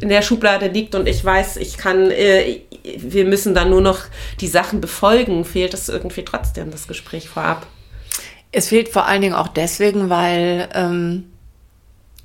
in 0.03 0.09
der 0.09 0.23
Schublade 0.23 0.67
liegt 0.67 0.95
und 0.95 1.09
ich 1.09 1.25
weiß, 1.25 1.57
ich 1.57 1.79
kann, 1.79 2.11
äh, 2.11 2.61
wir 2.99 3.25
müssen 3.25 3.55
dann 3.55 3.71
nur 3.71 3.81
noch 3.81 4.01
die 4.41 4.49
Sachen 4.49 4.81
befolgen, 4.81 5.45
fehlt 5.45 5.75
es 5.75 5.89
irgendwie 5.89 6.25
trotzdem 6.25 6.73
das 6.73 6.89
Gespräch 6.89 7.29
vorab. 7.29 7.67
Es 8.51 8.69
fehlt 8.69 8.89
vor 8.89 9.07
allen 9.07 9.23
Dingen 9.23 9.35
auch 9.35 9.49
deswegen, 9.49 10.11
weil 10.11 10.69
ähm, 10.75 11.33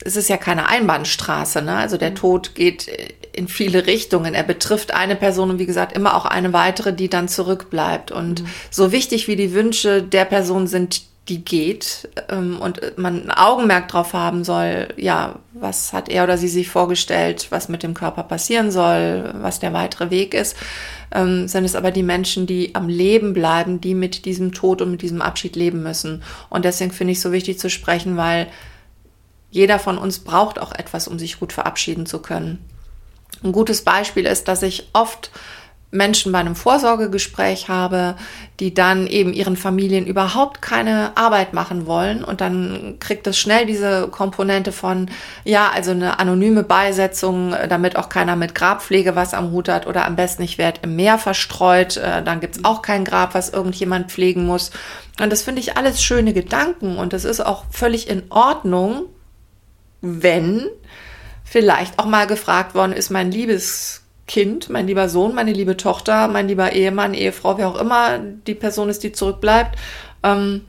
es 0.03 0.15
ist 0.15 0.27
ja 0.27 0.37
keine 0.37 0.67
Einbahnstraße. 0.67 1.61
Ne? 1.61 1.75
Also 1.75 1.97
der 1.97 2.11
mhm. 2.11 2.15
Tod 2.15 2.55
geht 2.55 2.87
in 3.31 3.47
viele 3.47 3.85
Richtungen. 3.85 4.33
Er 4.33 4.43
betrifft 4.43 4.93
eine 4.93 5.15
Person 5.15 5.51
und 5.51 5.59
wie 5.59 5.67
gesagt 5.67 5.95
immer 5.95 6.15
auch 6.15 6.25
eine 6.25 6.53
weitere, 6.53 6.93
die 6.93 7.09
dann 7.09 7.27
zurückbleibt. 7.27 8.11
Und 8.11 8.41
mhm. 8.41 8.47
so 8.71 8.91
wichtig 8.91 9.27
wie 9.27 9.35
die 9.35 9.53
Wünsche 9.53 10.01
der 10.01 10.25
Person 10.25 10.65
sind, 10.65 11.03
die 11.29 11.43
geht 11.43 12.09
ähm, 12.29 12.59
und 12.59 12.97
man 12.97 13.23
ein 13.23 13.31
Augenmerk 13.31 13.87
drauf 13.87 14.13
haben 14.13 14.43
soll, 14.43 14.87
ja, 14.97 15.39
was 15.53 15.93
hat 15.93 16.09
er 16.09 16.23
oder 16.23 16.37
sie 16.37 16.47
sich 16.47 16.69
vorgestellt, 16.69 17.47
was 17.49 17.69
mit 17.69 17.83
dem 17.83 17.93
Körper 17.93 18.23
passieren 18.23 18.71
soll, 18.71 19.33
was 19.35 19.59
der 19.59 19.73
weitere 19.73 20.09
Weg 20.09 20.33
ist, 20.33 20.55
ähm, 21.11 21.47
sind 21.47 21.65
es 21.65 21.75
aber 21.75 21.91
die 21.91 22.03
Menschen, 22.03 22.47
die 22.47 22.75
am 22.75 22.87
Leben 22.87 23.33
bleiben, 23.33 23.81
die 23.81 23.93
mit 23.93 24.25
diesem 24.25 24.53
Tod 24.53 24.81
und 24.81 24.91
mit 24.91 25.01
diesem 25.01 25.21
Abschied 25.21 25.55
leben 25.55 25.83
müssen. 25.83 26.23
Und 26.49 26.65
deswegen 26.65 26.91
finde 26.91 27.11
ich 27.11 27.17
es 27.17 27.23
so 27.23 27.31
wichtig 27.31 27.59
zu 27.59 27.69
sprechen, 27.69 28.17
weil 28.17 28.47
jeder 29.51 29.79
von 29.79 29.97
uns 29.97 30.19
braucht 30.19 30.59
auch 30.59 30.71
etwas, 30.71 31.07
um 31.07 31.19
sich 31.19 31.39
gut 31.39 31.53
verabschieden 31.53 32.05
zu 32.05 32.19
können. 32.19 32.63
Ein 33.43 33.51
gutes 33.51 33.83
Beispiel 33.83 34.25
ist, 34.25 34.47
dass 34.47 34.63
ich 34.63 34.89
oft 34.93 35.31
Menschen 35.89 36.33
bei 36.33 36.39
einem 36.39 36.55
Vorsorgegespräch 36.55 37.69
habe, 37.69 38.15
die 38.59 38.73
dann 38.73 39.07
eben 39.07 39.31
ihren 39.31 39.55
Familien 39.55 40.05
überhaupt 40.05 40.61
keine 40.61 41.15
Arbeit 41.15 41.53
machen 41.53 41.85
wollen 41.85 42.25
und 42.25 42.41
dann 42.41 42.97
kriegt 42.99 43.25
es 43.25 43.37
schnell 43.37 43.65
diese 43.65 44.09
Komponente 44.09 44.73
von, 44.73 45.09
ja, 45.45 45.69
also 45.73 45.91
eine 45.91 46.19
anonyme 46.19 46.63
Beisetzung, 46.63 47.55
damit 47.69 47.95
auch 47.95 48.09
keiner 48.09 48.35
mit 48.35 48.53
Grabpflege 48.53 49.15
was 49.15 49.33
am 49.33 49.51
Hut 49.51 49.69
hat 49.69 49.87
oder 49.87 50.05
am 50.05 50.17
besten 50.17 50.41
nicht 50.41 50.57
wird 50.57 50.81
im 50.83 50.97
Meer 50.97 51.17
verstreut, 51.17 51.95
äh, 51.95 52.21
dann 52.21 52.41
gibt's 52.41 52.65
auch 52.65 52.81
kein 52.81 53.05
Grab, 53.05 53.33
was 53.33 53.49
irgendjemand 53.49 54.11
pflegen 54.11 54.45
muss. 54.45 54.71
Und 55.21 55.31
das 55.31 55.41
finde 55.41 55.61
ich 55.61 55.77
alles 55.77 56.03
schöne 56.03 56.33
Gedanken 56.33 56.97
und 56.97 57.13
das 57.13 57.23
ist 57.23 57.39
auch 57.39 57.63
völlig 57.71 58.09
in 58.09 58.23
Ordnung, 58.29 59.05
wenn 60.01 60.67
vielleicht 61.45 61.97
auch 61.97 62.05
mal 62.05 62.27
gefragt 62.27 62.75
worden 62.75 62.91
ist, 62.91 63.09
mein 63.09 63.31
liebes 63.31 64.03
Kind, 64.27 64.69
mein 64.69 64.87
lieber 64.87 65.07
Sohn, 65.07 65.33
meine 65.33 65.53
liebe 65.53 65.77
Tochter, 65.77 66.27
mein 66.27 66.47
lieber 66.47 66.73
Ehemann, 66.73 67.13
Ehefrau, 67.13 67.57
wer 67.57 67.69
auch 67.69 67.79
immer 67.79 68.19
die 68.19 68.55
Person 68.55 68.89
ist, 68.89 69.03
die 69.03 69.13
zurückbleibt. 69.13 69.77
Ähm, 70.23 70.65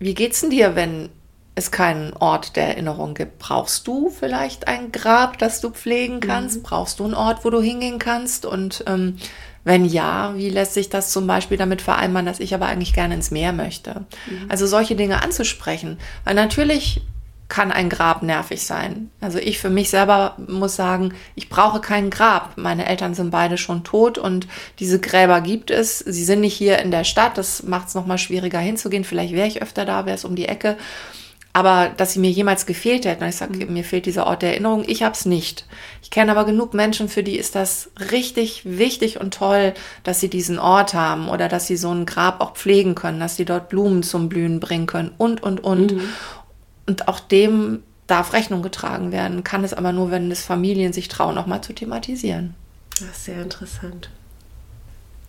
wie 0.00 0.14
geht's 0.14 0.40
denn 0.40 0.50
dir, 0.50 0.74
wenn 0.74 1.08
es 1.54 1.70
keinen 1.70 2.12
Ort 2.14 2.56
der 2.56 2.68
Erinnerung 2.68 3.14
gibt? 3.14 3.38
Brauchst 3.38 3.86
du 3.86 4.10
vielleicht 4.10 4.66
ein 4.66 4.90
Grab, 4.90 5.38
das 5.38 5.60
du 5.60 5.70
pflegen 5.70 6.20
kannst? 6.20 6.58
Mhm. 6.58 6.62
Brauchst 6.62 6.98
du 6.98 7.04
einen 7.04 7.14
Ort, 7.14 7.44
wo 7.44 7.50
du 7.50 7.62
hingehen 7.62 8.00
kannst? 8.00 8.44
Und 8.44 8.82
ähm, 8.88 9.18
wenn 9.62 9.84
ja, 9.84 10.34
wie 10.36 10.50
lässt 10.50 10.74
sich 10.74 10.90
das 10.90 11.10
zum 11.10 11.26
Beispiel 11.26 11.56
damit 11.56 11.80
vereinbaren, 11.80 12.26
dass 12.26 12.40
ich 12.40 12.54
aber 12.54 12.66
eigentlich 12.66 12.92
gerne 12.92 13.14
ins 13.14 13.30
Meer 13.30 13.52
möchte? 13.52 14.04
Mhm. 14.26 14.46
Also 14.48 14.66
solche 14.66 14.96
Dinge 14.96 15.22
anzusprechen. 15.22 15.98
Weil 16.24 16.34
natürlich 16.34 17.02
kann 17.54 17.70
ein 17.70 17.88
Grab 17.88 18.24
nervig 18.24 18.64
sein. 18.64 19.10
Also 19.20 19.38
ich 19.38 19.60
für 19.60 19.70
mich 19.70 19.88
selber 19.88 20.34
muss 20.48 20.74
sagen, 20.74 21.14
ich 21.36 21.48
brauche 21.48 21.80
kein 21.80 22.10
Grab. 22.10 22.54
Meine 22.56 22.86
Eltern 22.86 23.14
sind 23.14 23.30
beide 23.30 23.58
schon 23.58 23.84
tot 23.84 24.18
und 24.18 24.48
diese 24.80 24.98
Gräber 24.98 25.40
gibt 25.40 25.70
es. 25.70 26.00
Sie 26.00 26.24
sind 26.24 26.40
nicht 26.40 26.56
hier 26.56 26.80
in 26.80 26.90
der 26.90 27.04
Stadt, 27.04 27.38
das 27.38 27.62
macht 27.62 27.86
es 27.86 27.94
nochmal 27.94 28.18
schwieriger 28.18 28.58
hinzugehen. 28.58 29.04
Vielleicht 29.04 29.34
wäre 29.34 29.46
ich 29.46 29.62
öfter 29.62 29.84
da, 29.84 30.04
wäre 30.04 30.16
es 30.16 30.24
um 30.24 30.34
die 30.34 30.48
Ecke. 30.48 30.76
Aber 31.52 31.92
dass 31.96 32.14
sie 32.14 32.18
mir 32.18 32.32
jemals 32.32 32.66
gefehlt 32.66 33.04
hätten, 33.04 33.22
ich 33.22 33.36
sage, 33.36 33.64
mhm. 33.64 33.72
mir 33.72 33.84
fehlt 33.84 34.06
dieser 34.06 34.26
Ort 34.26 34.42
der 34.42 34.50
Erinnerung, 34.50 34.82
ich 34.88 35.04
habe 35.04 35.14
es 35.14 35.24
nicht. 35.24 35.64
Ich 36.02 36.10
kenne 36.10 36.32
aber 36.32 36.46
genug 36.46 36.74
Menschen, 36.74 37.08
für 37.08 37.22
die 37.22 37.38
ist 37.38 37.54
das 37.54 37.92
richtig 38.10 38.62
wichtig 38.64 39.20
und 39.20 39.32
toll, 39.32 39.74
dass 40.02 40.18
sie 40.18 40.28
diesen 40.28 40.58
Ort 40.58 40.92
haben 40.92 41.28
oder 41.28 41.48
dass 41.48 41.68
sie 41.68 41.76
so 41.76 41.92
ein 41.92 42.04
Grab 42.04 42.40
auch 42.40 42.54
pflegen 42.54 42.96
können, 42.96 43.20
dass 43.20 43.36
sie 43.36 43.44
dort 43.44 43.68
Blumen 43.68 44.02
zum 44.02 44.28
Blühen 44.28 44.58
bringen 44.58 44.86
können 44.86 45.12
und, 45.18 45.40
und, 45.40 45.62
und. 45.62 45.92
Mhm. 45.92 46.08
Und 46.86 47.08
auch 47.08 47.20
dem 47.20 47.82
darf 48.06 48.32
Rechnung 48.32 48.62
getragen 48.62 49.12
werden, 49.12 49.44
kann 49.44 49.64
es 49.64 49.72
aber 49.72 49.92
nur, 49.92 50.10
wenn 50.10 50.30
es 50.30 50.44
Familien 50.44 50.92
sich 50.92 51.08
trauen, 51.08 51.38
auch 51.38 51.46
mal 51.46 51.62
zu 51.62 51.72
thematisieren. 51.72 52.54
Das 52.90 53.16
ist 53.16 53.24
sehr 53.24 53.42
interessant. 53.42 54.10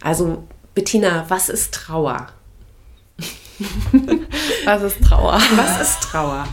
Also, 0.02 0.44
Bettina, 0.74 1.26
was 1.30 1.50
ist 1.50 1.74
Trauer? 1.74 2.28
was 4.66 4.84
ist 4.84 5.02
Trauer? 5.04 5.42
Was 5.56 5.82
ist 5.82 6.02
Trauer? 6.02 6.46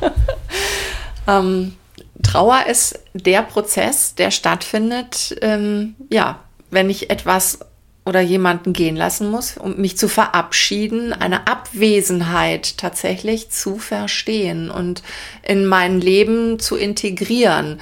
ähm, 1.27 1.77
Trauer 2.23 2.67
ist 2.67 3.01
der 3.15 3.43
Prozess, 3.43 4.15
der 4.15 4.31
stattfindet, 4.31 5.37
ähm, 5.43 5.97
ja, 6.09 6.39
wenn 6.71 6.89
ich 6.89 7.11
etwas 7.11 7.59
oder 8.05 8.21
jemanden 8.21 8.73
gehen 8.73 8.97
lassen 8.97 9.31
muss, 9.31 9.57
um 9.57 9.77
mich 9.77 9.97
zu 9.97 10.09
verabschieden, 10.09 11.13
eine 11.13 11.47
Abwesenheit 11.47 12.77
tatsächlich 12.79 13.51
zu 13.51 13.79
verstehen 13.79 14.71
und 14.71 15.03
in 15.43 15.67
mein 15.67 16.01
Leben 16.01 16.59
zu 16.59 16.77
integrieren. 16.77 17.81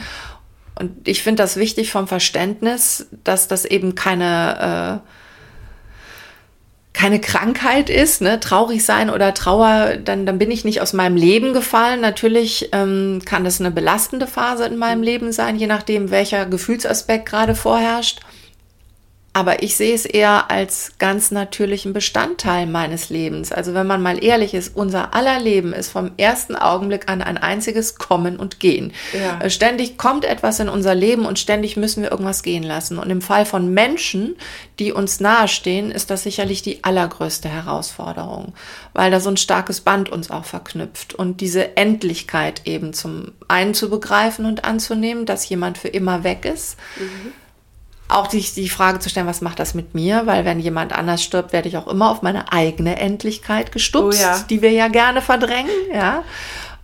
Und 0.79 1.09
ich 1.09 1.23
finde 1.23 1.43
das 1.43 1.57
wichtig 1.57 1.91
vom 1.91 2.07
Verständnis, 2.07 3.07
dass 3.25 3.49
das 3.49 3.65
eben 3.65 3.95
keine, 3.95 5.03
äh, 5.03 5.09
keine 6.93 7.21
Krankheit 7.21 7.89
ist, 7.89 8.21
ne? 8.21 8.41
traurig 8.41 8.85
sein 8.85 9.09
oder 9.09 9.33
Trauer, 9.33 9.97
dann, 10.05 10.27
dann 10.27 10.39
bin 10.39 10.51
ich 10.51 10.65
nicht 10.67 10.83
aus 10.83 10.93
meinem 10.93 11.17
Leben 11.17 11.55
gefallen. 11.55 12.01
Natürlich 12.01 12.71
ähm, 12.73 13.23
kann 13.25 13.45
das 13.45 13.61
eine 13.61 13.71
belastende 13.71 14.27
Phase 14.27 14.67
in 14.67 14.77
meinem 14.77 15.03
Leben 15.03 15.33
sein, 15.33 15.57
je 15.57 15.67
nachdem, 15.67 16.11
welcher 16.11 16.45
Gefühlsaspekt 16.45 17.27
gerade 17.27 17.55
vorherrscht. 17.55 18.21
Aber 19.33 19.63
ich 19.63 19.77
sehe 19.77 19.95
es 19.95 20.07
eher 20.07 20.51
als 20.51 20.93
ganz 20.99 21.31
natürlichen 21.31 21.93
Bestandteil 21.93 22.67
meines 22.67 23.11
Lebens. 23.11 23.53
Also 23.53 23.75
wenn 23.75 23.87
man 23.87 24.03
mal 24.03 24.23
ehrlich 24.23 24.55
ist, 24.55 24.75
unser 24.75 25.15
aller 25.15 25.39
Leben 25.39 25.73
ist 25.73 25.91
vom 25.91 26.11
ersten 26.17 26.57
Augenblick 26.57 27.09
an 27.09 27.23
ein 27.23 27.39
einziges 27.39 27.95
Kommen 27.95 28.39
und 28.39 28.59
Gehen. 28.59 28.93
Ja. 29.13 29.41
Äh, 29.41 29.49
ständig 29.51 29.99
kommt 29.99 30.25
etwas 30.25 30.59
in 30.59 30.69
unser 30.69 30.97
Leben 30.97 31.27
und 31.27 31.39
ständig 31.39 31.77
müssen 31.77 32.03
wir 32.03 32.11
irgendwas 32.11 32.43
gehen 32.43 32.65
lassen. 32.65 32.99
Und 32.99 33.09
im 33.09 33.23
Fall 33.23 33.47
von 33.47 33.73
Menschen, 33.73 34.35
die 34.81 34.93
uns 34.93 35.21
nahestehen, 35.21 35.93
ist 35.93 36.11
das 36.11 36.25
sicherlich 36.25 36.63
die 36.63 36.83
allergrößte 36.83 37.49
Herausforderung, 37.49 38.55
weil 38.95 39.13
da 39.13 39.21
so 39.21 39.31
ein 39.31 39.37
starkes 39.37 39.81
Band 39.81 40.09
uns 40.09 40.33
auch 40.33 40.45
verknüpft. 40.45 41.15
Und 41.15 41.41
diese 41.41 41.77
Endlichkeit 41.77 42.63
eben 42.65 42.93
zum 42.95 43.31
einen 43.47 43.75
zu 43.75 43.91
begreifen 43.91 44.45
und 44.45 44.65
anzunehmen, 44.65 45.25
dass 45.25 45.49
jemand 45.49 45.79
für 45.79 45.89
immer 45.89 46.25
weg 46.25 46.45
ist. 46.45 46.77
Mhm 46.99 47.33
auch 48.11 48.27
die, 48.27 48.41
die 48.41 48.69
Frage 48.69 48.99
zu 48.99 49.09
stellen, 49.09 49.27
was 49.27 49.41
macht 49.41 49.59
das 49.59 49.75
mit 49.75 49.95
mir? 49.95 50.27
Weil 50.27 50.45
wenn 50.45 50.61
jemand 50.61 50.93
anders 50.93 51.23
stirbt, 51.23 51.53
werde 51.53 51.69
ich 51.69 51.77
auch 51.77 51.87
immer 51.87 52.11
auf 52.11 52.23
meine 52.23 52.53
eigene 52.53 52.99
Endlichkeit 52.99 53.73
gestupst, 53.73 54.21
oh 54.21 54.23
ja. 54.23 54.45
die 54.49 54.63
wir 54.63 54.73
ja 54.73 54.89
gerne 54.89 55.23
verdrängen. 55.23 55.71
Ja. 55.93 56.25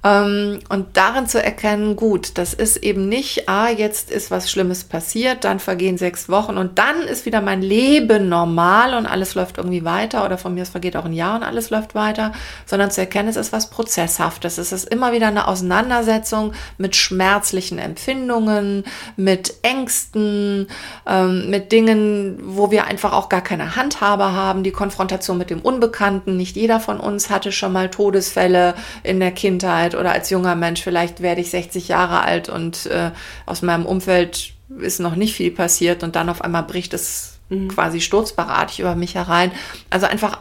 Ähm, 0.06 0.60
und 0.68 0.96
darin 0.96 1.26
zu 1.26 1.42
erkennen, 1.42 1.96
gut, 1.96 2.38
das 2.38 2.54
ist 2.54 2.76
eben 2.76 3.08
nicht, 3.08 3.48
ah, 3.48 3.70
jetzt 3.70 4.10
ist 4.10 4.30
was 4.30 4.48
Schlimmes 4.48 4.84
passiert, 4.84 5.42
dann 5.42 5.58
vergehen 5.58 5.98
sechs 5.98 6.28
Wochen 6.28 6.58
und 6.58 6.78
dann 6.78 7.02
ist 7.02 7.26
wieder 7.26 7.40
mein 7.40 7.60
Leben 7.60 8.28
normal 8.28 8.94
und 8.94 9.06
alles 9.06 9.34
läuft 9.34 9.58
irgendwie 9.58 9.84
weiter 9.84 10.24
oder 10.24 10.38
von 10.38 10.54
mir 10.54 10.62
es 10.62 10.68
vergeht 10.68 10.96
auch 10.96 11.06
ein 11.06 11.12
Jahr 11.12 11.36
und 11.36 11.42
alles 11.42 11.70
läuft 11.70 11.96
weiter, 11.96 12.32
sondern 12.66 12.92
zu 12.92 13.00
erkennen, 13.00 13.28
es 13.28 13.36
ist 13.36 13.52
was 13.52 13.70
Prozesshaftes. 13.70 14.58
Es 14.58 14.70
ist 14.70 14.88
immer 14.88 15.12
wieder 15.12 15.26
eine 15.26 15.48
Auseinandersetzung 15.48 16.52
mit 16.78 16.94
schmerzlichen 16.94 17.78
Empfindungen, 17.78 18.84
mit 19.16 19.54
Ängsten, 19.62 20.68
ähm, 21.06 21.50
mit 21.50 21.72
Dingen, 21.72 22.38
wo 22.44 22.70
wir 22.70 22.84
einfach 22.84 23.12
auch 23.12 23.28
gar 23.28 23.42
keine 23.42 23.74
Handhabe 23.74 24.30
haben, 24.32 24.62
die 24.62 24.70
Konfrontation 24.70 25.38
mit 25.38 25.50
dem 25.50 25.62
Unbekannten. 25.62 26.36
Nicht 26.36 26.54
jeder 26.54 26.78
von 26.78 27.00
uns 27.00 27.28
hatte 27.28 27.50
schon 27.50 27.72
mal 27.72 27.90
Todesfälle 27.90 28.74
in 29.02 29.18
der 29.18 29.32
Kindheit 29.32 29.95
oder 29.96 30.12
als 30.12 30.30
junger 30.30 30.54
Mensch, 30.54 30.82
vielleicht 30.82 31.20
werde 31.20 31.40
ich 31.40 31.50
60 31.50 31.88
Jahre 31.88 32.20
alt 32.20 32.48
und 32.48 32.86
äh, 32.86 33.10
aus 33.46 33.62
meinem 33.62 33.86
Umfeld 33.86 34.52
ist 34.80 35.00
noch 35.00 35.16
nicht 35.16 35.34
viel 35.34 35.50
passiert 35.50 36.02
und 36.02 36.16
dann 36.16 36.28
auf 36.28 36.42
einmal 36.42 36.62
bricht 36.62 36.94
es 36.94 37.38
mhm. 37.48 37.68
quasi 37.68 38.00
sturzbarartig 38.00 38.80
über 38.80 38.94
mich 38.94 39.14
herein. 39.14 39.52
Also 39.90 40.06
einfach 40.06 40.38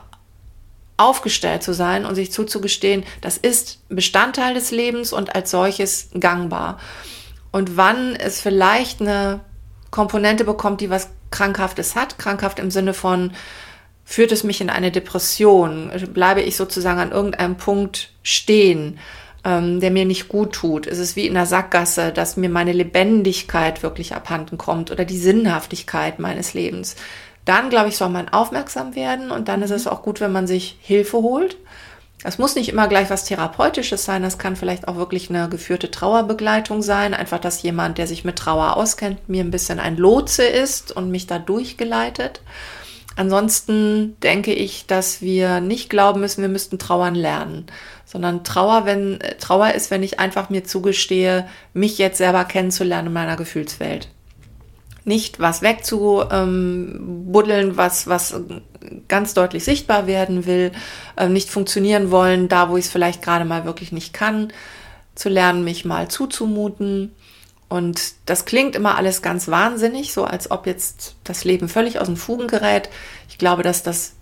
aufgestellt 0.98 1.62
zu 1.62 1.74
sein 1.74 2.06
und 2.06 2.16
sich 2.16 2.32
zuzugestehen, 2.32 3.04
das 3.22 3.38
ist 3.38 3.80
Bestandteil 3.90 4.54
des 4.54 4.72
Lebens 4.72 5.12
und 5.12 5.36
als 5.36 5.52
solches 5.52 6.10
gangbar. 6.18 6.80
Und 7.52 7.78
wann 7.78 8.16
es 8.16 8.42
vielleicht 8.42 9.02
eine 9.02 9.42
Komponente 9.92 10.46
bekommt, 10.46 10.82
die 10.82 10.90
was 10.90 11.10
Krankhaftes 11.32 11.96
hat, 11.96 12.18
krankhaft 12.18 12.60
im 12.60 12.72
Sinne 12.72 12.94
von, 12.94 13.32
führt 14.06 14.32
es 14.32 14.44
mich 14.44 14.62
in 14.62 14.70
eine 14.70 14.92
Depression, 14.92 15.92
bleibe 16.14 16.42
ich 16.42 16.56
sozusagen 16.56 17.00
an 17.00 17.12
irgendeinem 17.12 17.58
Punkt 17.58 18.12
stehen, 18.24 19.00
ähm, 19.46 19.80
der 19.80 19.92
mir 19.92 20.06
nicht 20.06 20.28
gut 20.28 20.54
tut. 20.54 20.88
Es 20.88 20.98
ist 20.98 21.16
wie 21.16 21.28
in 21.28 21.36
der 21.36 21.46
Sackgasse, 21.46 22.12
dass 22.12 22.36
mir 22.36 22.50
meine 22.50 22.74
Lebendigkeit 22.74 23.84
wirklich 23.84 24.16
abhanden 24.16 24.58
kommt 24.58 24.92
oder 24.92 25.06
die 25.06 25.20
Sinnhaftigkeit 25.20 26.20
meines 26.20 26.54
Lebens. 26.56 26.96
Dann, 27.46 27.70
glaube 27.70 27.90
ich, 27.90 27.98
soll 27.98 28.10
man 28.10 28.28
aufmerksam 28.28 28.96
werden 28.96 29.30
und 29.30 29.48
dann 29.48 29.62
ist 29.62 29.70
es 29.70 29.86
auch 29.86 30.02
gut, 30.02 30.20
wenn 30.20 30.32
man 30.32 30.48
sich 30.48 30.78
Hilfe 30.82 31.18
holt. 31.18 31.58
Das 32.24 32.40
muss 32.40 32.56
nicht 32.56 32.70
immer 32.70 32.88
gleich 32.88 33.12
was 33.12 33.26
Therapeutisches 33.26 34.04
sein, 34.04 34.24
das 34.24 34.40
kann 34.40 34.56
vielleicht 34.56 34.88
auch 34.88 34.96
wirklich 34.96 35.30
eine 35.30 35.48
geführte 35.48 35.92
Trauerbegleitung 35.92 36.82
sein. 36.82 37.14
Einfach, 37.14 37.40
dass 37.40 37.62
jemand, 37.62 38.00
der 38.00 38.08
sich 38.08 38.26
mit 38.26 38.38
Trauer 38.38 38.78
auskennt, 38.78 39.30
mir 39.30 39.44
ein 39.44 39.52
bisschen 39.52 39.80
ein 39.80 39.96
Lotse 39.96 40.44
ist 40.44 40.92
und 40.92 41.12
mich 41.12 41.28
da 41.28 41.38
durchgeleitet. 41.38 42.42
Ansonsten 43.16 44.20
denke 44.22 44.54
ich, 44.54 44.88
dass 44.88 45.22
wir 45.22 45.62
nicht 45.62 45.90
glauben 45.90 46.20
müssen, 46.20 46.42
wir 46.42 46.50
müssten 46.50 46.78
trauern 46.78 47.16
lernen 47.16 47.68
sondern 48.16 48.46
Trauer, 48.46 48.86
wenn 48.86 49.20
äh, 49.20 49.36
Trauer 49.36 49.74
ist, 49.74 49.92
wenn 49.92 50.04
ich 50.04 50.22
einfach 50.22 50.50
mir 50.50 50.64
zugestehe, 50.64 51.48
mich 51.74 51.98
jetzt 51.98 52.20
selber 52.20 52.46
kennenzulernen 52.46 53.08
in 53.08 53.14
meiner 53.14 53.36
Gefühlswelt. 53.36 54.08
Nicht 55.04 55.40
was 55.40 55.62
wegzubuddeln, 55.62 57.78
was, 57.78 58.08
was 58.08 58.40
ganz 59.08 59.34
deutlich 59.34 59.66
sichtbar 59.66 60.08
werden 60.08 60.46
will, 60.46 60.72
äh, 61.18 61.28
nicht 61.28 61.50
funktionieren 61.50 62.10
wollen, 62.10 62.48
da 62.48 62.70
wo 62.70 62.78
ich 62.78 62.86
es 62.86 62.92
vielleicht 62.92 63.22
gerade 63.22 63.46
mal 63.46 63.66
wirklich 63.66 63.92
nicht 63.92 64.14
kann, 64.14 64.54
zu 65.16 65.30
lernen, 65.30 65.64
mich 65.64 65.84
mal 65.84 66.08
zuzumuten. 66.08 67.14
Und 67.68 68.14
das 68.26 68.46
klingt 68.46 68.76
immer 68.76 68.96
alles 68.96 69.22
ganz 69.22 69.48
wahnsinnig, 69.48 70.14
so 70.14 70.24
als 70.24 70.52
ob 70.52 70.68
jetzt 70.68 71.16
das 71.24 71.44
Leben 71.44 71.68
völlig 71.68 72.00
aus 72.00 72.08
den 72.08 72.18
Fugen 72.18 72.48
gerät. 72.48 72.90
Ich 73.28 73.38
glaube, 73.38 73.64
dass 73.64 73.84
das 73.84 74.14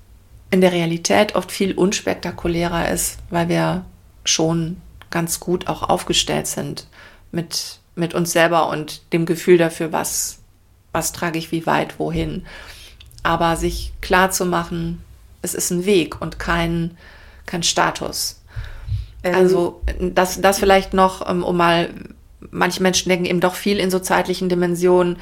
in 0.50 0.62
der 0.62 0.72
Realität 0.72 1.36
oft 1.36 1.52
viel 1.52 1.74
unspektakulärer 1.74 2.90
ist, 2.90 3.18
weil 3.30 3.50
wir 3.50 3.86
schon 4.24 4.78
ganz 5.10 5.40
gut 5.40 5.68
auch 5.68 5.84
aufgestellt 5.84 6.48
sind 6.48 6.88
mit, 7.32 7.80
mit 7.96 8.14
uns 8.14 8.32
selber 8.32 8.70
und 8.70 9.02
dem 9.14 9.26
Gefühl 9.26 9.58
dafür, 9.58 9.92
was, 9.92 10.40
was 10.92 11.12
trage 11.12 11.38
ich 11.38 11.52
wie 11.52 11.66
weit, 11.66 12.00
wohin. 12.00 12.46
Aber 13.24 13.56
sich 13.56 13.94
klar 14.02 14.32
zu 14.32 14.46
machen, 14.46 15.04
es 15.42 15.54
ist 15.54 15.72
ein 15.72 15.86
Weg 15.86 16.22
und 16.22 16.40
kein, 16.40 16.98
kein 17.46 17.64
Status. 17.64 18.42
Ähm. 19.24 19.36
Also 19.36 19.82
das, 20.00 20.40
das 20.42 20.60
vielleicht 20.60 20.94
noch, 20.94 21.30
ähm, 21.30 21.44
um 21.44 21.58
mal, 21.58 21.90
manche 22.52 22.82
Menschen 22.82 23.10
denken 23.10 23.26
eben 23.26 23.40
doch 23.40 23.56
viel 23.56 23.80
in 23.80 23.92
so 23.92 24.00
zeitlichen 24.00 24.50
Dimensionen. 24.50 25.18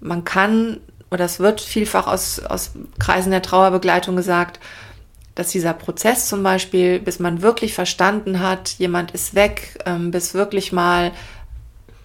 Man 0.00 0.24
kann 0.24 0.80
oder 1.10 1.24
es 1.24 1.40
wird 1.40 1.60
vielfach 1.60 2.06
aus, 2.06 2.40
aus 2.40 2.72
Kreisen 2.98 3.30
der 3.30 3.42
Trauerbegleitung 3.42 4.16
gesagt, 4.16 4.60
dass 5.34 5.50
dieser 5.50 5.72
Prozess 5.72 6.28
zum 6.28 6.42
Beispiel, 6.42 6.98
bis 6.98 7.18
man 7.18 7.42
wirklich 7.42 7.72
verstanden 7.72 8.40
hat, 8.40 8.70
jemand 8.78 9.12
ist 9.12 9.34
weg, 9.34 9.78
ähm, 9.86 10.10
bis 10.10 10.34
wirklich 10.34 10.72
mal 10.72 11.12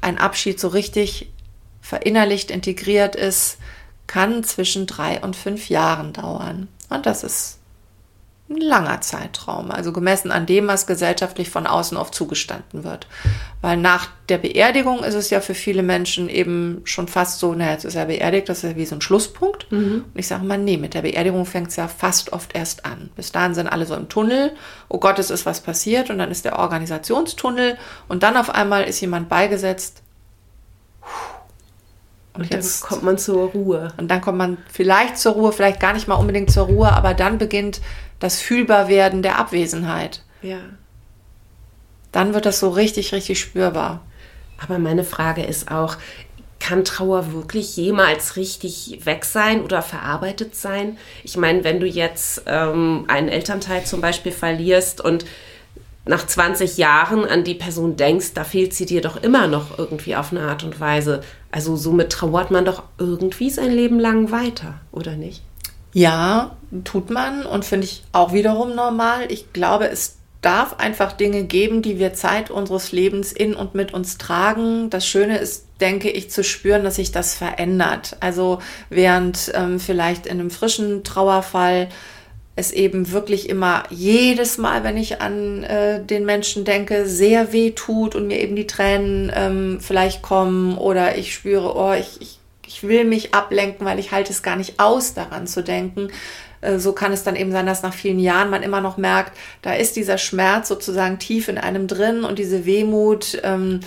ein 0.02 0.18
Abschied 0.18 0.60
so 0.60 0.68
richtig 0.68 1.32
verinnerlicht, 1.82 2.52
integriert 2.52 3.16
ist, 3.16 3.58
kann 4.08 4.44
zwischen 4.44 4.86
drei 4.86 5.20
und 5.22 5.36
fünf 5.36 5.70
Jahren 5.70 6.14
dauern. 6.14 6.68
Und 6.90 7.06
das 7.06 7.24
ist 7.24 7.60
ein 8.56 8.62
langer 8.62 9.02
Zeitraum, 9.02 9.72
also 9.72 9.92
gemessen 9.92 10.32
an 10.32 10.46
dem, 10.46 10.68
was 10.68 10.88
gesellschaftlich 10.88 11.50
von 11.50 11.68
außen 11.68 11.98
oft 11.98 12.16
zugestanden 12.16 12.84
wird. 12.84 13.08
Weil 13.62 13.78
nach 13.78 14.08
der 14.30 14.38
Beerdigung 14.38 15.04
ist 15.04 15.14
es 15.14 15.30
ja 15.30 15.42
für 15.42 15.54
viele 15.54 15.84
Menschen 15.84 16.30
eben 16.30 16.82
schon 16.86 17.08
fast 17.08 17.40
so, 17.40 17.54
naja, 17.54 17.74
jetzt 17.74 17.86
ist 17.86 17.96
er 17.96 18.06
beerdigt, 18.06 18.50
das 18.50 18.64
ist 18.64 18.72
ja 18.72 18.76
wie 18.76 18.86
so 18.86 18.96
ein 18.96 19.02
Schlusspunkt. 19.02 19.72
Mhm. 19.72 20.06
Und 20.14 20.20
ich 20.20 20.28
sage 20.28 20.46
mal, 20.46 20.58
nee, 20.58 20.78
mit 20.78 20.94
der 20.94 21.02
Beerdigung 21.02 21.46
fängt 21.46 21.70
es 21.70 21.76
ja 21.76 21.88
fast 21.88 22.34
oft 22.34 22.56
erst 22.56 22.86
an. 22.86 23.10
Bis 23.16 23.32
dahin 23.32 23.54
sind 23.54 23.68
alle 23.68 23.86
so 23.86 23.96
im 23.96 24.10
Tunnel, 24.10 24.52
oh 24.90 25.00
Gott, 25.00 25.20
es 25.20 25.30
ist 25.30 25.46
was 25.46 25.62
passiert 25.62 26.10
und 26.10 26.18
dann 26.18 26.32
ist 26.32 26.46
der 26.46 26.60
Organisationstunnel 26.60 27.78
und 28.08 28.24
dann 28.24 28.38
auf 28.38 28.50
einmal 28.50 28.84
ist 28.84 29.02
jemand 29.02 29.30
beigesetzt. 29.30 30.02
Und, 32.34 32.44
und 32.44 32.54
jetzt 32.54 32.82
kommt 32.84 33.04
man 33.04 33.18
zur 33.18 33.52
Ruhe. 33.52 33.90
Und 33.98 34.10
dann 34.10 34.22
kommt 34.22 34.40
man 34.40 34.58
vielleicht 34.72 35.18
zur 35.18 35.34
Ruhe, 35.34 35.52
vielleicht 35.52 35.80
gar 35.80 35.94
nicht 35.94 36.08
mal 36.08 36.16
unbedingt 36.16 36.52
zur 36.52 36.66
Ruhe, 36.66 36.92
aber 36.92 37.14
dann 37.14 37.38
beginnt 37.38 37.80
das 38.24 38.40
Fühlbarwerden 38.40 39.22
der 39.22 39.38
Abwesenheit. 39.38 40.22
Ja. 40.42 40.60
Dann 42.14 42.34
wird 42.34 42.46
das 42.46 42.60
so 42.60 42.70
richtig, 42.70 43.12
richtig 43.12 43.38
spürbar. 43.38 44.02
Aber 44.58 44.80
meine 44.80 45.04
Frage 45.04 45.44
ist 45.44 45.70
auch, 45.70 45.98
kann 46.58 46.86
Trauer 46.86 47.34
wirklich 47.34 47.76
jemals 47.76 48.38
richtig 48.38 49.02
weg 49.04 49.26
sein 49.26 49.62
oder 49.62 49.82
verarbeitet 49.82 50.56
sein? 50.56 50.98
Ich 51.26 51.36
meine, 51.36 51.66
wenn 51.66 51.82
du 51.82 51.86
jetzt 51.86 52.44
ähm, 52.46 53.04
einen 53.10 53.28
Elternteil 53.28 53.84
zum 53.84 54.00
Beispiel 54.00 54.32
verlierst 54.32 55.02
und 55.02 55.26
nach 56.06 56.26
20 56.26 56.78
Jahren 56.78 57.26
an 57.26 57.44
die 57.44 57.56
Person 57.56 57.98
denkst, 57.98 58.34
da 58.36 58.46
fehlt 58.46 58.74
sie 58.74 58.86
dir 58.86 59.02
doch 59.02 59.22
immer 59.22 59.48
noch 59.48 59.78
irgendwie 59.78 60.16
auf 60.16 60.32
eine 60.32 60.44
Art 60.44 60.64
und 60.64 60.80
Weise. 60.80 61.24
Also 61.52 61.76
somit 61.76 62.14
trauert 62.14 62.52
man 62.52 62.64
doch 62.64 62.84
irgendwie 62.98 63.50
sein 63.50 63.72
Leben 63.72 64.00
lang 64.00 64.32
weiter, 64.32 64.76
oder 64.94 65.18
nicht? 65.18 65.42
Ja, 65.94 66.58
tut 66.84 67.10
man 67.12 67.46
und 67.46 67.66
finde 67.66 67.86
ich 67.86 68.04
auch 68.12 68.34
wiederum 68.34 68.76
normal. 68.76 69.32
Ich 69.32 69.54
glaube, 69.54 69.88
es 69.90 70.18
darf 70.42 70.78
einfach 70.80 71.14
Dinge 71.14 71.44
geben, 71.44 71.82
die 71.82 72.00
wir 72.00 72.14
Zeit 72.14 72.52
unseres 72.52 72.92
Lebens 72.92 73.32
in 73.32 73.56
und 73.56 73.76
mit 73.76 73.94
uns 73.94 74.18
tragen. 74.18 74.90
Das 74.90 75.08
Schöne 75.08 75.38
ist, 75.38 75.66
denke 75.80 76.10
ich, 76.10 76.30
zu 76.30 76.44
spüren, 76.44 76.84
dass 76.84 76.96
sich 76.96 77.12
das 77.12 77.36
verändert. 77.36 78.18
Also 78.20 78.60
während 78.90 79.52
ähm, 79.56 79.80
vielleicht 79.80 80.26
in 80.26 80.40
einem 80.40 80.52
frischen 80.52 81.04
Trauerfall 81.04 81.90
es 82.56 82.72
eben 82.72 83.12
wirklich 83.12 83.50
immer 83.50 83.84
jedes 83.90 84.58
Mal, 84.58 84.84
wenn 84.84 84.98
ich 84.98 85.22
an 85.22 85.64
äh, 85.64 86.04
den 86.04 86.26
Menschen 86.26 86.66
denke, 86.66 87.08
sehr 87.08 87.52
weh 87.52 87.72
tut 87.72 88.14
und 88.14 88.28
mir 88.28 88.40
eben 88.40 88.56
die 88.56 88.68
Tränen 88.68 89.32
ähm, 89.34 89.80
vielleicht 89.82 90.22
kommen 90.22 90.78
oder 90.78 91.18
ich 91.18 91.34
spüre, 91.34 91.76
oh, 91.76 91.94
ich, 91.94 92.22
ich 92.22 92.40
ich 92.74 92.82
will 92.84 93.06
mich 93.06 93.36
ablenken, 93.36 93.86
weil 93.86 94.00
ich 94.00 94.12
halte 94.12 94.32
es 94.32 94.42
gar 94.42 94.56
nicht 94.56 94.80
aus, 94.80 95.14
daran 95.14 95.46
zu 95.46 95.62
denken. 95.64 96.10
Äh, 96.62 96.80
so 96.80 96.94
kann 96.94 97.14
es 97.14 97.24
dann 97.24 97.36
eben 97.36 97.52
sein, 97.52 97.68
dass 97.68 97.84
nach 97.84 97.94
vielen 97.94 98.20
Jahren 98.20 98.50
man 98.50 98.64
immer 98.64 98.82
noch 98.82 98.98
merkt, 98.98 99.38
da 99.62 99.74
ist 99.74 99.96
dieser 99.96 100.18
Schmerz 100.18 100.68
sozusagen 100.68 101.20
tief 101.20 101.48
in 101.48 101.60
einem 101.60 101.88
drin 101.88 102.24
und 102.24 102.40
diese 102.40 102.66
Wehmut, 102.66 103.40
ähm, 103.44 103.82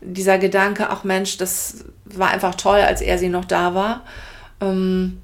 dieser 0.00 0.38
Gedanke, 0.38 0.88
ach 0.88 1.04
Mensch, 1.04 1.36
das 1.36 1.84
war 2.06 2.30
einfach 2.30 2.54
toll, 2.54 2.80
als 2.80 3.02
er 3.02 3.18
sie 3.18 3.28
noch 3.28 3.44
da 3.44 3.74
war. 3.74 4.04
Ähm, 4.62 5.20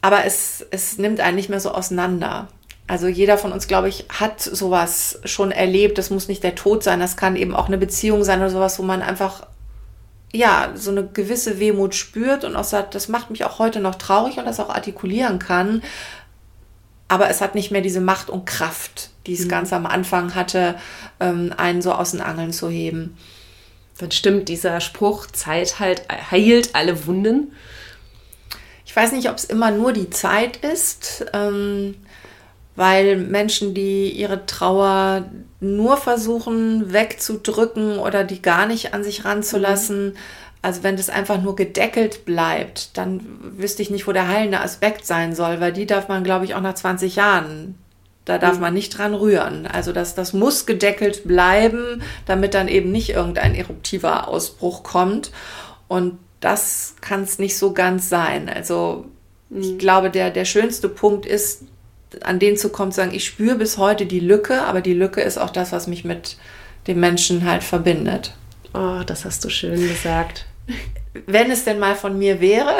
aber 0.00 0.24
es, 0.24 0.66
es 0.72 0.98
nimmt 0.98 1.20
einen 1.20 1.36
nicht 1.36 1.48
mehr 1.48 1.60
so 1.60 1.70
auseinander. 1.70 2.48
Also 2.88 3.06
jeder 3.06 3.38
von 3.38 3.52
uns, 3.52 3.68
glaube 3.68 3.88
ich, 3.88 4.06
hat 4.08 4.40
sowas 4.40 5.20
schon 5.24 5.52
erlebt. 5.52 5.98
Das 5.98 6.10
muss 6.10 6.26
nicht 6.26 6.42
der 6.42 6.56
Tod 6.56 6.82
sein, 6.82 6.98
das 6.98 7.16
kann 7.16 7.36
eben 7.36 7.54
auch 7.54 7.68
eine 7.68 7.78
Beziehung 7.78 8.24
sein 8.24 8.40
oder 8.40 8.50
sowas, 8.50 8.80
wo 8.80 8.82
man 8.82 9.02
einfach 9.02 9.46
ja, 10.32 10.72
so 10.74 10.90
eine 10.90 11.06
gewisse 11.06 11.58
Wehmut 11.58 11.94
spürt 11.94 12.44
und 12.44 12.56
auch 12.56 12.64
sagt, 12.64 12.94
das 12.94 13.08
macht 13.08 13.30
mich 13.30 13.44
auch 13.44 13.58
heute 13.58 13.80
noch 13.80 13.96
traurig 13.96 14.38
und 14.38 14.46
das 14.46 14.60
auch 14.60 14.70
artikulieren 14.70 15.38
kann. 15.38 15.82
Aber 17.08 17.28
es 17.28 17.42
hat 17.42 17.54
nicht 17.54 17.70
mehr 17.70 17.82
diese 17.82 18.00
Macht 18.00 18.30
und 18.30 18.46
Kraft, 18.46 19.10
die 19.26 19.34
es 19.34 19.44
mhm. 19.44 19.48
ganz 19.50 19.72
am 19.74 19.84
Anfang 19.84 20.34
hatte, 20.34 20.76
ähm, 21.20 21.52
einen 21.56 21.82
so 21.82 21.92
aus 21.92 22.12
den 22.12 22.22
Angeln 22.22 22.52
zu 22.52 22.70
heben. 22.70 23.18
Dann 23.98 24.10
stimmt 24.10 24.48
dieser 24.48 24.80
Spruch, 24.80 25.26
Zeit 25.26 25.78
halt, 25.78 26.04
heilt 26.30 26.74
alle 26.74 27.06
Wunden. 27.06 27.52
Ich 28.86 28.96
weiß 28.96 29.12
nicht, 29.12 29.28
ob 29.28 29.36
es 29.36 29.44
immer 29.44 29.70
nur 29.70 29.92
die 29.92 30.08
Zeit 30.08 30.56
ist. 30.58 31.26
Ähm, 31.34 31.96
weil 32.76 33.16
Menschen, 33.16 33.74
die 33.74 34.10
ihre 34.10 34.46
Trauer 34.46 35.26
nur 35.60 35.96
versuchen 35.96 36.92
wegzudrücken 36.92 37.98
oder 37.98 38.24
die 38.24 38.42
gar 38.42 38.66
nicht 38.66 38.94
an 38.94 39.04
sich 39.04 39.24
ranzulassen, 39.24 40.06
mhm. 40.06 40.16
also 40.62 40.82
wenn 40.82 40.96
das 40.96 41.10
einfach 41.10 41.40
nur 41.42 41.56
gedeckelt 41.56 42.24
bleibt, 42.24 42.96
dann 42.96 43.20
wüsste 43.58 43.82
ich 43.82 43.90
nicht, 43.90 44.06
wo 44.06 44.12
der 44.12 44.28
heilende 44.28 44.60
Aspekt 44.60 45.06
sein 45.06 45.34
soll, 45.34 45.60
weil 45.60 45.72
die 45.72 45.86
darf 45.86 46.08
man, 46.08 46.24
glaube 46.24 46.44
ich, 46.44 46.54
auch 46.54 46.60
nach 46.60 46.74
20 46.74 47.16
Jahren 47.16 47.76
da 48.24 48.38
darf 48.38 48.54
mhm. 48.54 48.60
man 48.60 48.74
nicht 48.74 48.96
dran 48.96 49.14
rühren. 49.14 49.66
Also 49.66 49.92
das, 49.92 50.14
das 50.14 50.32
muss 50.32 50.66
gedeckelt 50.66 51.26
bleiben, 51.26 52.02
damit 52.26 52.54
dann 52.54 52.68
eben 52.68 52.92
nicht 52.92 53.10
irgendein 53.10 53.54
eruptiver 53.54 54.28
Ausbruch 54.28 54.82
kommt. 54.82 55.32
Und 55.88 56.18
das 56.40 56.94
kann 57.00 57.22
es 57.22 57.38
nicht 57.38 57.58
so 57.58 57.72
ganz 57.72 58.08
sein. 58.08 58.48
Also 58.48 59.06
ich 59.50 59.72
mhm. 59.72 59.78
glaube, 59.78 60.10
der, 60.10 60.30
der 60.30 60.44
schönste 60.44 60.88
Punkt 60.88 61.26
ist, 61.26 61.64
an 62.22 62.38
den 62.38 62.56
zu 62.56 62.68
kommen, 62.68 62.92
zu 62.92 62.96
sagen, 62.96 63.14
ich 63.14 63.24
spüre 63.24 63.56
bis 63.56 63.78
heute 63.78 64.06
die 64.06 64.20
Lücke, 64.20 64.62
aber 64.62 64.80
die 64.80 64.94
Lücke 64.94 65.20
ist 65.20 65.38
auch 65.38 65.50
das, 65.50 65.72
was 65.72 65.86
mich 65.86 66.04
mit 66.04 66.36
dem 66.86 67.00
Menschen 67.00 67.44
halt 67.44 67.62
verbindet. 67.62 68.34
Oh, 68.74 69.02
das 69.06 69.24
hast 69.24 69.44
du 69.44 69.50
schön 69.50 69.80
gesagt 69.80 70.46
wenn 71.26 71.50
es 71.50 71.64
denn 71.64 71.78
mal 71.78 71.94
von 71.94 72.18
mir 72.18 72.40
wäre. 72.40 72.74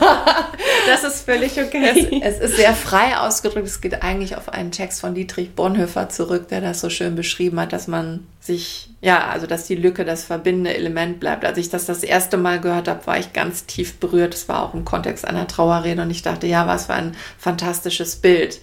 das 0.86 1.04
ist 1.04 1.24
völlig 1.24 1.60
okay. 1.60 2.20
Es, 2.22 2.38
es, 2.38 2.50
ist 2.50 2.56
sehr 2.56 2.74
frei 2.74 3.16
ausgedrückt. 3.16 3.66
Es 3.66 3.80
geht 3.80 4.02
eigentlich 4.02 4.36
auf 4.36 4.48
einen 4.48 4.72
Text 4.72 5.00
von 5.00 5.14
Dietrich 5.14 5.54
Bonhoeffer 5.54 6.08
zurück, 6.08 6.48
der 6.48 6.60
das 6.60 6.80
so 6.80 6.90
schön 6.90 7.14
beschrieben 7.14 7.60
hat, 7.60 7.72
dass 7.72 7.86
man 7.86 8.26
sich, 8.40 8.90
ja, 9.00 9.28
also 9.28 9.46
dass 9.46 9.66
die 9.66 9.76
Lücke 9.76 10.04
das 10.04 10.24
verbindende 10.24 10.74
Element 10.74 11.20
bleibt. 11.20 11.44
Als 11.44 11.56
ich 11.56 11.70
das 11.70 11.86
das 11.86 12.02
erste 12.02 12.36
Mal 12.36 12.60
gehört 12.60 12.88
habe, 12.88 13.06
war 13.06 13.18
ich 13.18 13.32
ganz 13.32 13.66
tief 13.66 13.98
berührt. 13.98 14.34
Es 14.34 14.48
war 14.48 14.64
auch 14.64 14.74
im 14.74 14.84
Kontext 14.84 15.24
einer 15.24 15.46
Trauerrede 15.46 16.02
und 16.02 16.10
ich 16.10 16.22
dachte, 16.22 16.48
ja, 16.48 16.66
was 16.66 16.86
für 16.86 16.94
ein 16.94 17.16
fantastisches 17.38 18.16
Bild. 18.16 18.60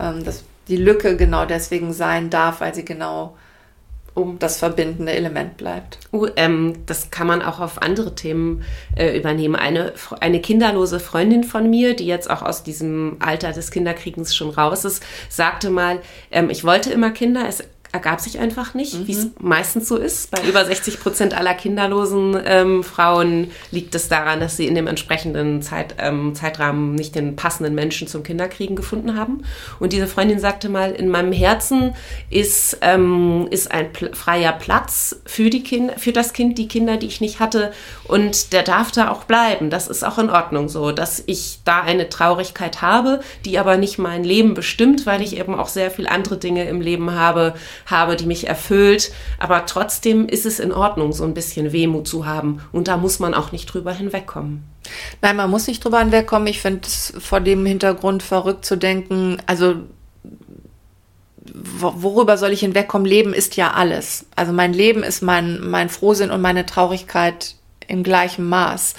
Ähm, 0.00 0.24
dass 0.24 0.44
die 0.68 0.76
Lücke 0.76 1.16
genau 1.16 1.44
deswegen 1.44 1.92
sein 1.92 2.30
darf, 2.30 2.60
weil 2.60 2.74
sie 2.74 2.84
genau 2.84 3.36
um 4.18 4.38
das 4.38 4.58
verbindende 4.58 5.12
Element 5.12 5.56
bleibt. 5.56 5.98
Uh, 6.12 6.26
ähm, 6.36 6.74
das 6.86 7.10
kann 7.10 7.26
man 7.26 7.42
auch 7.42 7.60
auf 7.60 7.80
andere 7.80 8.14
Themen 8.14 8.64
äh, 8.96 9.16
übernehmen. 9.16 9.56
Eine, 9.56 9.92
eine 10.20 10.40
kinderlose 10.40 11.00
Freundin 11.00 11.44
von 11.44 11.70
mir, 11.70 11.94
die 11.94 12.06
jetzt 12.06 12.28
auch 12.28 12.42
aus 12.42 12.62
diesem 12.62 13.16
Alter 13.20 13.52
des 13.52 13.70
Kinderkriegens 13.70 14.34
schon 14.34 14.50
raus 14.50 14.84
ist, 14.84 15.02
sagte 15.28 15.70
mal, 15.70 16.00
ähm, 16.30 16.50
ich 16.50 16.64
wollte 16.64 16.90
immer 16.92 17.10
Kinder, 17.10 17.46
es 17.48 17.64
ergab 17.92 18.20
sich 18.20 18.38
einfach 18.38 18.74
nicht, 18.74 18.94
mhm. 18.94 19.06
wie 19.06 19.12
es 19.12 19.26
meistens 19.40 19.88
so 19.88 19.96
ist. 19.96 20.30
Bei 20.30 20.42
über 20.42 20.64
60 20.64 21.00
Prozent 21.00 21.34
aller 21.34 21.54
kinderlosen 21.54 22.38
ähm, 22.44 22.84
Frauen 22.84 23.50
liegt 23.70 23.94
es 23.94 24.08
daran, 24.08 24.40
dass 24.40 24.56
sie 24.56 24.66
in 24.66 24.74
dem 24.74 24.86
entsprechenden 24.86 25.62
Zeit, 25.62 25.94
ähm, 25.98 26.34
Zeitrahmen 26.34 26.94
nicht 26.94 27.14
den 27.14 27.36
passenden 27.36 27.74
Menschen 27.74 28.06
zum 28.06 28.22
Kinderkriegen 28.22 28.76
gefunden 28.76 29.16
haben. 29.16 29.42
Und 29.80 29.92
diese 29.92 30.06
Freundin 30.06 30.38
sagte 30.38 30.68
mal, 30.68 30.92
in 30.92 31.08
meinem 31.08 31.32
Herzen 31.32 31.94
ist, 32.28 32.78
ähm, 32.82 33.48
ist 33.50 33.70
ein 33.70 33.92
pl 33.92 34.14
freier 34.14 34.52
Platz 34.52 35.20
für, 35.24 35.48
die 35.48 35.62
kind 35.62 35.92
für 35.98 36.12
das 36.12 36.32
Kind, 36.32 36.58
die 36.58 36.68
Kinder, 36.68 36.96
die 36.96 37.06
ich 37.06 37.20
nicht 37.20 37.40
hatte. 37.40 37.72
Und 38.04 38.52
der 38.52 38.62
darf 38.62 38.90
da 38.92 39.10
auch 39.10 39.24
bleiben. 39.24 39.70
Das 39.70 39.88
ist 39.88 40.04
auch 40.04 40.18
in 40.18 40.30
Ordnung 40.30 40.68
so, 40.68 40.92
dass 40.92 41.22
ich 41.26 41.60
da 41.64 41.82
eine 41.82 42.08
Traurigkeit 42.08 42.82
habe, 42.82 43.20
die 43.44 43.58
aber 43.58 43.76
nicht 43.76 43.98
mein 43.98 44.24
Leben 44.24 44.54
bestimmt, 44.54 45.06
weil 45.06 45.22
ich 45.22 45.38
eben 45.38 45.54
auch 45.54 45.68
sehr 45.68 45.90
viele 45.90 46.10
andere 46.10 46.36
Dinge 46.36 46.64
im 46.68 46.80
Leben 46.80 47.12
habe, 47.12 47.54
habe, 47.90 48.16
die 48.16 48.26
mich 48.26 48.46
erfüllt. 48.46 49.12
Aber 49.38 49.66
trotzdem 49.66 50.28
ist 50.28 50.46
es 50.46 50.60
in 50.60 50.72
Ordnung, 50.72 51.12
so 51.12 51.24
ein 51.24 51.34
bisschen 51.34 51.72
Wehmut 51.72 52.06
zu 52.06 52.26
haben. 52.26 52.60
Und 52.72 52.88
da 52.88 52.96
muss 52.96 53.18
man 53.18 53.34
auch 53.34 53.52
nicht 53.52 53.66
drüber 53.66 53.92
hinwegkommen. 53.92 54.64
Nein, 55.20 55.36
man 55.36 55.50
muss 55.50 55.66
nicht 55.66 55.84
drüber 55.84 55.98
hinwegkommen. 55.98 56.48
Ich 56.48 56.60
finde 56.60 56.80
es 56.86 57.12
vor 57.18 57.40
dem 57.40 57.66
Hintergrund 57.66 58.22
verrückt 58.22 58.64
zu 58.64 58.76
denken, 58.76 59.38
also 59.46 59.76
worüber 61.54 62.36
soll 62.36 62.52
ich 62.52 62.60
hinwegkommen? 62.60 63.06
Leben 63.06 63.32
ist 63.32 63.56
ja 63.56 63.72
alles. 63.72 64.26
Also 64.36 64.52
mein 64.52 64.72
Leben 64.72 65.02
ist 65.02 65.22
mein, 65.22 65.60
mein 65.60 65.88
Frohsinn 65.88 66.30
und 66.30 66.40
meine 66.40 66.66
Traurigkeit 66.66 67.54
im 67.86 68.02
gleichen 68.02 68.48
Maß. 68.48 68.94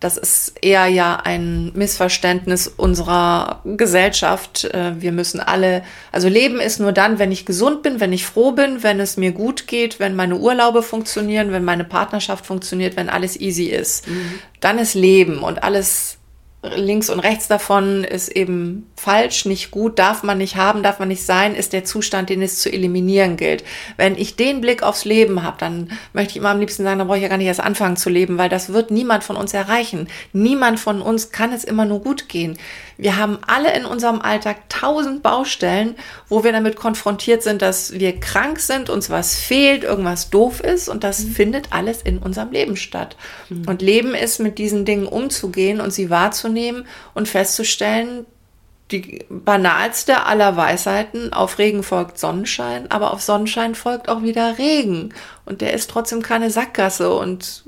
Das 0.00 0.16
ist 0.16 0.54
eher 0.62 0.86
ja 0.86 1.16
ein 1.16 1.72
Missverständnis 1.74 2.68
unserer 2.68 3.60
Gesellschaft. 3.64 4.64
Äh, 4.64 5.00
wir 5.00 5.12
müssen 5.12 5.40
alle, 5.40 5.82
also 6.10 6.28
Leben 6.28 6.58
ist 6.58 6.80
nur 6.80 6.92
dann, 6.92 7.18
wenn 7.18 7.30
ich 7.30 7.44
gesund 7.44 7.82
bin, 7.82 8.00
wenn 8.00 8.14
ich 8.14 8.24
froh 8.24 8.52
bin, 8.52 8.82
wenn 8.82 8.98
es 8.98 9.18
mir 9.18 9.32
gut 9.32 9.66
geht, 9.66 10.00
wenn 10.00 10.16
meine 10.16 10.36
Urlaube 10.36 10.82
funktionieren, 10.82 11.52
wenn 11.52 11.64
meine 11.64 11.84
Partnerschaft 11.84 12.46
funktioniert, 12.46 12.96
wenn 12.96 13.10
alles 13.10 13.38
easy 13.38 13.66
ist. 13.66 14.08
Mhm. 14.08 14.38
Dann 14.60 14.78
ist 14.78 14.94
Leben 14.94 15.40
und 15.40 15.62
alles 15.62 16.16
links 16.62 17.10
und 17.10 17.20
rechts 17.20 17.48
davon 17.48 18.04
ist 18.04 18.28
eben 18.28 18.89
falsch, 19.00 19.46
nicht 19.46 19.70
gut, 19.70 19.98
darf 19.98 20.22
man 20.22 20.38
nicht 20.38 20.56
haben, 20.56 20.82
darf 20.82 20.98
man 20.98 21.08
nicht 21.08 21.24
sein, 21.24 21.54
ist 21.54 21.72
der 21.72 21.84
Zustand, 21.84 22.28
den 22.28 22.42
es 22.42 22.60
zu 22.60 22.70
eliminieren 22.70 23.36
gilt. 23.38 23.64
Wenn 23.96 24.16
ich 24.16 24.36
den 24.36 24.60
Blick 24.60 24.82
aufs 24.82 25.06
Leben 25.06 25.42
habe, 25.42 25.56
dann 25.58 25.90
möchte 26.12 26.32
ich 26.32 26.36
immer 26.36 26.50
am 26.50 26.60
liebsten 26.60 26.84
sagen, 26.84 26.98
dann 26.98 27.08
brauche 27.08 27.16
ich 27.16 27.22
ja 27.22 27.28
gar 27.28 27.38
nicht 27.38 27.46
erst 27.46 27.60
anfangen 27.60 27.96
zu 27.96 28.10
leben, 28.10 28.36
weil 28.36 28.50
das 28.50 28.72
wird 28.72 28.90
niemand 28.90 29.24
von 29.24 29.36
uns 29.36 29.54
erreichen. 29.54 30.08
Niemand 30.34 30.78
von 30.78 31.00
uns 31.00 31.32
kann 31.32 31.52
es 31.52 31.64
immer 31.64 31.86
nur 31.86 32.00
gut 32.00 32.28
gehen. 32.28 32.58
Wir 32.98 33.16
haben 33.16 33.38
alle 33.46 33.74
in 33.74 33.86
unserem 33.86 34.20
Alltag 34.20 34.68
tausend 34.68 35.22
Baustellen, 35.22 35.94
wo 36.28 36.44
wir 36.44 36.52
damit 36.52 36.76
konfrontiert 36.76 37.42
sind, 37.42 37.62
dass 37.62 37.92
wir 37.92 38.20
krank 38.20 38.60
sind, 38.60 38.90
uns 38.90 39.08
was 39.08 39.38
fehlt, 39.38 39.82
irgendwas 39.82 40.28
doof 40.28 40.60
ist 40.60 40.90
und 40.90 41.02
das 41.02 41.24
mhm. 41.24 41.30
findet 41.30 41.72
alles 41.72 42.02
in 42.02 42.18
unserem 42.18 42.50
Leben 42.50 42.76
statt. 42.76 43.16
Mhm. 43.48 43.66
Und 43.66 43.80
Leben 43.80 44.14
ist, 44.14 44.40
mit 44.40 44.58
diesen 44.58 44.84
Dingen 44.84 45.06
umzugehen 45.06 45.80
und 45.80 45.92
sie 45.92 46.10
wahrzunehmen 46.10 46.86
und 47.14 47.28
festzustellen, 47.28 48.26
die 48.90 49.24
banalste 49.28 50.24
aller 50.26 50.56
Weisheiten, 50.56 51.32
auf 51.32 51.58
Regen 51.58 51.82
folgt 51.82 52.18
Sonnenschein, 52.18 52.90
aber 52.90 53.12
auf 53.12 53.22
Sonnenschein 53.22 53.74
folgt 53.74 54.08
auch 54.08 54.22
wieder 54.22 54.58
Regen. 54.58 55.14
Und 55.44 55.60
der 55.60 55.72
ist 55.72 55.90
trotzdem 55.90 56.22
keine 56.22 56.50
Sackgasse 56.50 57.12
und 57.14 57.64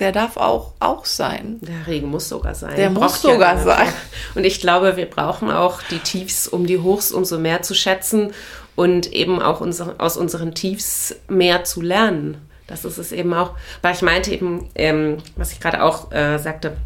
der 0.00 0.12
darf 0.12 0.36
auch, 0.36 0.72
auch 0.80 1.04
sein. 1.04 1.58
Der 1.60 1.86
Regen 1.86 2.08
muss 2.08 2.28
sogar 2.28 2.54
sein. 2.54 2.74
Der 2.76 2.90
muss 2.90 3.22
sogar 3.22 3.56
ja 3.56 3.62
sein. 3.62 3.88
Und 4.34 4.44
ich 4.44 4.60
glaube, 4.60 4.96
wir 4.96 5.06
brauchen 5.06 5.52
auch 5.52 5.82
die 5.82 6.00
Tiefs, 6.00 6.48
um 6.48 6.66
die 6.66 6.80
Hochs 6.80 7.12
umso 7.12 7.38
mehr 7.38 7.62
zu 7.62 7.74
schätzen 7.74 8.32
und 8.74 9.12
eben 9.12 9.40
auch 9.40 9.60
unsere, 9.60 10.00
aus 10.00 10.16
unseren 10.16 10.52
Tiefs 10.52 11.14
mehr 11.28 11.62
zu 11.62 11.80
lernen. 11.80 12.38
Das 12.66 12.84
ist 12.84 12.98
es 12.98 13.12
eben 13.12 13.32
auch, 13.34 13.52
weil 13.82 13.94
ich 13.94 14.02
meinte 14.02 14.32
eben, 14.32 14.68
ähm, 14.74 15.18
was 15.36 15.52
ich 15.52 15.60
gerade 15.60 15.82
auch 15.82 16.10
äh, 16.10 16.38
sagte, 16.38 16.76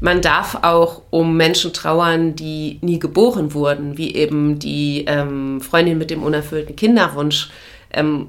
man 0.00 0.22
darf 0.22 0.56
auch 0.62 1.02
um 1.10 1.36
Menschen 1.36 1.72
trauern, 1.72 2.34
die 2.34 2.78
nie 2.80 2.98
geboren 2.98 3.52
wurden, 3.52 3.98
wie 3.98 4.14
eben 4.14 4.58
die 4.58 5.04
ähm, 5.06 5.60
Freundin 5.60 5.98
mit 5.98 6.10
dem 6.10 6.22
unerfüllten 6.22 6.74
Kinderwunsch. 6.74 7.50
Ähm, 7.92 8.28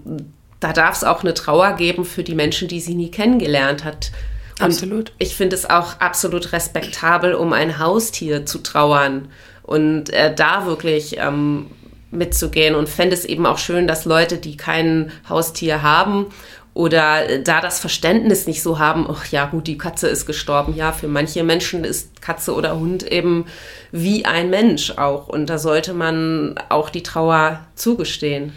da 0.59 0.74
darf 0.74 0.97
es 0.97 1.03
auch 1.03 1.24
eine 1.24 1.34
Trauer 1.34 1.74
geben 1.74 2.05
für 2.05 2.24
die 2.24 2.36
Menschen, 2.36 2.67
die 2.67 2.82
sie 2.82 2.93
nie 2.93 3.09
kennengelernt 3.09 3.86
hat. 3.86 4.11
Und 4.59 4.65
absolut. 4.65 5.13
Ich 5.17 5.36
finde 5.36 5.55
es 5.55 5.69
auch 5.69 5.99
absolut 5.99 6.51
respektabel, 6.51 7.34
um 7.34 7.53
ein 7.53 7.80
Haustier 7.80 8.45
zu 8.45 8.59
trauern 8.59 9.30
und 9.63 10.11
äh, 10.11 10.36
da 10.36 10.65
wirklich 10.65 11.17
ähm, 11.17 11.67
mitzugehen 12.11 12.76
und 12.76 12.89
fände 12.89 13.15
es 13.15 13.26
eben 13.26 13.45
auch 13.45 13.57
schön, 13.57 13.88
dass 13.88 14.05
Leute, 14.05 14.38
die 14.38 14.57
kein 14.57 15.11
Haustier 15.30 15.82
haben 15.82 16.28
oder 16.74 17.30
äh, 17.30 17.43
da 17.43 17.61
das 17.61 17.80
Verständnis 17.80 18.47
nicht 18.47 18.61
so 18.61 18.80
haben, 18.80 19.07
ach 19.09 19.26
ja 19.28 19.45
gut, 19.45 19.67
die 19.67 19.78
Katze 19.78 20.07
ist 20.07 20.26
gestorben. 20.26 20.76
Ja, 20.76 20.91
für 20.91 21.07
manche 21.07 21.43
Menschen 21.43 21.84
ist 21.84 22.22
Katze 22.22 22.53
oder 22.53 22.80
Hund 22.80 23.03
eben 23.03 23.45
wie 23.91 24.26
ein 24.26 24.49
Mensch 24.49 24.91
auch 24.97 25.28
und 25.28 25.47
da 25.47 25.57
sollte 25.57 25.93
man 25.93 26.55
auch 26.69 26.89
die 26.89 27.03
Trauer 27.03 27.59
zugestehen. 27.76 28.53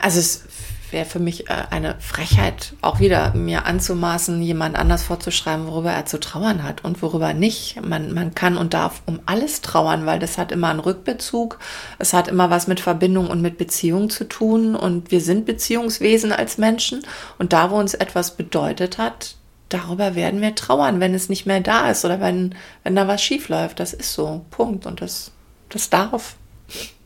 Also 0.00 0.18
es 0.18 0.44
wäre 0.92 1.04
für 1.04 1.18
mich 1.18 1.48
äh, 1.48 1.64
eine 1.70 1.96
Frechheit, 2.00 2.74
auch 2.82 3.00
wieder 3.00 3.34
mir 3.34 3.66
anzumaßen, 3.66 4.40
jemand 4.42 4.76
anders 4.76 5.02
vorzuschreiben, 5.02 5.66
worüber 5.66 5.92
er 5.92 6.06
zu 6.06 6.20
trauern 6.20 6.62
hat 6.62 6.84
und 6.84 7.00
worüber 7.02 7.34
nicht. 7.34 7.80
Man, 7.82 8.12
man 8.12 8.34
kann 8.34 8.56
und 8.56 8.74
darf 8.74 9.02
um 9.06 9.20
alles 9.26 9.60
trauern, 9.60 10.06
weil 10.06 10.18
das 10.18 10.38
hat 10.38 10.52
immer 10.52 10.68
einen 10.68 10.80
Rückbezug. 10.80 11.58
Es 11.98 12.12
hat 12.12 12.28
immer 12.28 12.50
was 12.50 12.66
mit 12.66 12.80
Verbindung 12.80 13.28
und 13.28 13.42
mit 13.42 13.58
Beziehung 13.58 14.10
zu 14.10 14.28
tun. 14.28 14.74
Und 14.74 15.10
wir 15.10 15.20
sind 15.20 15.46
Beziehungswesen 15.46 16.32
als 16.32 16.58
Menschen. 16.58 17.02
Und 17.38 17.52
da, 17.52 17.70
wo 17.70 17.76
uns 17.76 17.94
etwas 17.94 18.36
bedeutet 18.36 18.98
hat, 18.98 19.36
darüber 19.68 20.14
werden 20.14 20.40
wir 20.40 20.54
trauern, 20.54 21.00
wenn 21.00 21.14
es 21.14 21.28
nicht 21.28 21.46
mehr 21.46 21.60
da 21.60 21.90
ist 21.90 22.04
oder 22.04 22.20
wenn, 22.20 22.54
wenn 22.84 22.96
da 22.96 23.08
was 23.08 23.22
schief 23.22 23.48
läuft. 23.48 23.80
Das 23.80 23.92
ist 23.92 24.12
so. 24.12 24.44
Punkt. 24.50 24.86
Und 24.86 25.00
das, 25.00 25.32
das 25.68 25.90
darf 25.90 26.36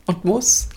und 0.07 0.25
muss. 0.25 0.69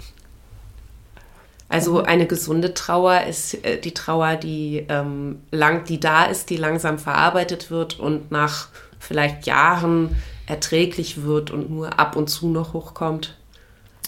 Also 1.75 2.03
eine 2.03 2.25
gesunde 2.25 2.73
Trauer 2.73 3.23
ist 3.23 3.65
äh, 3.65 3.77
die 3.77 3.93
Trauer, 3.93 4.37
die 4.37 4.85
ähm, 4.87 5.41
lang, 5.51 5.83
die 5.83 5.99
da 5.99 6.23
ist, 6.23 6.49
die 6.49 6.55
langsam 6.55 6.97
verarbeitet 6.97 7.69
wird 7.69 7.99
und 7.99 8.31
nach 8.31 8.69
vielleicht 8.97 9.45
Jahren 9.45 10.15
erträglich 10.47 11.23
wird 11.23 11.51
und 11.51 11.69
nur 11.69 11.99
ab 11.99 12.15
und 12.15 12.29
zu 12.29 12.47
noch 12.47 12.71
hochkommt. 12.71 13.35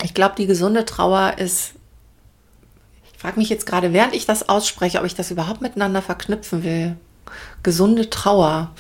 Ich 0.02 0.14
glaube, 0.14 0.36
die 0.38 0.48
gesunde 0.48 0.86
Trauer 0.86 1.40
ist. 1.40 1.74
Ich 3.12 3.20
frage 3.20 3.38
mich 3.38 3.50
jetzt 3.50 3.66
gerade, 3.66 3.92
während 3.92 4.16
ich 4.16 4.26
das 4.26 4.48
ausspreche, 4.48 5.00
ob 5.00 5.06
ich 5.06 5.16
das 5.16 5.30
überhaupt 5.30 5.60
miteinander 5.60 6.02
verknüpfen 6.02 6.64
will. 6.64 6.96
Gesunde 7.64 8.10
Trauer. 8.10 8.72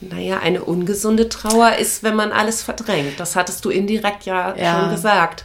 Naja, 0.00 0.40
eine 0.40 0.64
ungesunde 0.64 1.28
Trauer 1.28 1.76
ist, 1.76 2.02
wenn 2.02 2.16
man 2.16 2.32
alles 2.32 2.64
verdrängt. 2.64 3.20
Das 3.20 3.36
hattest 3.36 3.64
du 3.64 3.70
indirekt 3.70 4.26
ja, 4.26 4.56
ja. 4.56 4.80
schon 4.80 4.90
gesagt. 4.90 5.44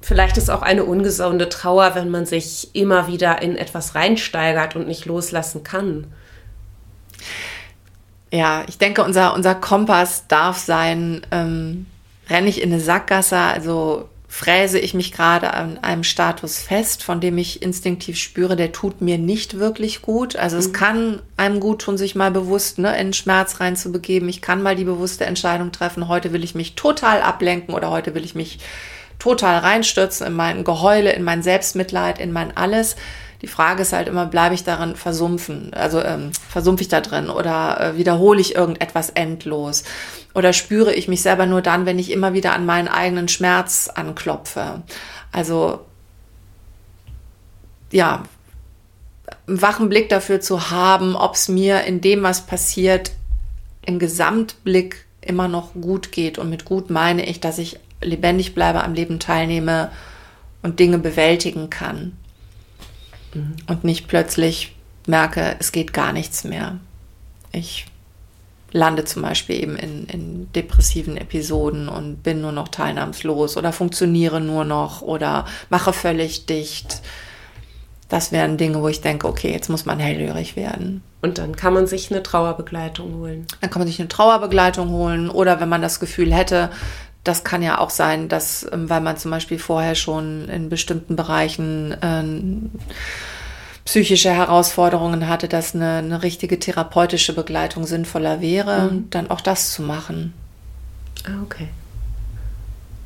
Vielleicht 0.00 0.36
ist 0.36 0.50
auch 0.50 0.62
eine 0.62 0.84
ungesunde 0.84 1.48
Trauer, 1.48 1.94
wenn 1.94 2.10
man 2.10 2.24
sich 2.24 2.74
immer 2.74 3.08
wieder 3.08 3.42
in 3.42 3.56
etwas 3.56 3.94
reinsteigert 3.94 4.76
und 4.76 4.86
nicht 4.86 5.06
loslassen 5.06 5.64
kann. 5.64 6.06
Ja, 8.30 8.64
ich 8.68 8.78
denke, 8.78 9.02
unser, 9.02 9.34
unser 9.34 9.54
Kompass 9.54 10.26
darf 10.28 10.58
sein, 10.58 11.22
ähm, 11.30 11.86
renne 12.28 12.48
ich 12.48 12.62
in 12.62 12.72
eine 12.72 12.80
Sackgasse, 12.80 13.38
also 13.38 14.08
fräse 14.30 14.78
ich 14.78 14.92
mich 14.92 15.12
gerade 15.12 15.54
an 15.54 15.78
einem 15.78 16.04
Status 16.04 16.58
fest, 16.58 17.02
von 17.02 17.20
dem 17.20 17.38
ich 17.38 17.62
instinktiv 17.62 18.18
spüre, 18.18 18.56
der 18.56 18.72
tut 18.72 19.00
mir 19.00 19.16
nicht 19.16 19.58
wirklich 19.58 20.02
gut. 20.02 20.36
Also 20.36 20.56
mhm. 20.56 20.60
es 20.60 20.72
kann 20.74 21.22
einem 21.38 21.60
gut 21.60 21.80
tun, 21.80 21.96
sich 21.96 22.14
mal 22.14 22.30
bewusst 22.30 22.78
ne, 22.78 22.96
in 23.00 23.14
Schmerz 23.14 23.58
reinzubegeben. 23.58 24.28
Ich 24.28 24.42
kann 24.42 24.62
mal 24.62 24.76
die 24.76 24.84
bewusste 24.84 25.24
Entscheidung 25.24 25.72
treffen, 25.72 26.08
heute 26.08 26.34
will 26.34 26.44
ich 26.44 26.54
mich 26.54 26.74
total 26.74 27.22
ablenken 27.22 27.74
oder 27.74 27.90
heute 27.90 28.14
will 28.14 28.24
ich 28.24 28.34
mich 28.34 28.58
total 29.18 29.58
reinstürzen 29.58 30.26
in 30.26 30.32
mein 30.32 30.64
Geheule, 30.64 31.12
in 31.12 31.22
mein 31.22 31.42
Selbstmitleid, 31.42 32.18
in 32.18 32.32
mein 32.32 32.56
alles. 32.56 32.96
Die 33.42 33.46
Frage 33.46 33.82
ist 33.82 33.92
halt 33.92 34.08
immer, 34.08 34.26
bleibe 34.26 34.54
ich 34.54 34.64
darin 34.64 34.96
versumpfen? 34.96 35.72
Also 35.72 36.02
ähm, 36.02 36.32
versumpfe 36.48 36.82
ich 36.82 36.88
da 36.88 37.00
drin 37.00 37.30
oder 37.30 37.80
äh, 37.80 37.96
wiederhole 37.96 38.40
ich 38.40 38.56
irgendetwas 38.56 39.10
endlos? 39.10 39.84
Oder 40.34 40.52
spüre 40.52 40.92
ich 40.92 41.08
mich 41.08 41.22
selber 41.22 41.46
nur 41.46 41.62
dann, 41.62 41.86
wenn 41.86 41.98
ich 41.98 42.10
immer 42.10 42.32
wieder 42.32 42.52
an 42.52 42.66
meinen 42.66 42.88
eigenen 42.88 43.28
Schmerz 43.28 43.88
anklopfe? 43.94 44.82
Also 45.30 45.80
ja, 47.92 48.24
einen 49.46 49.62
wachen 49.62 49.88
Blick 49.88 50.08
dafür 50.08 50.40
zu 50.40 50.70
haben, 50.70 51.16
ob 51.16 51.34
es 51.34 51.48
mir 51.48 51.84
in 51.84 52.00
dem, 52.00 52.22
was 52.22 52.46
passiert, 52.46 53.12
im 53.86 53.98
Gesamtblick 53.98 55.06
immer 55.20 55.48
noch 55.48 55.74
gut 55.74 56.12
geht. 56.12 56.38
Und 56.38 56.50
mit 56.50 56.64
gut 56.64 56.90
meine 56.90 57.24
ich, 57.24 57.40
dass 57.40 57.58
ich 57.58 57.78
lebendig 58.00 58.54
bleibe, 58.54 58.82
am 58.82 58.94
Leben 58.94 59.18
teilnehme 59.18 59.90
und 60.62 60.80
Dinge 60.80 60.98
bewältigen 60.98 61.70
kann 61.70 62.16
mhm. 63.34 63.56
und 63.66 63.84
nicht 63.84 64.08
plötzlich 64.08 64.74
merke, 65.06 65.56
es 65.58 65.72
geht 65.72 65.92
gar 65.92 66.12
nichts 66.12 66.44
mehr. 66.44 66.78
Ich 67.52 67.86
lande 68.72 69.04
zum 69.04 69.22
Beispiel 69.22 69.62
eben 69.62 69.76
in, 69.76 70.06
in, 70.06 70.52
depressiven 70.52 71.16
Episoden 71.16 71.88
und 71.88 72.22
bin 72.22 72.42
nur 72.42 72.52
noch 72.52 72.68
teilnahmslos 72.68 73.56
oder 73.56 73.72
funktioniere 73.72 74.40
nur 74.40 74.64
noch 74.64 75.00
oder 75.00 75.46
mache 75.70 75.92
völlig 75.92 76.46
dicht. 76.46 77.00
Das 78.10 78.32
wären 78.32 78.56
Dinge, 78.56 78.82
wo 78.82 78.88
ich 78.88 79.00
denke, 79.00 79.28
okay, 79.28 79.52
jetzt 79.52 79.68
muss 79.68 79.84
man 79.84 79.98
hellhörig 79.98 80.56
werden. 80.56 81.02
Und 81.20 81.38
dann 81.38 81.56
kann 81.56 81.74
man 81.74 81.86
sich 81.86 82.10
eine 82.10 82.22
Trauerbegleitung 82.22 83.14
holen. 83.16 83.46
Dann 83.60 83.70
kann 83.70 83.80
man 83.80 83.88
sich 83.88 84.00
eine 84.00 84.08
Trauerbegleitung 84.08 84.90
holen 84.90 85.28
oder 85.28 85.60
wenn 85.60 85.68
man 85.68 85.82
das 85.82 86.00
Gefühl 86.00 86.32
hätte, 86.32 86.70
das 87.28 87.44
kann 87.44 87.62
ja 87.62 87.78
auch 87.78 87.90
sein, 87.90 88.28
dass, 88.28 88.66
ähm, 88.72 88.88
weil 88.88 89.00
man 89.00 89.16
zum 89.16 89.30
Beispiel 89.30 89.58
vorher 89.58 89.94
schon 89.94 90.48
in 90.48 90.68
bestimmten 90.68 91.14
Bereichen 91.14 91.92
äh, 91.92 92.24
psychische 93.84 94.30
Herausforderungen 94.30 95.28
hatte, 95.28 95.48
dass 95.48 95.74
eine, 95.74 95.96
eine, 95.96 96.22
richtige 96.22 96.58
therapeutische 96.58 97.34
Begleitung 97.34 97.86
sinnvoller 97.86 98.40
wäre, 98.40 98.90
mhm. 98.90 99.10
dann 99.10 99.30
auch 99.30 99.40
das 99.40 99.72
zu 99.72 99.82
machen. 99.82 100.32
Ah, 101.24 101.42
okay. 101.42 101.68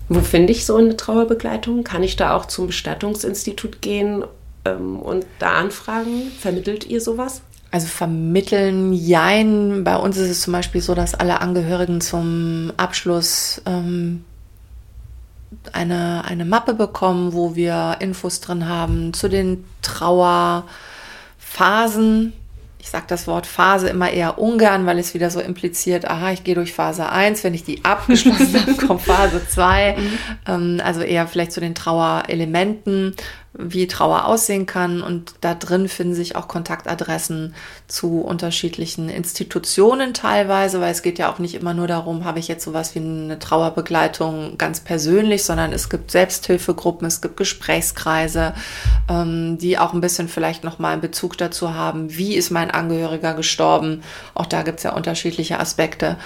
Wo 0.08 0.20
finde 0.20 0.52
ich 0.52 0.66
so 0.66 0.76
eine 0.76 0.96
Trauerbegleitung? 0.96 1.84
Kann 1.84 2.02
ich 2.02 2.16
da 2.16 2.36
auch 2.36 2.46
zum 2.46 2.66
Bestattungsinstitut 2.66 3.80
gehen 3.80 4.24
ähm, 4.64 4.98
und 4.98 5.24
da 5.38 5.54
anfragen? 5.54 6.30
Vermittelt 6.38 6.86
ihr 6.86 7.00
sowas? 7.00 7.42
Also 7.72 7.88
vermitteln, 7.88 8.92
jein. 8.92 9.82
Bei 9.82 9.96
uns 9.96 10.16
ist 10.18 10.30
es 10.30 10.42
zum 10.42 10.52
Beispiel 10.52 10.82
so, 10.82 10.94
dass 10.94 11.14
alle 11.14 11.40
Angehörigen 11.40 12.02
zum 12.02 12.70
Abschluss 12.76 13.62
ähm, 13.66 14.24
eine, 15.72 16.24
eine 16.26 16.44
Mappe 16.44 16.74
bekommen, 16.74 17.32
wo 17.32 17.56
wir 17.56 17.96
Infos 18.00 18.40
drin 18.40 18.68
haben 18.68 19.14
zu 19.14 19.28
den 19.28 19.64
Trauerphasen. 19.80 22.34
Ich 22.82 22.90
sage 22.90 23.04
das 23.06 23.28
Wort 23.28 23.46
Phase 23.46 23.88
immer 23.88 24.10
eher 24.10 24.38
ungern, 24.38 24.86
weil 24.86 24.98
es 24.98 25.14
wieder 25.14 25.30
so 25.30 25.38
impliziert, 25.38 26.10
aha, 26.10 26.32
ich 26.32 26.42
gehe 26.42 26.56
durch 26.56 26.72
Phase 26.72 27.08
1, 27.08 27.44
wenn 27.44 27.54
ich 27.54 27.62
die 27.62 27.84
abgeschlossen 27.84 28.60
habe, 28.60 28.74
kommt 28.86 29.02
Phase 29.02 29.40
2. 29.48 29.96
Mhm. 29.96 30.18
Ähm, 30.48 30.80
also 30.84 31.00
eher 31.00 31.28
vielleicht 31.28 31.52
zu 31.52 31.60
den 31.60 31.76
Trauerelementen 31.76 33.14
wie 33.54 33.86
Trauer 33.86 34.24
aussehen 34.24 34.66
kann. 34.66 35.02
Und 35.02 35.34
da 35.42 35.54
drin 35.54 35.88
finden 35.88 36.14
sich 36.14 36.36
auch 36.36 36.48
Kontaktadressen 36.48 37.54
zu 37.86 38.20
unterschiedlichen 38.20 39.08
Institutionen 39.08 40.14
teilweise, 40.14 40.80
weil 40.80 40.92
es 40.92 41.02
geht 41.02 41.18
ja 41.18 41.30
auch 41.30 41.38
nicht 41.38 41.54
immer 41.54 41.74
nur 41.74 41.86
darum, 41.86 42.24
habe 42.24 42.38
ich 42.38 42.48
jetzt 42.48 42.64
sowas 42.64 42.94
wie 42.94 43.00
eine 43.00 43.38
Trauerbegleitung 43.38 44.56
ganz 44.56 44.80
persönlich, 44.80 45.44
sondern 45.44 45.72
es 45.72 45.90
gibt 45.90 46.10
Selbsthilfegruppen, 46.10 47.06
es 47.06 47.20
gibt 47.20 47.36
Gesprächskreise, 47.36 48.54
ähm, 49.08 49.58
die 49.58 49.78
auch 49.78 49.92
ein 49.92 50.00
bisschen 50.00 50.28
vielleicht 50.28 50.64
nochmal 50.64 50.92
einen 50.92 51.00
Bezug 51.00 51.36
dazu 51.38 51.74
haben, 51.74 52.16
wie 52.16 52.34
ist 52.34 52.50
mein 52.50 52.70
Angehöriger 52.70 53.34
gestorben. 53.34 54.02
Auch 54.34 54.46
da 54.46 54.62
gibt 54.62 54.78
es 54.78 54.84
ja 54.84 54.92
unterschiedliche 54.92 55.58
Aspekte. 55.58 56.16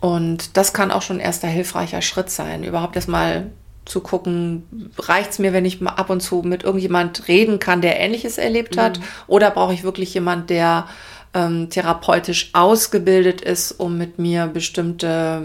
Und 0.00 0.56
das 0.56 0.72
kann 0.72 0.90
auch 0.90 1.02
schon 1.02 1.20
erster 1.20 1.48
hilfreicher 1.48 2.02
Schritt 2.02 2.30
sein, 2.30 2.64
überhaupt 2.64 2.96
erstmal 2.96 3.50
zu 3.86 4.00
gucken, 4.00 4.90
reicht 4.98 5.30
es 5.30 5.38
mir, 5.38 5.52
wenn 5.52 5.64
ich 5.64 5.80
mal 5.80 5.92
ab 5.92 6.10
und 6.10 6.20
zu 6.20 6.42
mit 6.42 6.64
irgendjemand 6.64 7.28
reden 7.28 7.60
kann, 7.60 7.80
der 7.80 8.00
Ähnliches 8.00 8.36
erlebt 8.36 8.76
hat, 8.76 8.98
mhm. 8.98 9.04
oder 9.28 9.50
brauche 9.50 9.72
ich 9.72 9.84
wirklich 9.84 10.12
jemand, 10.12 10.50
der 10.50 10.86
ähm, 11.34 11.70
therapeutisch 11.70 12.50
ausgebildet 12.52 13.40
ist, 13.40 13.72
um 13.72 13.96
mit 13.96 14.18
mir 14.18 14.46
bestimmte 14.46 15.40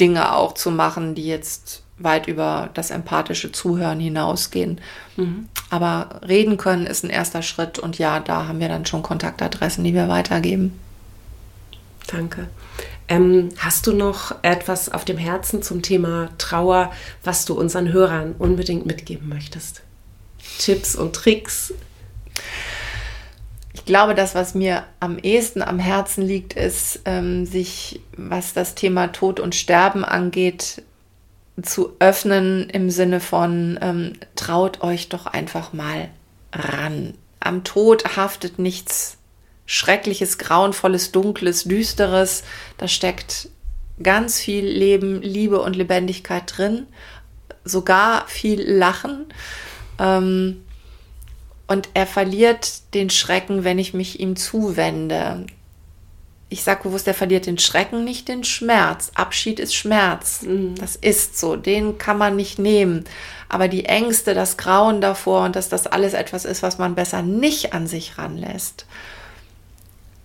Dinge 0.00 0.32
auch 0.34 0.54
zu 0.54 0.70
machen, 0.70 1.14
die 1.14 1.26
jetzt 1.26 1.82
weit 1.98 2.26
über 2.28 2.70
das 2.74 2.90
empathische 2.90 3.52
Zuhören 3.52 4.00
hinausgehen. 4.00 4.80
Mhm. 5.16 5.48
Aber 5.70 6.20
reden 6.26 6.56
können 6.56 6.86
ist 6.86 7.04
ein 7.04 7.10
erster 7.10 7.42
Schritt 7.42 7.78
und 7.78 7.98
ja, 7.98 8.20
da 8.20 8.46
haben 8.46 8.60
wir 8.60 8.68
dann 8.68 8.86
schon 8.86 9.02
Kontaktadressen, 9.02 9.82
die 9.84 9.94
wir 9.94 10.08
weitergeben. 10.08 10.78
Danke. 12.06 12.48
Ähm, 13.08 13.50
hast 13.58 13.86
du 13.86 13.92
noch 13.92 14.34
etwas 14.42 14.92
auf 14.92 15.04
dem 15.04 15.16
Herzen 15.16 15.62
zum 15.62 15.82
Thema 15.82 16.28
Trauer, 16.38 16.92
was 17.22 17.44
du 17.44 17.54
unseren 17.54 17.92
Hörern 17.92 18.34
unbedingt 18.38 18.84
mitgeben 18.84 19.28
möchtest? 19.28 19.82
Tipps 20.58 20.96
und 20.96 21.14
Tricks? 21.14 21.72
Ich 23.74 23.84
glaube, 23.84 24.14
das, 24.14 24.34
was 24.34 24.54
mir 24.54 24.84
am 24.98 25.18
ehesten 25.18 25.62
am 25.62 25.78
Herzen 25.78 26.22
liegt, 26.22 26.54
ist, 26.54 27.00
ähm, 27.04 27.46
sich, 27.46 28.00
was 28.16 28.52
das 28.52 28.74
Thema 28.74 29.08
Tod 29.08 29.38
und 29.38 29.54
Sterben 29.54 30.04
angeht, 30.04 30.82
zu 31.62 31.96
öffnen 31.98 32.68
im 32.70 32.90
Sinne 32.90 33.20
von, 33.20 33.78
ähm, 33.80 34.12
traut 34.34 34.82
euch 34.82 35.08
doch 35.08 35.26
einfach 35.26 35.72
mal 35.72 36.10
ran. 36.52 37.14
Am 37.40 37.64
Tod 37.64 38.16
haftet 38.16 38.58
nichts 38.58 39.18
Schreckliches, 39.66 40.38
Grauenvolles, 40.38 41.12
Dunkles, 41.12 41.64
Düsteres. 41.64 42.44
Da 42.78 42.88
steckt 42.88 43.48
ganz 44.02 44.38
viel 44.38 44.64
Leben, 44.64 45.22
Liebe 45.22 45.60
und 45.60 45.74
Lebendigkeit 45.74 46.44
drin. 46.56 46.86
Sogar 47.64 48.28
viel 48.28 48.62
Lachen. 48.62 49.26
Ähm, 49.98 50.62
und 51.66 51.88
er 51.94 52.06
verliert 52.06 52.94
den 52.94 53.10
Schrecken, 53.10 53.64
wenn 53.64 53.78
ich 53.78 53.92
mich 53.92 54.20
ihm 54.20 54.36
zuwende. 54.36 55.46
Ich 56.48 56.62
sage 56.62 56.84
bewusst, 56.84 57.08
er 57.08 57.14
verliert 57.14 57.46
den 57.46 57.58
Schrecken, 57.58 58.04
nicht 58.04 58.28
den 58.28 58.44
Schmerz. 58.44 59.10
Abschied 59.14 59.58
ist 59.58 59.74
Schmerz. 59.74 60.42
Mhm. 60.42 60.76
Das 60.76 60.94
ist 60.94 61.38
so. 61.38 61.56
Den 61.56 61.98
kann 61.98 62.18
man 62.18 62.36
nicht 62.36 62.58
nehmen. 62.58 63.04
Aber 63.48 63.66
die 63.68 63.86
Ängste, 63.86 64.34
das 64.34 64.56
Grauen 64.56 65.00
davor 65.00 65.44
und 65.44 65.56
dass 65.56 65.68
das 65.68 65.86
alles 65.86 66.14
etwas 66.14 66.44
ist, 66.44 66.62
was 66.62 66.78
man 66.78 66.94
besser 66.94 67.22
nicht 67.22 67.72
an 67.72 67.86
sich 67.86 68.18
ranlässt 68.18 68.86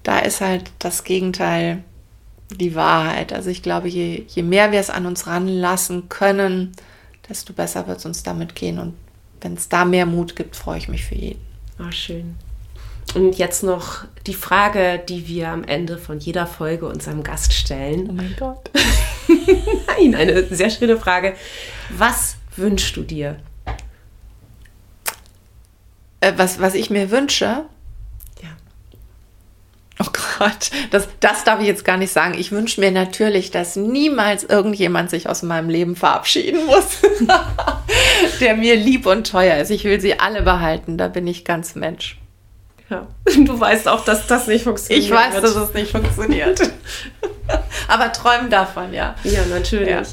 da 0.03 0.19
ist 0.19 0.41
halt 0.41 0.71
das 0.79 1.03
Gegenteil 1.03 1.83
die 2.49 2.75
Wahrheit. 2.75 3.33
Also 3.33 3.49
ich 3.49 3.63
glaube, 3.63 3.87
je, 3.87 4.25
je 4.27 4.43
mehr 4.43 4.71
wir 4.71 4.79
es 4.79 4.89
an 4.89 5.05
uns 5.05 5.27
ranlassen 5.27 6.09
können, 6.09 6.73
desto 7.29 7.53
besser 7.53 7.87
wird 7.87 7.99
es 7.99 8.05
uns 8.05 8.23
damit 8.23 8.55
gehen. 8.55 8.79
Und 8.79 8.95
wenn 9.41 9.53
es 9.53 9.69
da 9.69 9.85
mehr 9.85 10.05
Mut 10.05 10.35
gibt, 10.35 10.55
freue 10.55 10.77
ich 10.77 10.89
mich 10.89 11.05
für 11.05 11.15
jeden. 11.15 11.41
Ah, 11.77 11.91
schön. 11.91 12.35
Und 13.15 13.37
jetzt 13.37 13.63
noch 13.63 14.05
die 14.25 14.33
Frage, 14.33 15.01
die 15.07 15.27
wir 15.27 15.49
am 15.49 15.63
Ende 15.63 15.97
von 15.97 16.19
jeder 16.19 16.47
Folge 16.47 16.87
unserem 16.87 17.23
Gast 17.23 17.53
stellen. 17.53 18.07
Oh 18.09 18.13
mein 18.13 18.35
Gott. 18.37 18.69
Nein, 19.87 20.15
eine 20.15 20.43
sehr 20.45 20.69
schöne 20.69 20.97
Frage. 20.97 21.35
Was 21.89 22.37
wünschst 22.55 22.95
du 22.95 23.03
dir? 23.03 23.37
Äh, 26.21 26.33
was, 26.37 26.61
was 26.61 26.75
ich 26.75 26.89
mir 26.89 27.11
wünsche? 27.11 27.65
Oh 30.01 30.09
Gott, 30.39 30.71
das, 30.89 31.07
das 31.19 31.43
darf 31.43 31.59
ich 31.59 31.67
jetzt 31.67 31.85
gar 31.85 31.97
nicht 31.97 32.11
sagen. 32.11 32.33
Ich 32.35 32.51
wünsche 32.51 32.79
mir 32.81 32.91
natürlich, 32.91 33.51
dass 33.51 33.75
niemals 33.75 34.43
irgendjemand 34.43 35.11
sich 35.11 35.29
aus 35.29 35.43
meinem 35.43 35.69
Leben 35.69 35.95
verabschieden 35.95 36.65
muss, 36.65 37.01
der 38.39 38.55
mir 38.55 38.75
lieb 38.75 39.05
und 39.05 39.29
teuer 39.29 39.57
ist. 39.57 39.69
Ich 39.69 39.83
will 39.83 40.01
sie 40.01 40.19
alle 40.19 40.41
behalten, 40.41 40.97
da 40.97 41.07
bin 41.07 41.27
ich 41.27 41.45
ganz 41.45 41.75
Mensch. 41.75 42.17
Ja. 42.91 43.07
Du 43.45 43.59
weißt 43.59 43.87
auch, 43.87 44.05
dass 44.05 44.27
das 44.27 44.47
nicht 44.47 44.63
funktioniert. 44.63 45.05
Ich 45.05 45.11
weiß, 45.11 45.33
wird. 45.33 45.43
dass 45.43 45.55
es 45.55 45.73
nicht 45.73 45.91
funktioniert. 45.91 46.61
Aber 47.87 48.11
träumen 48.11 48.49
davon, 48.49 48.93
ja. 48.93 49.15
Ja, 49.23 49.45
natürlich. 49.45 49.89
Ja. 49.89 50.03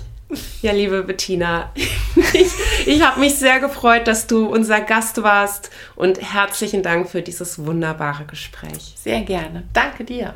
Ja, 0.61 0.73
liebe 0.73 1.03
Bettina, 1.05 1.73
ich, 2.35 2.53
ich 2.87 3.03
habe 3.03 3.19
mich 3.19 3.37
sehr 3.37 3.61
gefreut, 3.61 4.07
dass 4.07 4.27
du 4.27 4.47
unser 4.47 4.81
Gast 4.83 5.23
warst 5.23 5.71
und 5.97 6.21
herzlichen 6.21 6.83
Dank 6.83 7.09
für 7.09 7.23
dieses 7.23 7.65
wunderbare 7.65 8.25
Gespräch. 8.27 8.95
Sehr 8.97 9.23
gerne. 9.23 9.65
Danke 9.73 10.05
dir. 10.05 10.35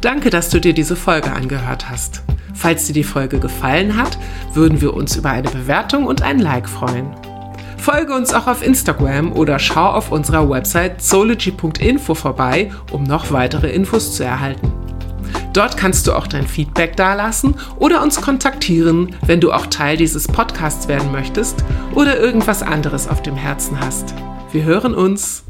Danke, 0.00 0.30
dass 0.30 0.48
du 0.48 0.60
dir 0.60 0.72
diese 0.72 0.96
Folge 0.96 1.30
angehört 1.30 1.90
hast. 1.90 2.22
Falls 2.54 2.86
dir 2.86 2.94
die 2.94 3.04
Folge 3.04 3.38
gefallen 3.38 3.96
hat, 3.96 4.18
würden 4.54 4.80
wir 4.80 4.94
uns 4.94 5.16
über 5.16 5.30
eine 5.30 5.50
Bewertung 5.50 6.06
und 6.06 6.22
ein 6.22 6.38
Like 6.38 6.70
freuen. 6.70 7.14
Folge 7.80 8.12
uns 8.12 8.34
auch 8.34 8.46
auf 8.46 8.62
Instagram 8.62 9.32
oder 9.32 9.58
schau 9.58 9.86
auf 9.86 10.12
unserer 10.12 10.48
Website 10.50 11.00
zoology.info 11.00 12.14
vorbei, 12.14 12.70
um 12.92 13.04
noch 13.04 13.32
weitere 13.32 13.70
Infos 13.70 14.14
zu 14.14 14.22
erhalten. 14.22 14.70
Dort 15.54 15.78
kannst 15.78 16.06
du 16.06 16.12
auch 16.12 16.26
dein 16.26 16.46
Feedback 16.46 16.96
dalassen 16.96 17.54
oder 17.78 18.02
uns 18.02 18.20
kontaktieren, 18.20 19.16
wenn 19.24 19.40
du 19.40 19.50
auch 19.50 19.66
Teil 19.66 19.96
dieses 19.96 20.28
Podcasts 20.28 20.88
werden 20.88 21.10
möchtest 21.10 21.64
oder 21.94 22.20
irgendwas 22.20 22.62
anderes 22.62 23.08
auf 23.08 23.22
dem 23.22 23.34
Herzen 23.34 23.80
hast. 23.80 24.14
Wir 24.52 24.64
hören 24.64 24.94
uns. 24.94 25.42